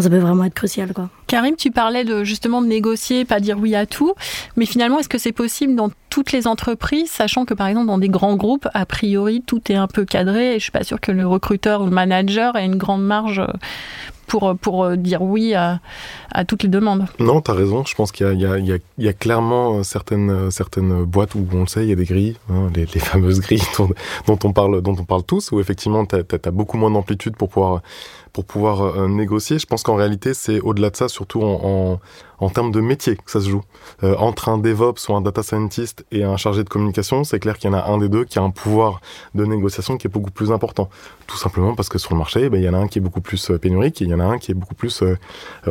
ça 0.02 0.10
peut 0.10 0.18
vraiment 0.18 0.46
être 0.46 0.54
crucial, 0.54 0.94
quoi. 0.94 1.10
Karim, 1.28 1.56
tu 1.58 1.72
parlais 1.72 2.06
de 2.06 2.24
justement 2.24 2.62
de 2.62 2.68
négocier, 2.68 3.26
pas 3.26 3.42
dire 3.42 3.58
oui 3.60 3.76
à 3.76 3.86
tout, 3.86 4.14
mais 4.56 4.66
finalement, 4.66 5.00
est-ce 5.00 5.10
que 5.10 5.18
c'est 5.18 5.34
possible 5.34 5.76
dans 5.76 5.90
toutes 6.10 6.32
les 6.32 6.48
entreprises, 6.48 7.10
sachant 7.10 7.44
que 7.44 7.54
par 7.54 7.68
exemple 7.68 7.88
dans 7.88 7.98
des 7.98 8.08
grands 8.08 8.38
groupes, 8.38 8.68
a 8.74 8.86
priori, 8.86 9.44
tout 9.46 9.62
est 9.70 9.76
un 9.76 9.88
peu 9.88 10.06
cadré, 10.06 10.56
et 10.56 10.60
je 10.60 10.64
suis 10.64 10.72
pas 10.72 10.86
sûre 10.86 11.02
que 11.02 11.12
le 11.12 11.28
recruteur 11.28 11.82
ou 11.82 11.86
le 11.86 11.92
manager 11.92 12.56
ait 12.56 12.66
une 12.66 12.78
grande 12.78 13.04
marge 13.04 13.42
pour, 14.30 14.56
pour 14.56 14.86
euh, 14.86 14.96
dire 14.96 15.22
oui 15.22 15.54
à, 15.54 15.82
à 16.32 16.46
toutes 16.46 16.64
les 16.64 16.70
demandes. 16.70 17.06
Non, 17.20 17.42
tu 17.42 17.52
as 17.52 17.54
raison. 17.54 17.84
Je 17.86 17.96
pense 17.96 18.14
qu'il 18.14 18.26
y, 18.40 18.46
y, 18.46 18.82
y, 19.04 19.08
a 19.08 19.14
clairement 19.14 19.84
certaines, 19.84 20.52
certaines 20.52 21.04
boîtes 21.04 21.36
où, 21.36 21.46
on 21.52 21.62
le 21.62 21.68
sait, 21.68 21.84
il 21.84 21.90
y 21.90 21.92
a 21.92 21.96
des 21.96 22.06
grilles, 22.06 22.38
hein, 22.50 22.70
les, 22.74 22.86
fameuses 23.00 23.42
grilles 23.42 23.62
dont, 23.78 24.40
on 24.44 24.54
parle, 24.54 24.82
dont 24.82 24.96
on 24.98 25.04
parle 25.04 25.24
tous, 25.24 25.52
où 25.52 25.60
effectivement, 25.60 26.06
tu 26.06 26.16
as, 26.16 26.52
beaucoup 26.52 26.78
moins 26.78 26.92
d'amplitude 26.92 27.36
pour 27.36 27.50
pouvoir 27.50 27.82
pour 28.40 28.46
pouvoir 28.46 28.82
euh, 28.84 29.10
négocier. 29.10 29.60
Je 29.60 29.66
pense 29.66 29.84
qu'en 29.84 29.96
réalité, 29.96 30.34
c'est 30.34 30.62
au-delà 30.62 30.92
de 30.92 30.96
ça, 30.96 31.10
surtout 31.10 31.42
en, 31.42 32.00
en, 32.40 32.50
termes 32.50 32.72
de 32.72 32.80
métier 32.80 33.18
que 33.18 33.30
ça 33.30 33.42
se 33.42 33.50
joue. 33.50 33.64
Euh, 34.02 34.16
entre 34.16 34.48
un 34.48 34.58
DevOps 34.58 35.10
ou 35.10 35.14
un 35.14 35.20
data 35.20 35.44
scientist 35.44 36.06
et 36.14 36.24
un 36.24 36.38
chargé 36.38 36.64
de 36.64 36.70
communication, 36.70 37.26
c'est 37.26 37.40
clair 37.40 37.58
qu'il 37.58 37.70
y 37.70 37.74
en 37.74 37.78
a 37.78 37.84
un 37.84 37.98
des 37.98 38.08
deux 38.08 38.24
qui 38.24 38.40
a 38.40 38.42
un 38.42 38.50
pouvoir 38.50 39.02
de 39.36 39.44
négociation 39.44 39.98
qui 39.98 40.08
est 40.08 40.10
beaucoup 40.10 40.32
plus 40.32 40.54
important. 40.54 40.90
Tout 41.28 41.36
simplement 41.36 41.76
parce 41.76 41.90
que 41.90 41.98
sur 41.98 42.14
le 42.14 42.18
marché, 42.18 42.50
ben, 42.50 42.62
il 42.62 42.64
y 42.64 42.70
en 42.70 42.74
a 42.76 42.78
un 42.78 42.88
qui 42.88 43.00
est 43.00 43.02
beaucoup 43.02 43.20
plus 43.20 43.52
euh, 43.52 43.58
pénurique 43.58 44.02
et 44.02 44.06
il 44.06 44.10
y 44.10 44.14
en 44.14 44.22
a 44.22 44.26
un 44.26 44.38
qui 44.38 44.52
est 44.52 44.56
beaucoup 44.56 44.76
plus... 44.76 45.04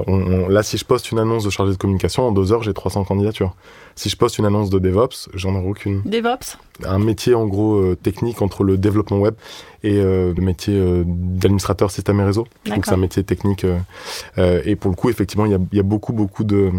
On, 0.07 0.49
là, 0.49 0.63
si 0.63 0.77
je 0.77 0.85
poste 0.85 1.11
une 1.11 1.19
annonce 1.19 1.45
de 1.45 1.51
chargé 1.51 1.73
de 1.73 1.79
communication, 1.79 2.29
en 2.29 2.33
deux 2.33 2.53
heures, 2.53 2.63
j'ai 2.63 2.75
300 2.75 3.05
candidatures. 3.05 3.55
Si 3.99 4.09
je 4.09 4.17
poste 4.17 4.39
une 4.39 4.45
annonce 4.45 4.71
de 4.71 4.79
DevOps, 4.79 5.29
j'en 5.35 5.57
aurai 5.57 5.67
aucune. 5.67 6.03
DevOps 6.05 6.57
Un 6.85 7.01
métier 7.01 7.35
en 7.35 7.47
gros 7.49 7.75
euh, 7.75 7.97
technique 8.01 8.43
entre 8.43 8.63
le 8.63 8.79
développement 8.79 9.19
web 9.19 9.35
et 9.83 9.99
euh, 9.99 10.33
le 10.37 10.41
métier 10.41 10.79
euh, 10.79 11.03
d'administrateur 11.05 11.91
système 11.91 12.21
et 12.21 12.23
réseau. 12.23 12.47
Donc 12.67 12.87
c'est 12.87 12.93
un 12.93 12.97
métier 12.97 13.25
technique. 13.25 13.67
et 14.37 14.77
pour 14.77 14.93
le 14.93 14.97
coup, 14.97 15.11
effectivement, 15.11 15.47
il 15.47 15.51
y 15.51 15.55
a, 15.57 15.59
y 15.73 15.81
a, 15.81 15.83
beaucoup, 15.83 16.13
beaucoup 16.13 16.45
de... 16.45 16.71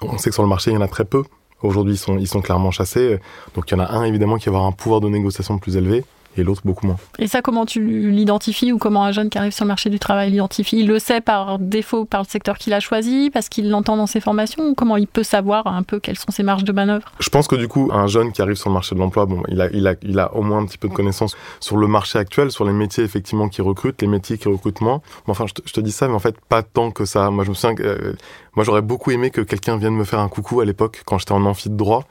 On 0.00 0.18
sait 0.18 0.30
que 0.30 0.34
sur 0.34 0.44
le 0.44 0.48
marché, 0.48 0.70
il 0.70 0.74
y 0.74 0.76
en 0.76 0.82
a 0.82 0.88
très 0.88 1.04
peu. 1.04 1.24
Aujourd'hui, 1.62 1.94
ils 1.94 1.98
sont, 1.98 2.16
ils 2.16 2.28
sont 2.28 2.42
clairement 2.42 2.70
chassés. 2.70 3.18
Donc 3.56 3.68
il 3.68 3.74
y 3.74 3.80
en 3.80 3.82
a 3.82 3.90
un, 3.90 4.04
évidemment, 4.04 4.36
qui 4.36 4.44
va 4.44 4.54
avoir 4.54 4.66
un 4.66 4.72
pouvoir 4.72 5.00
de 5.00 5.08
négociation 5.08 5.58
plus 5.58 5.76
élevé 5.76 6.04
et 6.36 6.44
l'autre 6.44 6.62
beaucoup 6.64 6.86
moins. 6.86 6.96
Et 7.18 7.26
ça, 7.26 7.42
comment 7.42 7.66
tu 7.66 8.10
l'identifies 8.10 8.72
ou 8.72 8.78
comment 8.78 9.04
un 9.04 9.12
jeune 9.12 9.30
qui 9.30 9.38
arrive 9.38 9.52
sur 9.52 9.64
le 9.64 9.68
marché 9.68 9.90
du 9.90 9.98
travail 9.98 10.30
l'identifie? 10.30 10.78
Il 10.80 10.88
le 10.88 10.98
sait 10.98 11.20
par 11.20 11.58
défaut, 11.58 12.04
par 12.04 12.22
le 12.22 12.26
secteur 12.26 12.58
qu'il 12.58 12.72
a 12.72 12.80
choisi, 12.80 13.30
parce 13.30 13.48
qu'il 13.48 13.70
l'entend 13.70 13.96
dans 13.96 14.06
ses 14.06 14.20
formations? 14.20 14.68
Ou 14.68 14.74
comment 14.74 14.96
il 14.96 15.06
peut 15.06 15.22
savoir 15.22 15.66
un 15.66 15.82
peu 15.82 16.00
quelles 16.00 16.18
sont 16.18 16.30
ses 16.30 16.42
marges 16.42 16.64
de 16.64 16.72
manœuvre? 16.72 17.12
Je 17.18 17.28
pense 17.28 17.48
que 17.48 17.56
du 17.56 17.68
coup, 17.68 17.90
un 17.92 18.06
jeune 18.06 18.32
qui 18.32 18.42
arrive 18.42 18.56
sur 18.56 18.70
le 18.70 18.74
marché 18.74 18.94
de 18.94 19.00
l'emploi, 19.00 19.26
bon, 19.26 19.42
il 19.48 19.60
a, 19.60 19.70
il, 19.72 19.86
a, 19.86 19.94
il 20.02 20.18
a 20.18 20.34
au 20.34 20.42
moins 20.42 20.58
un 20.58 20.66
petit 20.66 20.78
peu 20.78 20.88
de 20.88 20.94
connaissances 20.94 21.36
sur 21.60 21.76
le 21.76 21.86
marché 21.86 22.18
actuel, 22.18 22.50
sur 22.50 22.64
les 22.64 22.72
métiers 22.72 23.04
effectivement 23.04 23.48
qui 23.48 23.62
recrutent, 23.62 24.00
les 24.02 24.08
métiers 24.08 24.38
qui 24.38 24.48
recrutent 24.48 24.80
moins. 24.80 25.00
enfin, 25.26 25.46
je 25.46 25.54
te, 25.54 25.62
je 25.64 25.72
te, 25.72 25.80
dis 25.80 25.92
ça, 25.92 26.08
mais 26.08 26.14
en 26.14 26.18
fait, 26.18 26.36
pas 26.48 26.62
tant 26.62 26.90
que 26.90 27.04
ça. 27.04 27.30
Moi, 27.30 27.44
je 27.44 27.50
me 27.50 27.54
souviens 27.54 27.74
que, 27.74 27.82
euh, 27.82 28.16
moi, 28.54 28.64
j'aurais 28.64 28.82
beaucoup 28.82 29.10
aimé 29.10 29.30
que 29.30 29.40
quelqu'un 29.40 29.76
vienne 29.76 29.94
me 29.94 30.04
faire 30.04 30.20
un 30.20 30.28
coucou 30.28 30.60
à 30.60 30.64
l'époque 30.64 31.02
quand 31.04 31.18
j'étais 31.18 31.32
en 31.32 31.44
amphi 31.44 31.70
de 31.70 31.76
droit 31.76 32.04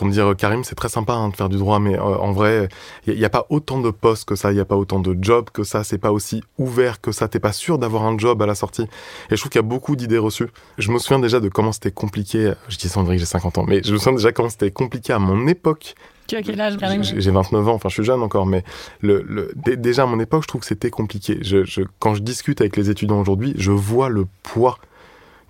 pour 0.00 0.06
me 0.06 0.12
dire 0.14 0.30
euh, 0.30 0.34
Karim, 0.34 0.64
c'est 0.64 0.74
très 0.74 0.88
sympa 0.88 1.12
hein, 1.12 1.28
de 1.28 1.36
faire 1.36 1.50
du 1.50 1.58
droit, 1.58 1.78
mais 1.78 1.94
euh, 1.94 2.00
en 2.00 2.32
vrai, 2.32 2.70
il 3.06 3.18
n'y 3.18 3.24
a, 3.26 3.28
pas 3.28 3.44
autant 3.50 3.82
de 3.82 3.90
postes 3.90 4.26
que 4.26 4.34
ça, 4.34 4.50
il 4.50 4.54
n'y 4.54 4.60
a 4.60 4.64
pas 4.64 4.76
autant 4.76 4.98
de 4.98 5.14
jobs 5.20 5.50
que 5.50 5.62
ça, 5.62 5.84
c'est 5.84 5.98
pas 5.98 6.10
aussi 6.10 6.42
ouvert 6.56 7.02
que 7.02 7.12
ça, 7.12 7.28
t'es 7.28 7.38
pas 7.38 7.52
sûr 7.52 7.76
d'avoir 7.76 8.04
un 8.04 8.16
job 8.16 8.40
à 8.40 8.46
la 8.46 8.54
sortie. 8.54 8.84
Et 8.84 8.88
je 9.32 9.36
trouve 9.36 9.50
qu'il 9.50 9.58
y 9.58 9.64
a 9.64 9.68
beaucoup 9.68 9.96
d'idées 9.96 10.16
reçues. 10.16 10.48
Je 10.78 10.90
me 10.90 10.98
souviens 10.98 11.18
déjà 11.18 11.38
de 11.38 11.50
comment 11.50 11.72
c'était 11.72 11.90
compliqué, 11.90 12.54
je 12.70 12.78
dis 12.78 12.88
ça 12.88 12.98
on 12.98 13.02
dirait 13.02 13.16
que 13.16 13.20
j'ai 13.20 13.26
50 13.26 13.58
ans, 13.58 13.64
mais 13.68 13.82
je 13.84 13.92
me 13.92 13.98
souviens 13.98 14.14
déjà 14.14 14.32
comment 14.32 14.48
c'était 14.48 14.70
compliqué 14.70 15.12
à 15.12 15.18
mon 15.18 15.46
époque 15.48 15.94
Tu 16.26 16.34
as 16.34 16.40
quel 16.40 16.58
âge, 16.58 16.78
Karim? 16.78 17.04
J'ai 17.04 17.30
29 17.30 17.68
ans, 17.68 17.74
enfin 17.74 17.90
je 17.90 17.94
suis 17.96 18.04
jeune 18.04 18.22
encore, 18.22 18.46
mais 18.46 18.64
le, 19.02 19.22
le, 19.28 19.52
déjà 19.76 20.04
à 20.04 20.06
mon 20.06 20.18
époque, 20.18 20.44
je 20.44 20.48
trouve 20.48 20.62
que 20.62 20.66
c'était 20.66 20.88
compliqué. 20.88 21.40
Je, 21.42 21.64
je, 21.64 21.82
quand 21.98 22.14
je 22.14 22.22
discute 22.22 22.62
avec 22.62 22.78
les 22.78 22.88
étudiants 22.88 23.20
aujourd'hui, 23.20 23.52
je 23.58 23.70
vois 23.70 24.08
le 24.08 24.26
poids 24.44 24.78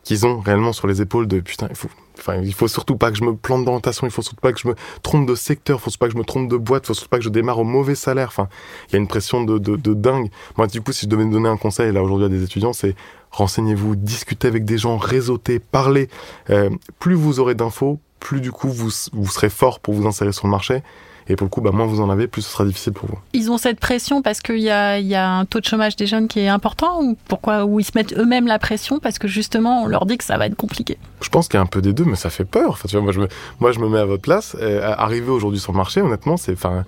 qu'ils 0.02 0.26
ont 0.26 0.40
réellement 0.40 0.72
sur 0.72 0.86
les 0.86 1.02
épaules 1.02 1.26
de 1.26 1.40
putain, 1.40 1.66
il 1.70 1.76
faut, 1.76 1.88
enfin, 2.18 2.36
il 2.36 2.54
faut 2.54 2.68
surtout 2.68 2.96
pas 2.96 3.10
que 3.10 3.18
je 3.18 3.24
me 3.24 3.34
plante 3.34 3.64
d'orientation, 3.64 4.06
il 4.06 4.10
faut 4.10 4.22
surtout 4.22 4.40
pas 4.40 4.52
que 4.52 4.60
je 4.60 4.68
me 4.68 4.74
trompe 5.02 5.28
de 5.28 5.34
secteur, 5.34 5.78
il 5.78 5.80
faut 5.80 5.90
surtout 5.90 6.04
pas 6.04 6.08
que 6.08 6.14
je 6.14 6.18
me 6.18 6.24
trompe 6.24 6.48
de 6.48 6.56
boîte, 6.56 6.84
il 6.84 6.86
faut 6.88 6.94
surtout 6.94 7.10
pas 7.10 7.18
que 7.18 7.24
je 7.24 7.28
démarre 7.28 7.58
au 7.58 7.64
mauvais 7.64 7.94
salaire. 7.94 8.28
Enfin, 8.28 8.48
il 8.88 8.92
y 8.92 8.96
a 8.96 8.98
une 8.98 9.08
pression 9.08 9.44
de, 9.44 9.58
de, 9.58 9.76
de 9.76 9.94
dingue. 9.94 10.30
Moi, 10.56 10.66
du 10.66 10.80
coup, 10.80 10.92
si 10.92 11.06
je 11.06 11.10
devais 11.10 11.24
me 11.24 11.32
donner 11.32 11.48
un 11.48 11.56
conseil 11.56 11.92
là 11.92 12.02
aujourd'hui 12.02 12.26
à 12.26 12.28
des 12.28 12.42
étudiants, 12.42 12.72
c'est 12.72 12.94
renseignez-vous, 13.30 13.96
discutez 13.96 14.48
avec 14.48 14.64
des 14.64 14.78
gens, 14.78 14.96
réseautez, 14.96 15.58
parlez. 15.58 16.08
Euh, 16.50 16.70
plus 16.98 17.14
vous 17.14 17.40
aurez 17.40 17.54
d'infos, 17.54 18.00
plus 18.18 18.40
du 18.40 18.52
coup 18.52 18.68
vous, 18.68 18.90
vous 19.12 19.30
serez 19.30 19.50
fort 19.50 19.80
pour 19.80 19.94
vous 19.94 20.06
insérer 20.06 20.32
sur 20.32 20.46
le 20.46 20.50
marché. 20.50 20.82
Et 21.30 21.36
pour 21.36 21.44
le 21.44 21.50
coup, 21.50 21.60
bah, 21.60 21.70
moins 21.70 21.86
vous 21.86 22.00
en 22.00 22.10
avez, 22.10 22.26
plus 22.26 22.42
ce 22.42 22.50
sera 22.50 22.64
difficile 22.64 22.92
pour 22.92 23.08
vous. 23.08 23.18
Ils 23.32 23.52
ont 23.52 23.56
cette 23.56 23.78
pression 23.78 24.20
parce 24.20 24.40
qu'il 24.40 24.58
y 24.58 24.68
a, 24.68 24.98
y 24.98 25.14
a 25.14 25.30
un 25.30 25.44
taux 25.44 25.60
de 25.60 25.64
chômage 25.64 25.94
des 25.94 26.06
jeunes 26.06 26.26
qui 26.26 26.40
est 26.40 26.48
important 26.48 27.02
ou 27.02 27.16
pourquoi 27.28 27.64
ou 27.64 27.78
ils 27.78 27.84
se 27.84 27.92
mettent 27.94 28.18
eux-mêmes 28.18 28.48
la 28.48 28.58
pression 28.58 28.98
parce 28.98 29.20
que 29.20 29.28
justement 29.28 29.84
on 29.84 29.86
leur 29.86 30.06
dit 30.06 30.18
que 30.18 30.24
ça 30.24 30.36
va 30.38 30.46
être 30.46 30.56
compliqué? 30.56 30.98
Je 31.22 31.28
pense 31.28 31.46
qu'il 31.46 31.58
y 31.58 31.60
a 31.60 31.62
un 31.62 31.66
peu 31.66 31.80
des 31.80 31.92
deux, 31.92 32.04
mais 32.04 32.16
ça 32.16 32.30
fait 32.30 32.44
peur. 32.44 32.70
Enfin, 32.70 32.88
tu 32.88 32.96
vois, 32.96 33.04
moi, 33.04 33.12
je 33.12 33.20
me, 33.20 33.28
moi, 33.60 33.70
je 33.70 33.78
me 33.78 33.88
mets 33.88 34.00
à 34.00 34.04
votre 34.04 34.22
place. 34.22 34.56
arriver 34.98 35.30
aujourd'hui 35.30 35.60
sur 35.60 35.70
le 35.70 35.76
marché, 35.76 36.02
honnêtement, 36.02 36.36
c'est, 36.36 36.52
enfin, 36.52 36.84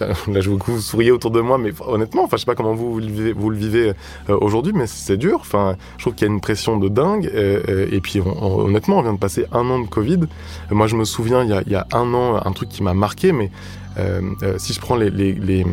Là, 0.00 0.40
je 0.40 0.50
vous 0.50 0.80
souriez 0.80 1.10
autour 1.10 1.30
de 1.30 1.40
moi, 1.40 1.58
mais 1.58 1.72
honnêtement, 1.86 2.24
enfin, 2.24 2.36
je 2.36 2.40
sais 2.40 2.46
pas 2.46 2.54
comment 2.54 2.74
vous, 2.74 2.92
vous 2.92 3.00
le 3.00 3.06
vivez, 3.06 3.32
vous 3.32 3.50
le 3.50 3.56
vivez 3.56 3.92
euh, 4.28 4.38
aujourd'hui, 4.40 4.72
mais 4.74 4.86
c'est 4.86 5.16
dur. 5.16 5.38
Enfin, 5.40 5.76
je 5.96 6.02
trouve 6.02 6.14
qu'il 6.14 6.26
y 6.26 6.30
a 6.30 6.32
une 6.32 6.40
pression 6.40 6.78
de 6.78 6.88
dingue. 6.88 7.30
Euh, 7.34 7.62
euh, 7.68 7.88
et 7.92 8.00
puis, 8.00 8.20
honnêtement, 8.20 8.98
on 8.98 9.02
vient 9.02 9.14
de 9.14 9.18
passer 9.18 9.46
un 9.52 9.68
an 9.70 9.80
de 9.80 9.86
Covid. 9.86 10.20
moi, 10.70 10.86
je 10.86 10.96
me 10.96 11.04
souviens, 11.04 11.44
il 11.44 11.50
y 11.50 11.52
a, 11.52 11.62
il 11.66 11.72
y 11.72 11.76
a 11.76 11.86
un 11.92 12.12
an, 12.14 12.40
un 12.44 12.52
truc 12.52 12.68
qui 12.68 12.82
m'a 12.82 12.94
marqué, 12.94 13.32
mais 13.32 13.50
si 14.58 14.72
je 14.72 14.80
prends 14.80 14.96
les, 14.96 15.10
les, 15.10 15.32
les 15.32 15.64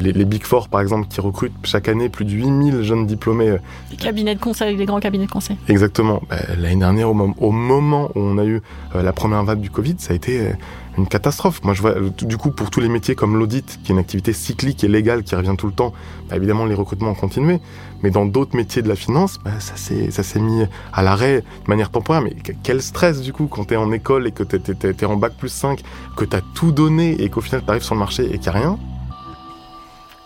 les, 0.00 0.12
les, 0.12 0.24
Big 0.24 0.44
Four, 0.44 0.68
par 0.68 0.80
exemple, 0.80 1.08
qui 1.08 1.20
recrutent 1.20 1.52
chaque 1.64 1.88
année 1.88 2.08
plus 2.08 2.24
de 2.24 2.30
8000 2.30 2.82
jeunes 2.82 3.06
diplômés. 3.06 3.56
Les 3.90 3.96
cabinets 3.96 4.34
de 4.34 4.40
conseil, 4.40 4.76
les 4.76 4.86
grands 4.86 5.00
cabinets 5.00 5.26
de 5.26 5.30
conseil. 5.30 5.56
Exactement. 5.68 6.22
Bah, 6.28 6.36
L'année 6.58 6.76
dernière, 6.76 7.10
au, 7.10 7.34
au, 7.38 7.50
moment 7.50 8.10
où 8.14 8.20
on 8.20 8.38
a 8.38 8.44
eu 8.44 8.60
la 8.94 9.12
première 9.12 9.44
vague 9.44 9.60
du 9.60 9.70
Covid, 9.70 9.96
ça 9.98 10.12
a 10.12 10.16
été 10.16 10.52
une 10.98 11.06
catastrophe. 11.06 11.62
Moi, 11.64 11.74
je 11.74 11.80
vois, 11.80 11.94
du 12.00 12.36
coup, 12.36 12.50
pour 12.50 12.70
tous 12.70 12.80
les 12.80 12.88
métiers 12.88 13.14
comme 13.14 13.38
l'audit, 13.38 13.78
qui 13.82 13.92
est 13.92 13.94
une 13.94 14.00
activité 14.00 14.32
cyclique 14.32 14.84
et 14.84 14.88
légale 14.88 15.22
qui 15.22 15.34
revient 15.34 15.54
tout 15.56 15.66
le 15.66 15.72
temps, 15.72 15.92
bah, 16.28 16.36
évidemment, 16.36 16.66
les 16.66 16.74
recrutements 16.74 17.10
ont 17.10 17.14
continué. 17.14 17.60
Mais 18.02 18.10
dans 18.10 18.26
d'autres 18.26 18.56
métiers 18.56 18.82
de 18.82 18.88
la 18.88 18.96
finance, 18.96 19.38
bah, 19.44 19.52
ça 19.60 19.76
s'est 19.76 20.40
mis 20.40 20.64
à 20.92 21.02
l'arrêt 21.02 21.40
de 21.40 21.68
manière 21.68 21.90
temporaire. 21.90 22.22
Mais 22.22 22.34
quel 22.62 22.82
stress, 22.82 23.22
du 23.22 23.32
coup, 23.32 23.46
quand 23.46 23.66
tu 23.66 23.74
es 23.74 23.76
en 23.76 23.92
école 23.92 24.26
et 24.26 24.32
que 24.32 24.42
tu 24.42 24.56
es, 24.56 25.04
en 25.04 25.16
bac 25.16 25.32
plus 25.38 25.48
5, 25.48 25.80
que 26.16 26.24
tu 26.24 26.36
as 26.36 26.42
tout 26.54 26.72
donné 26.72 27.22
et 27.22 27.30
qu'au 27.30 27.40
final, 27.40 27.62
tu 27.64 27.70
arrives 27.70 27.82
sur 27.82 27.94
le 27.94 28.00
marché 28.00 28.24
et 28.24 28.38
qu'il 28.38 28.42
n'y 28.42 28.48
a 28.48 28.52
rien. 28.52 28.78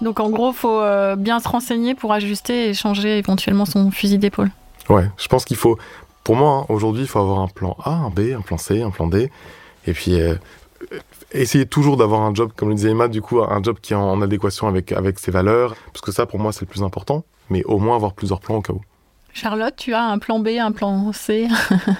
Donc, 0.02 0.18
en 0.18 0.30
gros, 0.30 0.52
faut 0.52 0.80
euh, 0.80 1.14
bien 1.14 1.38
se 1.38 1.48
renseigner 1.48 1.94
pour 1.94 2.12
ajuster 2.12 2.68
et 2.68 2.74
changer 2.74 3.18
éventuellement 3.18 3.64
son 3.64 3.90
fusil 3.92 4.18
d'épaule. 4.18 4.50
Ouais, 4.88 5.08
je 5.16 5.28
pense 5.28 5.44
qu'il 5.44 5.56
faut, 5.56 5.78
pour 6.24 6.34
moi, 6.34 6.50
hein, 6.50 6.66
aujourd'hui, 6.68 7.02
il 7.02 7.08
faut 7.08 7.20
avoir 7.20 7.38
un 7.38 7.46
plan 7.46 7.76
A, 7.84 7.92
un 7.92 8.10
B, 8.10 8.34
un 8.36 8.40
plan 8.40 8.58
C, 8.58 8.82
un 8.82 8.90
plan 8.90 9.06
D. 9.06 9.30
Et 9.86 9.92
puis, 9.92 10.20
euh, 10.20 10.34
essayer 11.30 11.66
toujours 11.66 11.96
d'avoir 11.96 12.22
un 12.22 12.34
job, 12.34 12.50
comme 12.56 12.68
le 12.68 12.74
disait 12.74 12.90
Emma, 12.90 13.06
du 13.06 13.22
coup, 13.22 13.40
un 13.40 13.62
job 13.62 13.78
qui 13.80 13.92
est 13.92 13.96
en 13.96 14.20
adéquation 14.20 14.66
avec, 14.66 14.90
avec 14.90 15.20
ses 15.20 15.30
valeurs, 15.30 15.76
parce 15.92 16.00
que 16.00 16.10
ça, 16.10 16.26
pour 16.26 16.40
moi, 16.40 16.52
c'est 16.52 16.62
le 16.62 16.66
plus 16.66 16.82
important, 16.82 17.24
mais 17.48 17.62
au 17.64 17.78
moins 17.78 17.94
avoir 17.94 18.12
plusieurs 18.12 18.40
plans 18.40 18.56
au 18.56 18.60
cas 18.60 18.72
où. 18.72 18.80
Charlotte, 19.32 19.74
tu 19.76 19.94
as 19.94 20.02
un 20.02 20.18
plan 20.18 20.40
B, 20.40 20.48
un 20.60 20.72
plan 20.72 21.12
C, 21.12 21.48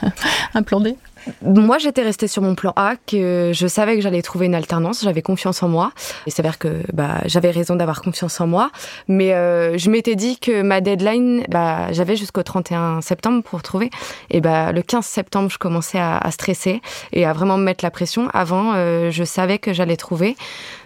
un 0.54 0.62
plan 0.62 0.80
D? 0.80 0.96
Moi, 1.42 1.78
j'étais 1.78 2.02
restée 2.02 2.28
sur 2.28 2.42
mon 2.42 2.54
plan 2.54 2.72
A, 2.76 2.94
que 3.06 3.52
je 3.54 3.66
savais 3.66 3.96
que 3.96 4.02
j'allais 4.02 4.22
trouver 4.22 4.46
une 4.46 4.54
alternance, 4.54 5.02
j'avais 5.02 5.22
confiance 5.22 5.62
en 5.62 5.68
moi. 5.68 5.92
Il 6.26 6.32
s'avère 6.32 6.58
que 6.58 6.82
bah, 6.92 7.20
j'avais 7.26 7.50
raison 7.50 7.76
d'avoir 7.76 8.02
confiance 8.02 8.40
en 8.40 8.46
moi, 8.46 8.70
mais 9.08 9.32
euh, 9.32 9.78
je 9.78 9.90
m'étais 9.90 10.14
dit 10.14 10.38
que 10.38 10.62
ma 10.62 10.80
deadline, 10.80 11.44
bah, 11.48 11.92
j'avais 11.92 12.16
jusqu'au 12.16 12.42
31 12.42 13.00
septembre 13.00 13.42
pour 13.42 13.62
trouver. 13.62 13.90
Et 14.30 14.40
bah, 14.40 14.72
le 14.72 14.82
15 14.82 15.04
septembre, 15.04 15.50
je 15.50 15.58
commençais 15.58 15.98
à, 15.98 16.20
stresser 16.30 16.80
et 17.12 17.26
à 17.26 17.32
vraiment 17.32 17.58
me 17.58 17.64
mettre 17.64 17.84
la 17.84 17.90
pression. 17.90 18.28
Avant, 18.32 18.72
euh, 18.74 19.10
je 19.10 19.24
savais 19.24 19.58
que 19.58 19.72
j'allais 19.72 19.96
trouver, 19.96 20.36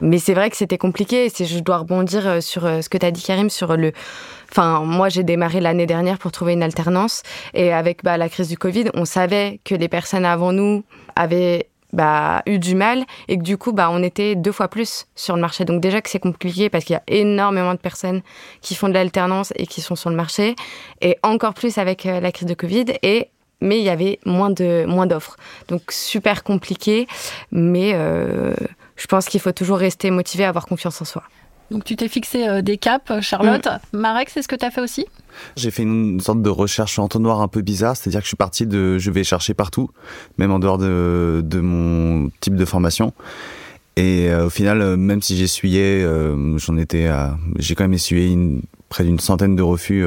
mais 0.01 0.19
c'est 0.19 0.35
vrai 0.35 0.51
que 0.51 0.57
c'était 0.57 0.79
compliqué. 0.79 1.27
Et 1.27 1.45
je 1.45 1.59
dois 1.61 1.79
rebondir 1.79 2.27
euh, 2.27 2.41
sur 2.41 2.63
ce 2.63 2.89
que 2.89 2.99
tu 2.99 3.07
as 3.07 3.11
dit, 3.11 3.23
Karim, 3.23 3.51
sur 3.51 3.77
le 3.77 3.93
Enfin, 4.59 4.85
moi, 4.87 5.11
j'ai 5.11 5.23
démarré 5.23 5.61
l'année 5.61 5.85
dernière 5.85 6.17
pour 6.17 6.33
trouver 6.33 6.55
une 6.55 6.63
alternance. 6.63 7.23
Et 7.53 7.75
avec 7.75 8.03
bah, 8.03 8.17
la 8.17 8.31
crise 8.31 8.49
du 8.49 8.57
Covid, 8.57 8.87
on 8.95 9.05
savait 9.05 9.61
que 9.65 9.75
les 9.75 9.89
personnes 9.89 10.25
avant 10.25 10.51
nous 10.51 10.83
avaient 11.15 11.69
bah, 11.93 12.41
eu 12.47 12.59
du 12.59 12.75
mal 12.75 13.05
et 13.29 13.37
que 13.37 13.43
du 13.43 13.59
coup, 13.59 13.73
bah, 13.73 13.91
on 13.93 14.03
était 14.03 14.35
deux 14.35 14.53
fois 14.53 14.69
plus 14.69 15.09
sur 15.15 15.35
le 15.35 15.43
marché. 15.43 15.67
Donc 15.67 15.83
déjà 15.83 16.01
que 16.01 16.09
c'est 16.09 16.21
compliqué 16.21 16.71
parce 16.71 16.87
qu'il 16.87 16.95
y 16.95 16.97
a 16.97 17.03
énormément 17.07 17.75
de 17.75 17.79
personnes 17.79 18.23
qui 18.63 18.75
font 18.75 18.89
de 18.89 18.95
l'alternance 18.95 19.53
et 19.57 19.67
qui 19.67 19.83
sont 19.83 19.95
sur 19.95 20.09
le 20.09 20.17
marché. 20.17 20.57
Et 21.03 21.19
encore 21.23 21.53
plus 21.53 21.77
avec 21.77 22.07
euh, 22.07 22.21
la 22.21 22.33
crise 22.33 22.49
de 22.49 22.55
Covid. 22.55 22.87
Et 23.03 23.29
mais 23.61 23.79
il 23.79 23.85
y 23.85 23.91
avait 23.91 24.21
moins 24.25 24.49
de 24.49 24.87
moins 24.87 25.07
d'offres. 25.07 25.37
Donc 25.69 25.83
super 25.91 26.45
compliqué, 26.45 27.07
mais 27.53 27.93
euh, 27.95 28.55
je 28.97 29.07
pense 29.07 29.27
qu'il 29.27 29.41
faut 29.41 29.53
toujours 29.53 29.79
rester 29.79 30.11
motivé, 30.11 30.47
avoir 30.47 30.65
confiance 30.65 31.03
en 31.03 31.05
soi. 31.05 31.25
Donc 31.71 31.85
tu 31.85 31.97
t'es 31.97 32.09
fixé 32.09 32.47
euh, 32.47 32.63
des 32.63 32.79
caps, 32.79 33.21
Charlotte. 33.21 33.67
Mm. 33.93 33.99
Marek, 33.99 34.31
c'est 34.31 34.43
ce 34.43 34.49
que 34.49 34.57
tu 34.57 34.65
as 34.65 34.71
fait 34.71 34.81
aussi? 34.81 35.07
J'ai 35.57 35.71
fait 35.71 35.83
une 35.83 36.21
sorte 36.21 36.43
de 36.43 36.49
recherche 36.51 36.99
entonnoir 36.99 37.41
un 37.41 37.49
peu 37.49 37.61
bizarre, 37.61 37.97
c'est-à-dire 37.97 38.21
que 38.21 38.25
je 38.25 38.29
suis 38.29 38.37
parti 38.37 38.67
de 38.67 38.99
je 38.99 39.11
vais 39.11 39.25
chercher 39.25 39.55
partout, 39.55 39.91
même 40.39 40.51
en 40.51 40.59
dehors 40.59 40.79
de, 40.79 41.43
de 41.45 41.61
mon 41.61 42.31
type 42.41 42.57
de 42.57 42.65
formation. 42.65 43.13
Et 43.97 44.29
euh, 44.29 44.47
au 44.47 44.51
final, 44.51 44.83
euh, 44.83 44.97
même 44.97 45.23
si 45.23 45.37
j'essuyais, 45.37 46.07
j'en 46.57 46.77
étais 46.77 47.07
à, 47.07 47.37
j'ai 47.59 47.75
quand 47.75 47.85
même 47.85 47.95
essuyé 47.95 48.31
une, 48.31 48.63
près 48.89 49.05
d'une 49.05 49.19
centaine 49.19 49.57
de 49.57 49.63
refus 49.63 50.05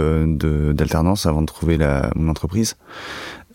d'alternance 0.73 1.25
avant 1.25 1.41
de 1.41 1.47
trouver 1.47 1.77
la, 1.77 2.09
mon 2.15 2.29
entreprise. 2.29 2.77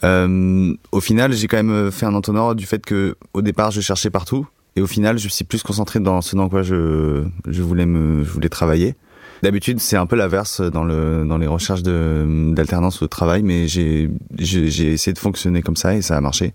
au 0.03 1.01
final, 1.01 1.33
j'ai 1.33 1.49
quand 1.49 1.63
même 1.63 1.91
fait 1.91 2.07
un 2.07 2.15
entonnoir 2.15 2.55
du 2.55 2.67
fait 2.67 2.85
que 2.85 3.17
au 3.33 3.43
départ, 3.43 3.71
je 3.71 3.81
cherchais 3.81 4.11
partout 4.11 4.47
et 4.77 4.83
au 4.83 4.87
final, 4.87 5.19
je 5.19 5.29
suis 5.29 5.45
plus 5.45 5.63
concentré 5.63 6.01
dans 6.01 6.21
ce 6.21 6.37
dans 6.37 6.49
quoi 6.49 6.63
je, 6.63 7.25
je 7.47 7.63
voulais 7.63 7.87
me, 7.87 8.25
je 8.25 8.31
voulais 8.31 8.49
travailler. 8.49 8.95
D'habitude, 9.43 9.79
c'est 9.79 9.97
un 9.97 10.07
peu 10.07 10.17
l'inverse 10.17 10.61
dans 10.61 10.85
le 10.85 11.25
dans 11.27 11.39
les 11.39 11.47
recherches 11.47 11.83
de 11.83 12.53
d'alternance 12.55 13.03
au 13.03 13.09
travail, 13.09 13.43
mais 13.43 13.69
j'ai 13.69 14.11
j'ai 14.39 14.93
essayé 14.93 15.13
de 15.13 15.19
fonctionner 15.19 15.63
comme 15.63 15.77
ça 15.77 15.95
et 15.95 16.03
ça 16.03 16.17
a 16.17 16.21
marché. 16.21 16.55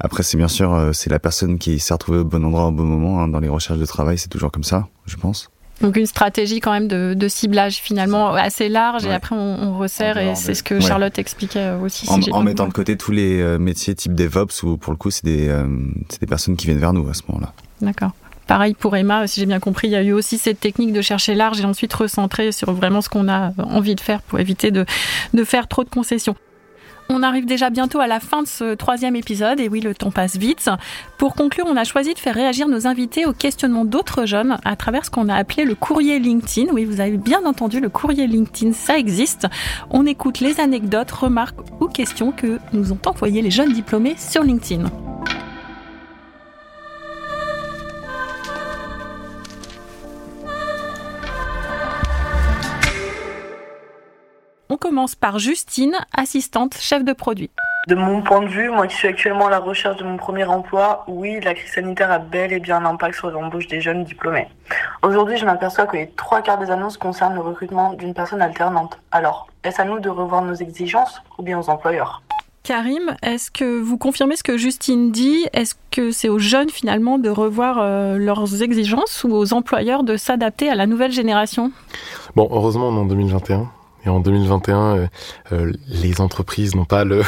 Après, 0.00 0.22
c'est 0.22 0.36
bien 0.36 0.48
sûr 0.48 0.74
euh, 0.74 0.92
c'est 0.92 1.10
la 1.10 1.18
personne 1.18 1.58
qui 1.58 1.78
s'est 1.78 1.92
retrouvée 1.92 2.18
au 2.18 2.24
bon 2.24 2.44
endroit 2.44 2.66
au 2.66 2.72
bon 2.72 2.84
moment 2.84 3.20
hein. 3.20 3.28
dans 3.28 3.40
les 3.40 3.48
recherches 3.48 3.80
de 3.80 3.86
travail, 3.86 4.16
c'est 4.16 4.28
toujours 4.28 4.50
comme 4.50 4.64
ça, 4.64 4.88
je 5.06 5.16
pense. 5.16 5.50
Donc 5.80 5.96
une 5.96 6.06
stratégie 6.06 6.60
quand 6.60 6.72
même 6.72 6.88
de, 6.88 7.14
de 7.14 7.28
ciblage 7.28 7.76
finalement 7.76 8.32
assez 8.32 8.68
large 8.68 9.06
et 9.06 9.12
après 9.12 9.36
on, 9.36 9.78
resserre 9.78 10.18
et 10.18 10.34
c'est 10.34 10.54
ce 10.54 10.62
que 10.62 10.80
Charlotte 10.80 11.16
expliquait 11.18 11.60
euh, 11.60 11.78
aussi. 11.78 12.08
En, 12.08 12.20
en 12.32 12.42
mettant 12.42 12.66
de 12.66 12.72
côté 12.72 12.96
tous 12.96 13.12
les 13.12 13.40
euh, 13.40 13.58
métiers 13.58 13.94
type 13.94 14.14
DevOps 14.14 14.62
où 14.64 14.76
pour 14.76 14.92
le 14.92 14.96
coup 14.96 15.10
c'est 15.10 15.24
des, 15.24 15.48
euh, 15.48 15.66
des 16.20 16.26
personnes 16.26 16.56
qui 16.56 16.66
viennent 16.66 16.78
vers 16.78 16.92
nous 16.92 17.08
à 17.08 17.14
ce 17.14 17.22
moment-là. 17.28 17.52
D'accord. 17.80 18.10
Pareil 18.48 18.74
pour 18.74 18.96
Emma, 18.96 19.26
si 19.26 19.40
j'ai 19.40 19.46
bien 19.46 19.60
compris, 19.60 19.88
il 19.88 19.92
y 19.92 19.96
a 19.96 20.02
eu 20.02 20.12
aussi 20.12 20.38
cette 20.38 20.58
technique 20.58 20.92
de 20.92 21.02
chercher 21.02 21.34
large 21.34 21.60
et 21.60 21.64
ensuite 21.64 21.92
recentrer 21.92 22.50
sur 22.50 22.72
vraiment 22.72 23.00
ce 23.00 23.08
qu'on 23.08 23.28
a 23.28 23.52
envie 23.58 23.94
de 23.94 24.00
faire 24.00 24.22
pour 24.22 24.40
éviter 24.40 24.70
de, 24.70 24.84
de 25.34 25.44
faire 25.44 25.68
trop 25.68 25.84
de 25.84 25.90
concessions. 25.90 26.34
On 27.10 27.22
arrive 27.22 27.46
déjà 27.46 27.70
bientôt 27.70 28.00
à 28.00 28.06
la 28.06 28.20
fin 28.20 28.42
de 28.42 28.46
ce 28.46 28.74
troisième 28.74 29.16
épisode, 29.16 29.60
et 29.60 29.68
oui, 29.68 29.80
le 29.80 29.94
temps 29.94 30.10
passe 30.10 30.36
vite. 30.36 30.70
Pour 31.16 31.34
conclure, 31.34 31.64
on 31.66 31.76
a 31.76 31.84
choisi 31.84 32.12
de 32.12 32.18
faire 32.18 32.34
réagir 32.34 32.68
nos 32.68 32.86
invités 32.86 33.24
aux 33.24 33.32
questionnements 33.32 33.86
d'autres 33.86 34.26
jeunes 34.26 34.58
à 34.64 34.76
travers 34.76 35.06
ce 35.06 35.10
qu'on 35.10 35.30
a 35.30 35.34
appelé 35.34 35.64
le 35.64 35.74
courrier 35.74 36.18
LinkedIn. 36.18 36.70
Oui, 36.72 36.84
vous 36.84 37.00
avez 37.00 37.16
bien 37.16 37.44
entendu, 37.46 37.80
le 37.80 37.88
courrier 37.88 38.26
LinkedIn, 38.26 38.72
ça 38.72 38.98
existe. 38.98 39.46
On 39.90 40.04
écoute 40.04 40.40
les 40.40 40.60
anecdotes, 40.60 41.10
remarques 41.10 41.58
ou 41.80 41.86
questions 41.86 42.30
que 42.30 42.58
nous 42.74 42.92
ont 42.92 42.98
envoyées 43.06 43.40
les 43.40 43.50
jeunes 43.50 43.72
diplômés 43.72 44.14
sur 44.18 44.42
LinkedIn. 44.42 44.84
Commence 54.98 55.14
par 55.14 55.38
Justine, 55.38 55.94
assistante 56.12 56.74
chef 56.76 57.04
de 57.04 57.12
produit. 57.12 57.50
De 57.86 57.94
mon 57.94 58.20
point 58.20 58.42
de 58.42 58.48
vue, 58.48 58.68
moi 58.68 58.88
qui 58.88 58.96
suis 58.96 59.06
actuellement 59.06 59.46
à 59.46 59.50
la 59.50 59.60
recherche 59.60 59.96
de 59.96 60.02
mon 60.02 60.16
premier 60.16 60.42
emploi, 60.42 61.04
oui, 61.06 61.38
la 61.40 61.54
crise 61.54 61.70
sanitaire 61.70 62.10
a 62.10 62.18
bel 62.18 62.52
et 62.52 62.58
bien 62.58 62.78
un 62.78 62.84
impact 62.84 63.14
sur 63.14 63.30
l'embauche 63.30 63.68
des 63.68 63.80
jeunes 63.80 64.02
diplômés. 64.02 64.48
Aujourd'hui, 65.04 65.36
je 65.36 65.44
m'aperçois 65.44 65.86
que 65.86 65.96
les 65.96 66.10
trois 66.16 66.42
quarts 66.42 66.58
des 66.58 66.72
annonces 66.72 66.96
concernent 66.96 67.36
le 67.36 67.40
recrutement 67.42 67.92
d'une 67.92 68.12
personne 68.12 68.42
alternante. 68.42 68.98
Alors, 69.12 69.46
est-ce 69.62 69.80
à 69.80 69.84
nous 69.84 70.00
de 70.00 70.08
revoir 70.08 70.42
nos 70.42 70.54
exigences 70.54 71.22
ou 71.38 71.44
bien 71.44 71.60
aux 71.60 71.70
employeurs? 71.70 72.20
Karim, 72.64 73.14
est-ce 73.22 73.52
que 73.52 73.80
vous 73.80 73.98
confirmez 73.98 74.34
ce 74.34 74.42
que 74.42 74.58
Justine 74.58 75.12
dit? 75.12 75.46
Est-ce 75.52 75.76
que 75.92 76.10
c'est 76.10 76.28
aux 76.28 76.40
jeunes 76.40 76.70
finalement 76.70 77.20
de 77.20 77.28
revoir 77.28 77.78
euh, 77.78 78.18
leurs 78.18 78.64
exigences 78.64 79.22
ou 79.22 79.32
aux 79.32 79.52
employeurs 79.52 80.02
de 80.02 80.16
s'adapter 80.16 80.68
à 80.68 80.74
la 80.74 80.86
nouvelle 80.86 81.12
génération? 81.12 81.70
Bon, 82.34 82.48
heureusement 82.50 82.88
on 82.88 82.96
est 82.96 83.00
en 83.00 83.06
2021 83.06 83.70
Et 84.04 84.08
en 84.08 84.20
2021, 84.20 85.08
euh, 85.52 85.72
les 85.88 86.20
entreprises 86.20 86.74
n'ont 86.74 86.84
pas 86.84 87.04
le, 87.04 87.22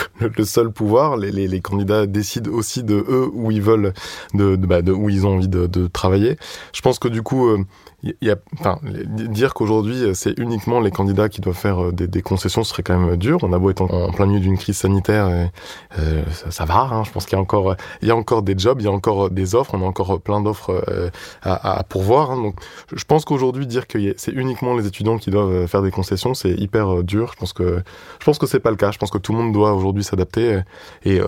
seul 0.44 0.70
pouvoir. 0.70 1.16
Les, 1.16 1.60
candidats 1.60 2.06
décident 2.06 2.50
aussi 2.50 2.82
de 2.82 3.04
eux 3.08 3.28
où 3.32 3.50
ils 3.50 3.62
veulent, 3.62 3.92
de, 4.34 4.56
bah, 4.56 4.80
où 4.80 5.08
ils 5.08 5.26
ont 5.26 5.36
envie 5.36 5.48
de, 5.48 5.86
travailler. 5.88 6.36
Je 6.72 6.80
pense 6.80 6.98
que 6.98 7.08
du 7.08 7.22
coup, 7.22 7.48
il 7.56 7.64
y 8.02 8.30
a, 8.30 8.36
enfin, 8.58 8.78
dire 8.82 9.54
qu'aujourd'hui 9.54 10.14
c'est 10.14 10.38
uniquement 10.38 10.80
les 10.80 10.90
candidats 10.90 11.28
qui 11.28 11.40
doivent 11.40 11.56
faire 11.56 11.82
euh, 11.82 11.92
des, 11.92 12.06
des, 12.06 12.22
concessions 12.22 12.64
serait 12.64 12.82
quand 12.82 12.98
même 12.98 13.16
dur. 13.16 13.38
On 13.42 13.52
a 13.52 13.58
beau 13.58 13.70
être 13.70 13.82
en, 13.82 14.10
plein 14.12 14.26
milieu 14.26 14.40
d'une 14.40 14.56
crise 14.58 14.78
sanitaire, 14.78 15.28
et, 15.28 15.50
euh, 15.98 16.22
ça, 16.50 16.64
va. 16.64 16.80
Hein. 16.80 17.04
Je 17.04 17.10
pense 17.10 17.26
qu'il 17.26 17.36
y 17.36 17.38
a 17.38 17.40
encore, 17.40 17.76
y 18.02 18.10
a 18.10 18.16
encore 18.16 18.42
des 18.42 18.54
jobs, 18.56 18.80
il 18.80 18.84
y 18.84 18.88
a 18.88 18.92
encore 18.92 19.30
des 19.30 19.54
offres, 19.54 19.74
on 19.74 19.82
a 19.82 19.86
encore 19.86 20.20
plein 20.20 20.40
d'offres 20.40 20.82
euh, 20.88 21.10
à, 21.42 21.78
à, 21.78 21.82
pourvoir. 21.84 22.30
Hein. 22.30 22.42
Donc, 22.42 22.56
je 22.92 23.04
pense 23.04 23.24
qu'aujourd'hui 23.24 23.66
dire 23.66 23.86
que 23.86 23.98
c'est 24.16 24.32
uniquement 24.32 24.74
les 24.74 24.86
étudiants 24.86 25.18
qui 25.18 25.30
doivent 25.30 25.66
faire 25.66 25.82
des 25.82 25.90
concessions, 25.90 26.34
c'est 26.34 26.52
hyper 26.52 27.02
dur. 27.02 27.32
Je 27.34 27.38
pense 27.38 27.52
que, 27.52 27.82
je 28.18 28.24
pense 28.24 28.38
que 28.38 28.46
c'est 28.46 28.60
pas 28.60 28.70
le 28.70 28.76
cas. 28.76 28.90
Je 28.90 28.98
pense 28.98 29.10
que 29.10 29.18
tout 29.18 29.32
le 29.32 29.38
monde 29.38 29.52
doit 29.52 29.74
aujourd'hui 29.74 30.04
s'adapter. 30.04 30.60
Et 31.04 31.20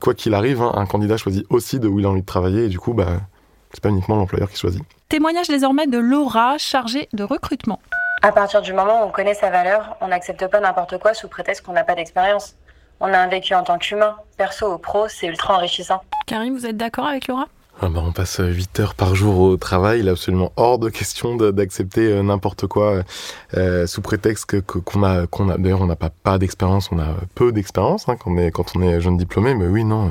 quoi 0.00 0.14
qu'il 0.14 0.34
arrive, 0.34 0.62
hein, 0.62 0.72
un 0.74 0.86
candidat 0.86 1.16
choisit 1.16 1.46
aussi 1.50 1.80
de 1.80 1.88
où 1.88 1.98
il 1.98 2.06
a 2.06 2.10
envie 2.10 2.22
de 2.22 2.26
travailler. 2.26 2.64
Et 2.64 2.68
du 2.68 2.78
coup, 2.78 2.94
bah, 2.94 3.20
c'est 3.72 3.82
pas 3.82 3.88
uniquement 3.88 4.16
l'employeur 4.16 4.50
qui 4.50 4.56
choisit. 4.56 4.82
Témoignage 5.08 5.48
désormais 5.48 5.86
de 5.86 5.98
Laura, 5.98 6.58
chargée 6.58 7.08
de 7.12 7.24
recrutement. 7.24 7.80
À 8.22 8.32
partir 8.32 8.62
du 8.62 8.72
moment 8.72 9.02
où 9.02 9.08
on 9.08 9.10
connaît 9.10 9.34
sa 9.34 9.50
valeur, 9.50 9.96
on 10.00 10.08
n'accepte 10.08 10.46
pas 10.46 10.60
n'importe 10.60 10.98
quoi 10.98 11.14
sous 11.14 11.28
prétexte 11.28 11.64
qu'on 11.64 11.72
n'a 11.72 11.84
pas 11.84 11.94
d'expérience. 11.94 12.54
On 13.00 13.12
a 13.12 13.18
un 13.18 13.28
vécu 13.28 13.54
en 13.54 13.62
tant 13.62 13.78
qu'humain, 13.78 14.16
perso 14.36 14.74
ou 14.74 14.78
pro, 14.78 15.08
c'est 15.08 15.26
ultra 15.26 15.54
enrichissant. 15.54 16.02
Karim, 16.26 16.54
vous 16.54 16.66
êtes 16.66 16.76
d'accord 16.76 17.06
avec 17.06 17.28
Laura? 17.28 17.46
Ah 17.82 17.88
bah 17.88 18.02
on 18.04 18.12
passe 18.12 18.42
8 18.44 18.80
heures 18.80 18.94
par 18.94 19.14
jour 19.14 19.40
au 19.40 19.56
travail, 19.56 20.00
il 20.00 20.08
est 20.08 20.10
absolument 20.10 20.52
hors 20.56 20.78
de 20.78 20.90
question 20.90 21.36
d'accepter 21.36 22.12
euh, 22.12 22.22
n'importe 22.22 22.66
quoi 22.66 23.02
euh, 23.56 23.86
sous 23.86 24.02
prétexte 24.02 24.44
que 24.44 24.58
qu'on 24.58 25.02
a 25.02 25.26
qu'on 25.26 25.48
a 25.48 25.56
d'ailleurs 25.56 25.80
on 25.80 25.86
n'a 25.86 25.96
pas 25.96 26.10
pas 26.10 26.36
d'expérience, 26.36 26.92
on 26.92 26.98
a 26.98 27.14
peu 27.34 27.52
d'expérience 27.52 28.06
hein, 28.06 28.16
quand 28.20 28.32
on 28.32 28.36
est 28.36 28.50
quand 28.50 28.76
on 28.76 28.82
est 28.82 29.00
jeune 29.00 29.16
diplômé, 29.16 29.54
mais 29.54 29.66
oui 29.66 29.84
non 29.84 30.10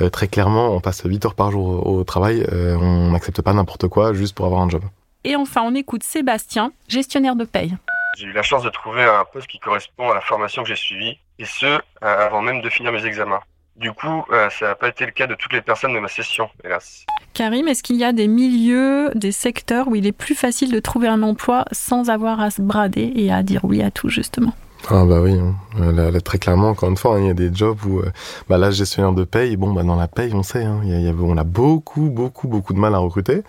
euh, 0.00 0.08
très 0.08 0.28
clairement 0.28 0.70
on 0.70 0.80
passe 0.80 1.02
8 1.04 1.26
heures 1.26 1.34
par 1.34 1.50
jour 1.50 1.86
au, 1.86 2.04
travail, 2.04 2.46
on 2.50 3.10
n'accepte 3.10 3.42
pas 3.42 3.52
n'importe 3.52 3.88
quoi 3.88 4.14
juste 4.14 4.34
pour 4.34 4.46
avoir 4.46 4.62
un 4.62 4.70
job. 4.70 4.82
Et 5.24 5.36
enfin 5.36 5.60
on 5.62 5.74
écoute 5.74 6.04
Sébastien, 6.04 6.72
gestionnaire 6.88 7.36
de 7.36 7.44
paye. 7.44 7.76
J'ai 8.16 8.26
eu 8.26 8.32
la 8.32 8.42
chance 8.42 8.62
de 8.62 8.70
trouver 8.70 9.02
un 9.02 9.24
poste 9.30 9.48
qui 9.48 9.58
correspond 9.58 10.10
à 10.10 10.14
la 10.14 10.20
formation 10.22 10.62
que 10.62 10.68
j'ai 10.68 10.76
suivie 10.76 11.18
et 11.38 11.44
ce 11.44 11.78
avant 12.00 12.40
même 12.40 12.62
de 12.62 12.70
finir 12.70 12.92
mes 12.92 13.04
examens. 13.04 13.40
Du 13.76 13.92
coup, 13.92 14.24
euh, 14.30 14.48
ça 14.50 14.68
n'a 14.68 14.74
pas 14.76 14.88
été 14.88 15.04
le 15.04 15.10
cas 15.10 15.26
de 15.26 15.34
toutes 15.34 15.52
les 15.52 15.60
personnes 15.60 15.94
de 15.94 15.98
ma 15.98 16.08
session, 16.08 16.48
hélas. 16.62 17.04
Karim, 17.32 17.66
est-ce 17.66 17.82
qu'il 17.82 17.96
y 17.96 18.04
a 18.04 18.12
des 18.12 18.28
milieux, 18.28 19.10
des 19.16 19.32
secteurs 19.32 19.88
où 19.88 19.96
il 19.96 20.06
est 20.06 20.12
plus 20.12 20.36
facile 20.36 20.70
de 20.70 20.78
trouver 20.78 21.08
un 21.08 21.22
emploi 21.24 21.64
sans 21.72 22.08
avoir 22.08 22.40
à 22.40 22.50
se 22.50 22.62
brader 22.62 23.12
et 23.16 23.32
à 23.32 23.42
dire 23.42 23.64
oui 23.64 23.82
à 23.82 23.90
tout, 23.90 24.08
justement? 24.08 24.54
Ah 24.90 25.04
bah 25.06 25.22
oui, 25.22 25.32
hein. 25.32 25.54
là, 25.92 26.10
là, 26.10 26.20
très 26.20 26.38
clairement, 26.38 26.68
encore 26.68 26.90
une 26.90 26.96
fois, 26.98 27.16
hein, 27.16 27.20
il 27.20 27.26
y 27.26 27.30
a 27.30 27.34
des 27.34 27.50
jobs 27.54 27.78
où, 27.86 28.00
euh, 28.00 28.12
bah 28.50 28.58
là, 28.58 28.70
gestionnaire 28.70 29.12
de 29.12 29.24
paye, 29.24 29.56
bon, 29.56 29.72
bah 29.72 29.82
dans 29.82 29.96
la 29.96 30.08
paye, 30.08 30.34
on 30.34 30.42
sait, 30.42 30.64
hein, 30.64 30.80
y 30.84 30.92
a, 30.92 30.98
y 31.00 31.08
a, 31.08 31.12
on 31.12 31.38
a 31.38 31.44
beaucoup, 31.44 32.10
beaucoup, 32.10 32.48
beaucoup 32.48 32.74
de 32.74 32.78
mal 32.78 32.94
à 32.94 32.98
recruter. 32.98 33.44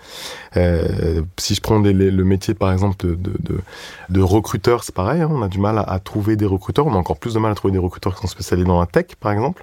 Euh, 0.56 1.20
si 1.38 1.54
je 1.54 1.60
prends 1.60 1.78
le 1.78 2.24
métier, 2.24 2.54
par 2.54 2.72
exemple, 2.72 3.06
de, 3.06 3.14
de, 3.14 3.32
de, 3.40 3.60
de 4.08 4.20
recruteur, 4.22 4.82
c'est 4.82 4.94
pareil, 4.94 5.20
hein, 5.20 5.28
on 5.30 5.42
a 5.42 5.48
du 5.48 5.58
mal 5.58 5.76
à, 5.78 5.82
à, 5.82 5.98
trouver 5.98 6.36
des 6.36 6.46
recruteurs, 6.46 6.86
on 6.86 6.94
a 6.94 6.98
encore 6.98 7.18
plus 7.18 7.34
de 7.34 7.38
mal 7.38 7.52
à 7.52 7.54
trouver 7.54 7.72
des 7.72 7.78
recruteurs 7.78 8.14
qui 8.14 8.22
sont 8.22 8.28
spécialisés 8.28 8.66
dans 8.66 8.80
la 8.80 8.86
tech, 8.86 9.16
par 9.20 9.32
exemple. 9.32 9.62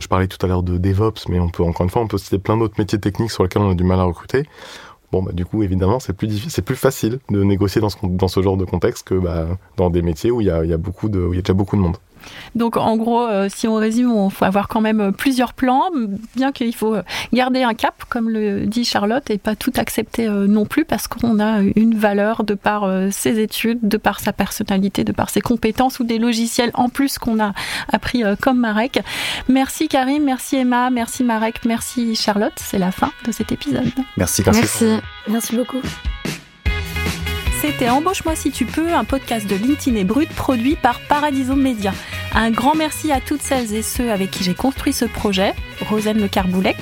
Je 0.00 0.08
parlais 0.08 0.26
tout 0.26 0.44
à 0.44 0.48
l'heure 0.48 0.62
de 0.62 0.76
DevOps, 0.76 1.28
mais 1.30 1.40
on 1.40 1.48
peut, 1.48 1.62
encore 1.62 1.84
une 1.84 1.90
fois, 1.90 2.02
on 2.02 2.06
peut 2.06 2.18
citer 2.18 2.38
plein 2.38 2.58
d'autres 2.58 2.74
métiers 2.76 3.00
techniques 3.00 3.30
sur 3.30 3.44
lesquels 3.44 3.62
on 3.62 3.70
a 3.70 3.74
du 3.74 3.84
mal 3.84 3.98
à 3.98 4.04
recruter. 4.04 4.46
Bon, 5.14 5.22
bah, 5.22 5.30
du 5.32 5.44
coup, 5.44 5.62
évidemment, 5.62 6.00
c'est 6.00 6.12
plus 6.12 6.48
c'est 6.48 6.62
plus 6.62 6.74
facile 6.74 7.20
de 7.30 7.44
négocier 7.44 7.80
dans 7.80 8.26
ce, 8.26 8.42
genre 8.42 8.56
de 8.56 8.64
contexte 8.64 9.06
que 9.06 9.14
bah, 9.14 9.46
dans 9.76 9.88
des 9.88 10.02
métiers 10.02 10.32
où 10.32 10.40
il 10.40 10.48
y 10.48 10.50
a, 10.50 10.64
y 10.64 10.72
a 10.72 10.76
déjà 10.76 11.54
beaucoup 11.54 11.76
de 11.76 11.80
monde. 11.80 11.98
Donc 12.54 12.76
en 12.76 12.96
gros, 12.96 13.26
euh, 13.26 13.48
si 13.52 13.66
on 13.68 13.74
résume, 13.74 14.12
il 14.24 14.30
faut 14.30 14.44
avoir 14.44 14.68
quand 14.68 14.80
même 14.80 15.12
plusieurs 15.12 15.52
plans, 15.52 15.90
bien 16.36 16.52
qu'il 16.52 16.74
faut 16.74 16.96
garder 17.32 17.62
un 17.62 17.74
cap, 17.74 18.04
comme 18.08 18.28
le 18.28 18.66
dit 18.66 18.84
Charlotte, 18.84 19.28
et 19.30 19.38
pas 19.38 19.56
tout 19.56 19.72
accepter 19.76 20.26
euh, 20.26 20.46
non 20.46 20.66
plus, 20.66 20.84
parce 20.84 21.08
qu'on 21.08 21.40
a 21.40 21.60
une 21.76 21.96
valeur 21.96 22.44
de 22.44 22.54
par 22.54 22.84
euh, 22.84 23.08
ses 23.10 23.40
études, 23.40 23.80
de 23.82 23.96
par 23.96 24.20
sa 24.20 24.32
personnalité, 24.32 25.04
de 25.04 25.12
par 25.12 25.30
ses 25.30 25.40
compétences 25.40 26.00
ou 26.00 26.04
des 26.04 26.18
logiciels 26.18 26.70
en 26.74 26.88
plus 26.88 27.18
qu'on 27.18 27.40
a 27.40 27.52
appris 27.92 28.22
comme 28.40 28.58
Marek. 28.58 29.00
Merci 29.48 29.88
Karim, 29.88 30.24
merci 30.24 30.56
Emma, 30.56 30.90
merci 30.90 31.24
Marek, 31.24 31.60
merci 31.66 32.14
Charlotte. 32.14 32.54
C'est 32.56 32.78
la 32.78 32.92
fin 32.92 33.10
de 33.26 33.32
cet 33.32 33.52
épisode. 33.52 33.90
Merci. 34.16 34.42
Merci, 34.44 34.60
merci, 34.60 34.84
merci 35.28 35.56
beaucoup. 35.56 35.80
C'était 37.60 37.88
Embauche-moi 37.88 38.36
si 38.36 38.50
tu 38.50 38.66
peux, 38.66 38.92
un 38.92 39.04
podcast 39.04 39.46
de 39.46 39.56
LinkedIn 39.56 39.96
et 39.96 40.04
Brut 40.04 40.28
produit 40.28 40.76
par 40.76 41.00
Paradiso 41.00 41.54
Media. 41.54 41.94
Un 42.36 42.50
grand 42.50 42.74
merci 42.74 43.12
à 43.12 43.20
toutes 43.20 43.42
celles 43.42 43.72
et 43.74 43.82
ceux 43.82 44.10
avec 44.10 44.32
qui 44.32 44.42
j'ai 44.42 44.54
construit 44.54 44.92
ce 44.92 45.04
projet, 45.04 45.54
Rosane 45.88 46.20
Le 46.20 46.26
Carboulec, 46.26 46.76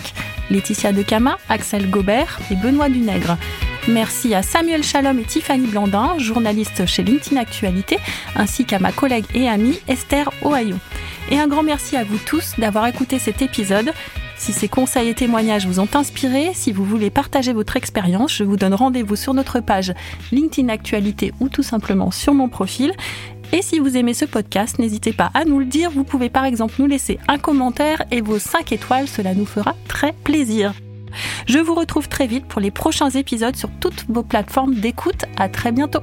Laetitia 0.50 0.92
Decama, 0.92 1.36
Axel 1.50 1.90
Gobert 1.90 2.40
et 2.50 2.56
Benoît 2.56 2.88
Dunègre. 2.88 3.36
Merci 3.86 4.34
à 4.34 4.42
Samuel 4.42 4.82
Chalom 4.82 5.18
et 5.18 5.24
Tiffany 5.24 5.66
Blandin, 5.66 6.16
journalistes 6.16 6.86
chez 6.86 7.02
LinkedIn 7.02 7.38
Actualité, 7.38 7.98
ainsi 8.34 8.64
qu'à 8.64 8.78
ma 8.78 8.92
collègue 8.92 9.26
et 9.34 9.46
amie 9.46 9.78
Esther 9.88 10.30
Ohio. 10.42 10.76
Et 11.30 11.38
un 11.38 11.48
grand 11.48 11.62
merci 11.62 11.98
à 11.98 12.04
vous 12.04 12.18
tous 12.18 12.54
d'avoir 12.56 12.86
écouté 12.86 13.18
cet 13.18 13.42
épisode. 13.42 13.92
Si 14.36 14.52
ces 14.52 14.68
conseils 14.68 15.08
et 15.08 15.14
témoignages 15.14 15.66
vous 15.66 15.78
ont 15.78 15.88
inspiré, 15.94 16.50
si 16.54 16.72
vous 16.72 16.84
voulez 16.84 17.10
partager 17.10 17.52
votre 17.52 17.76
expérience, 17.76 18.34
je 18.34 18.42
vous 18.42 18.56
donne 18.56 18.74
rendez-vous 18.74 19.16
sur 19.16 19.34
notre 19.34 19.60
page 19.60 19.92
LinkedIn 20.32 20.68
Actualité 20.68 21.32
ou 21.40 21.48
tout 21.48 21.62
simplement 21.62 22.10
sur 22.10 22.34
mon 22.34 22.48
profil. 22.48 22.92
Et 23.54 23.60
si 23.60 23.78
vous 23.78 23.98
aimez 23.98 24.14
ce 24.14 24.24
podcast, 24.24 24.78
n'hésitez 24.78 25.12
pas 25.12 25.30
à 25.34 25.44
nous 25.44 25.58
le 25.58 25.66
dire. 25.66 25.90
Vous 25.90 26.04
pouvez 26.04 26.30
par 26.30 26.46
exemple 26.46 26.74
nous 26.78 26.86
laisser 26.86 27.18
un 27.28 27.38
commentaire 27.38 28.02
et 28.10 28.22
vos 28.22 28.38
5 28.38 28.72
étoiles, 28.72 29.08
cela 29.08 29.34
nous 29.34 29.44
fera 29.44 29.74
très 29.88 30.12
plaisir. 30.12 30.72
Je 31.46 31.58
vous 31.58 31.74
retrouve 31.74 32.08
très 32.08 32.26
vite 32.26 32.46
pour 32.46 32.62
les 32.62 32.70
prochains 32.70 33.10
épisodes 33.10 33.56
sur 33.56 33.68
toutes 33.78 34.06
vos 34.08 34.22
plateformes 34.22 34.76
d'écoute. 34.76 35.26
À 35.36 35.50
très 35.50 35.70
bientôt. 35.70 36.00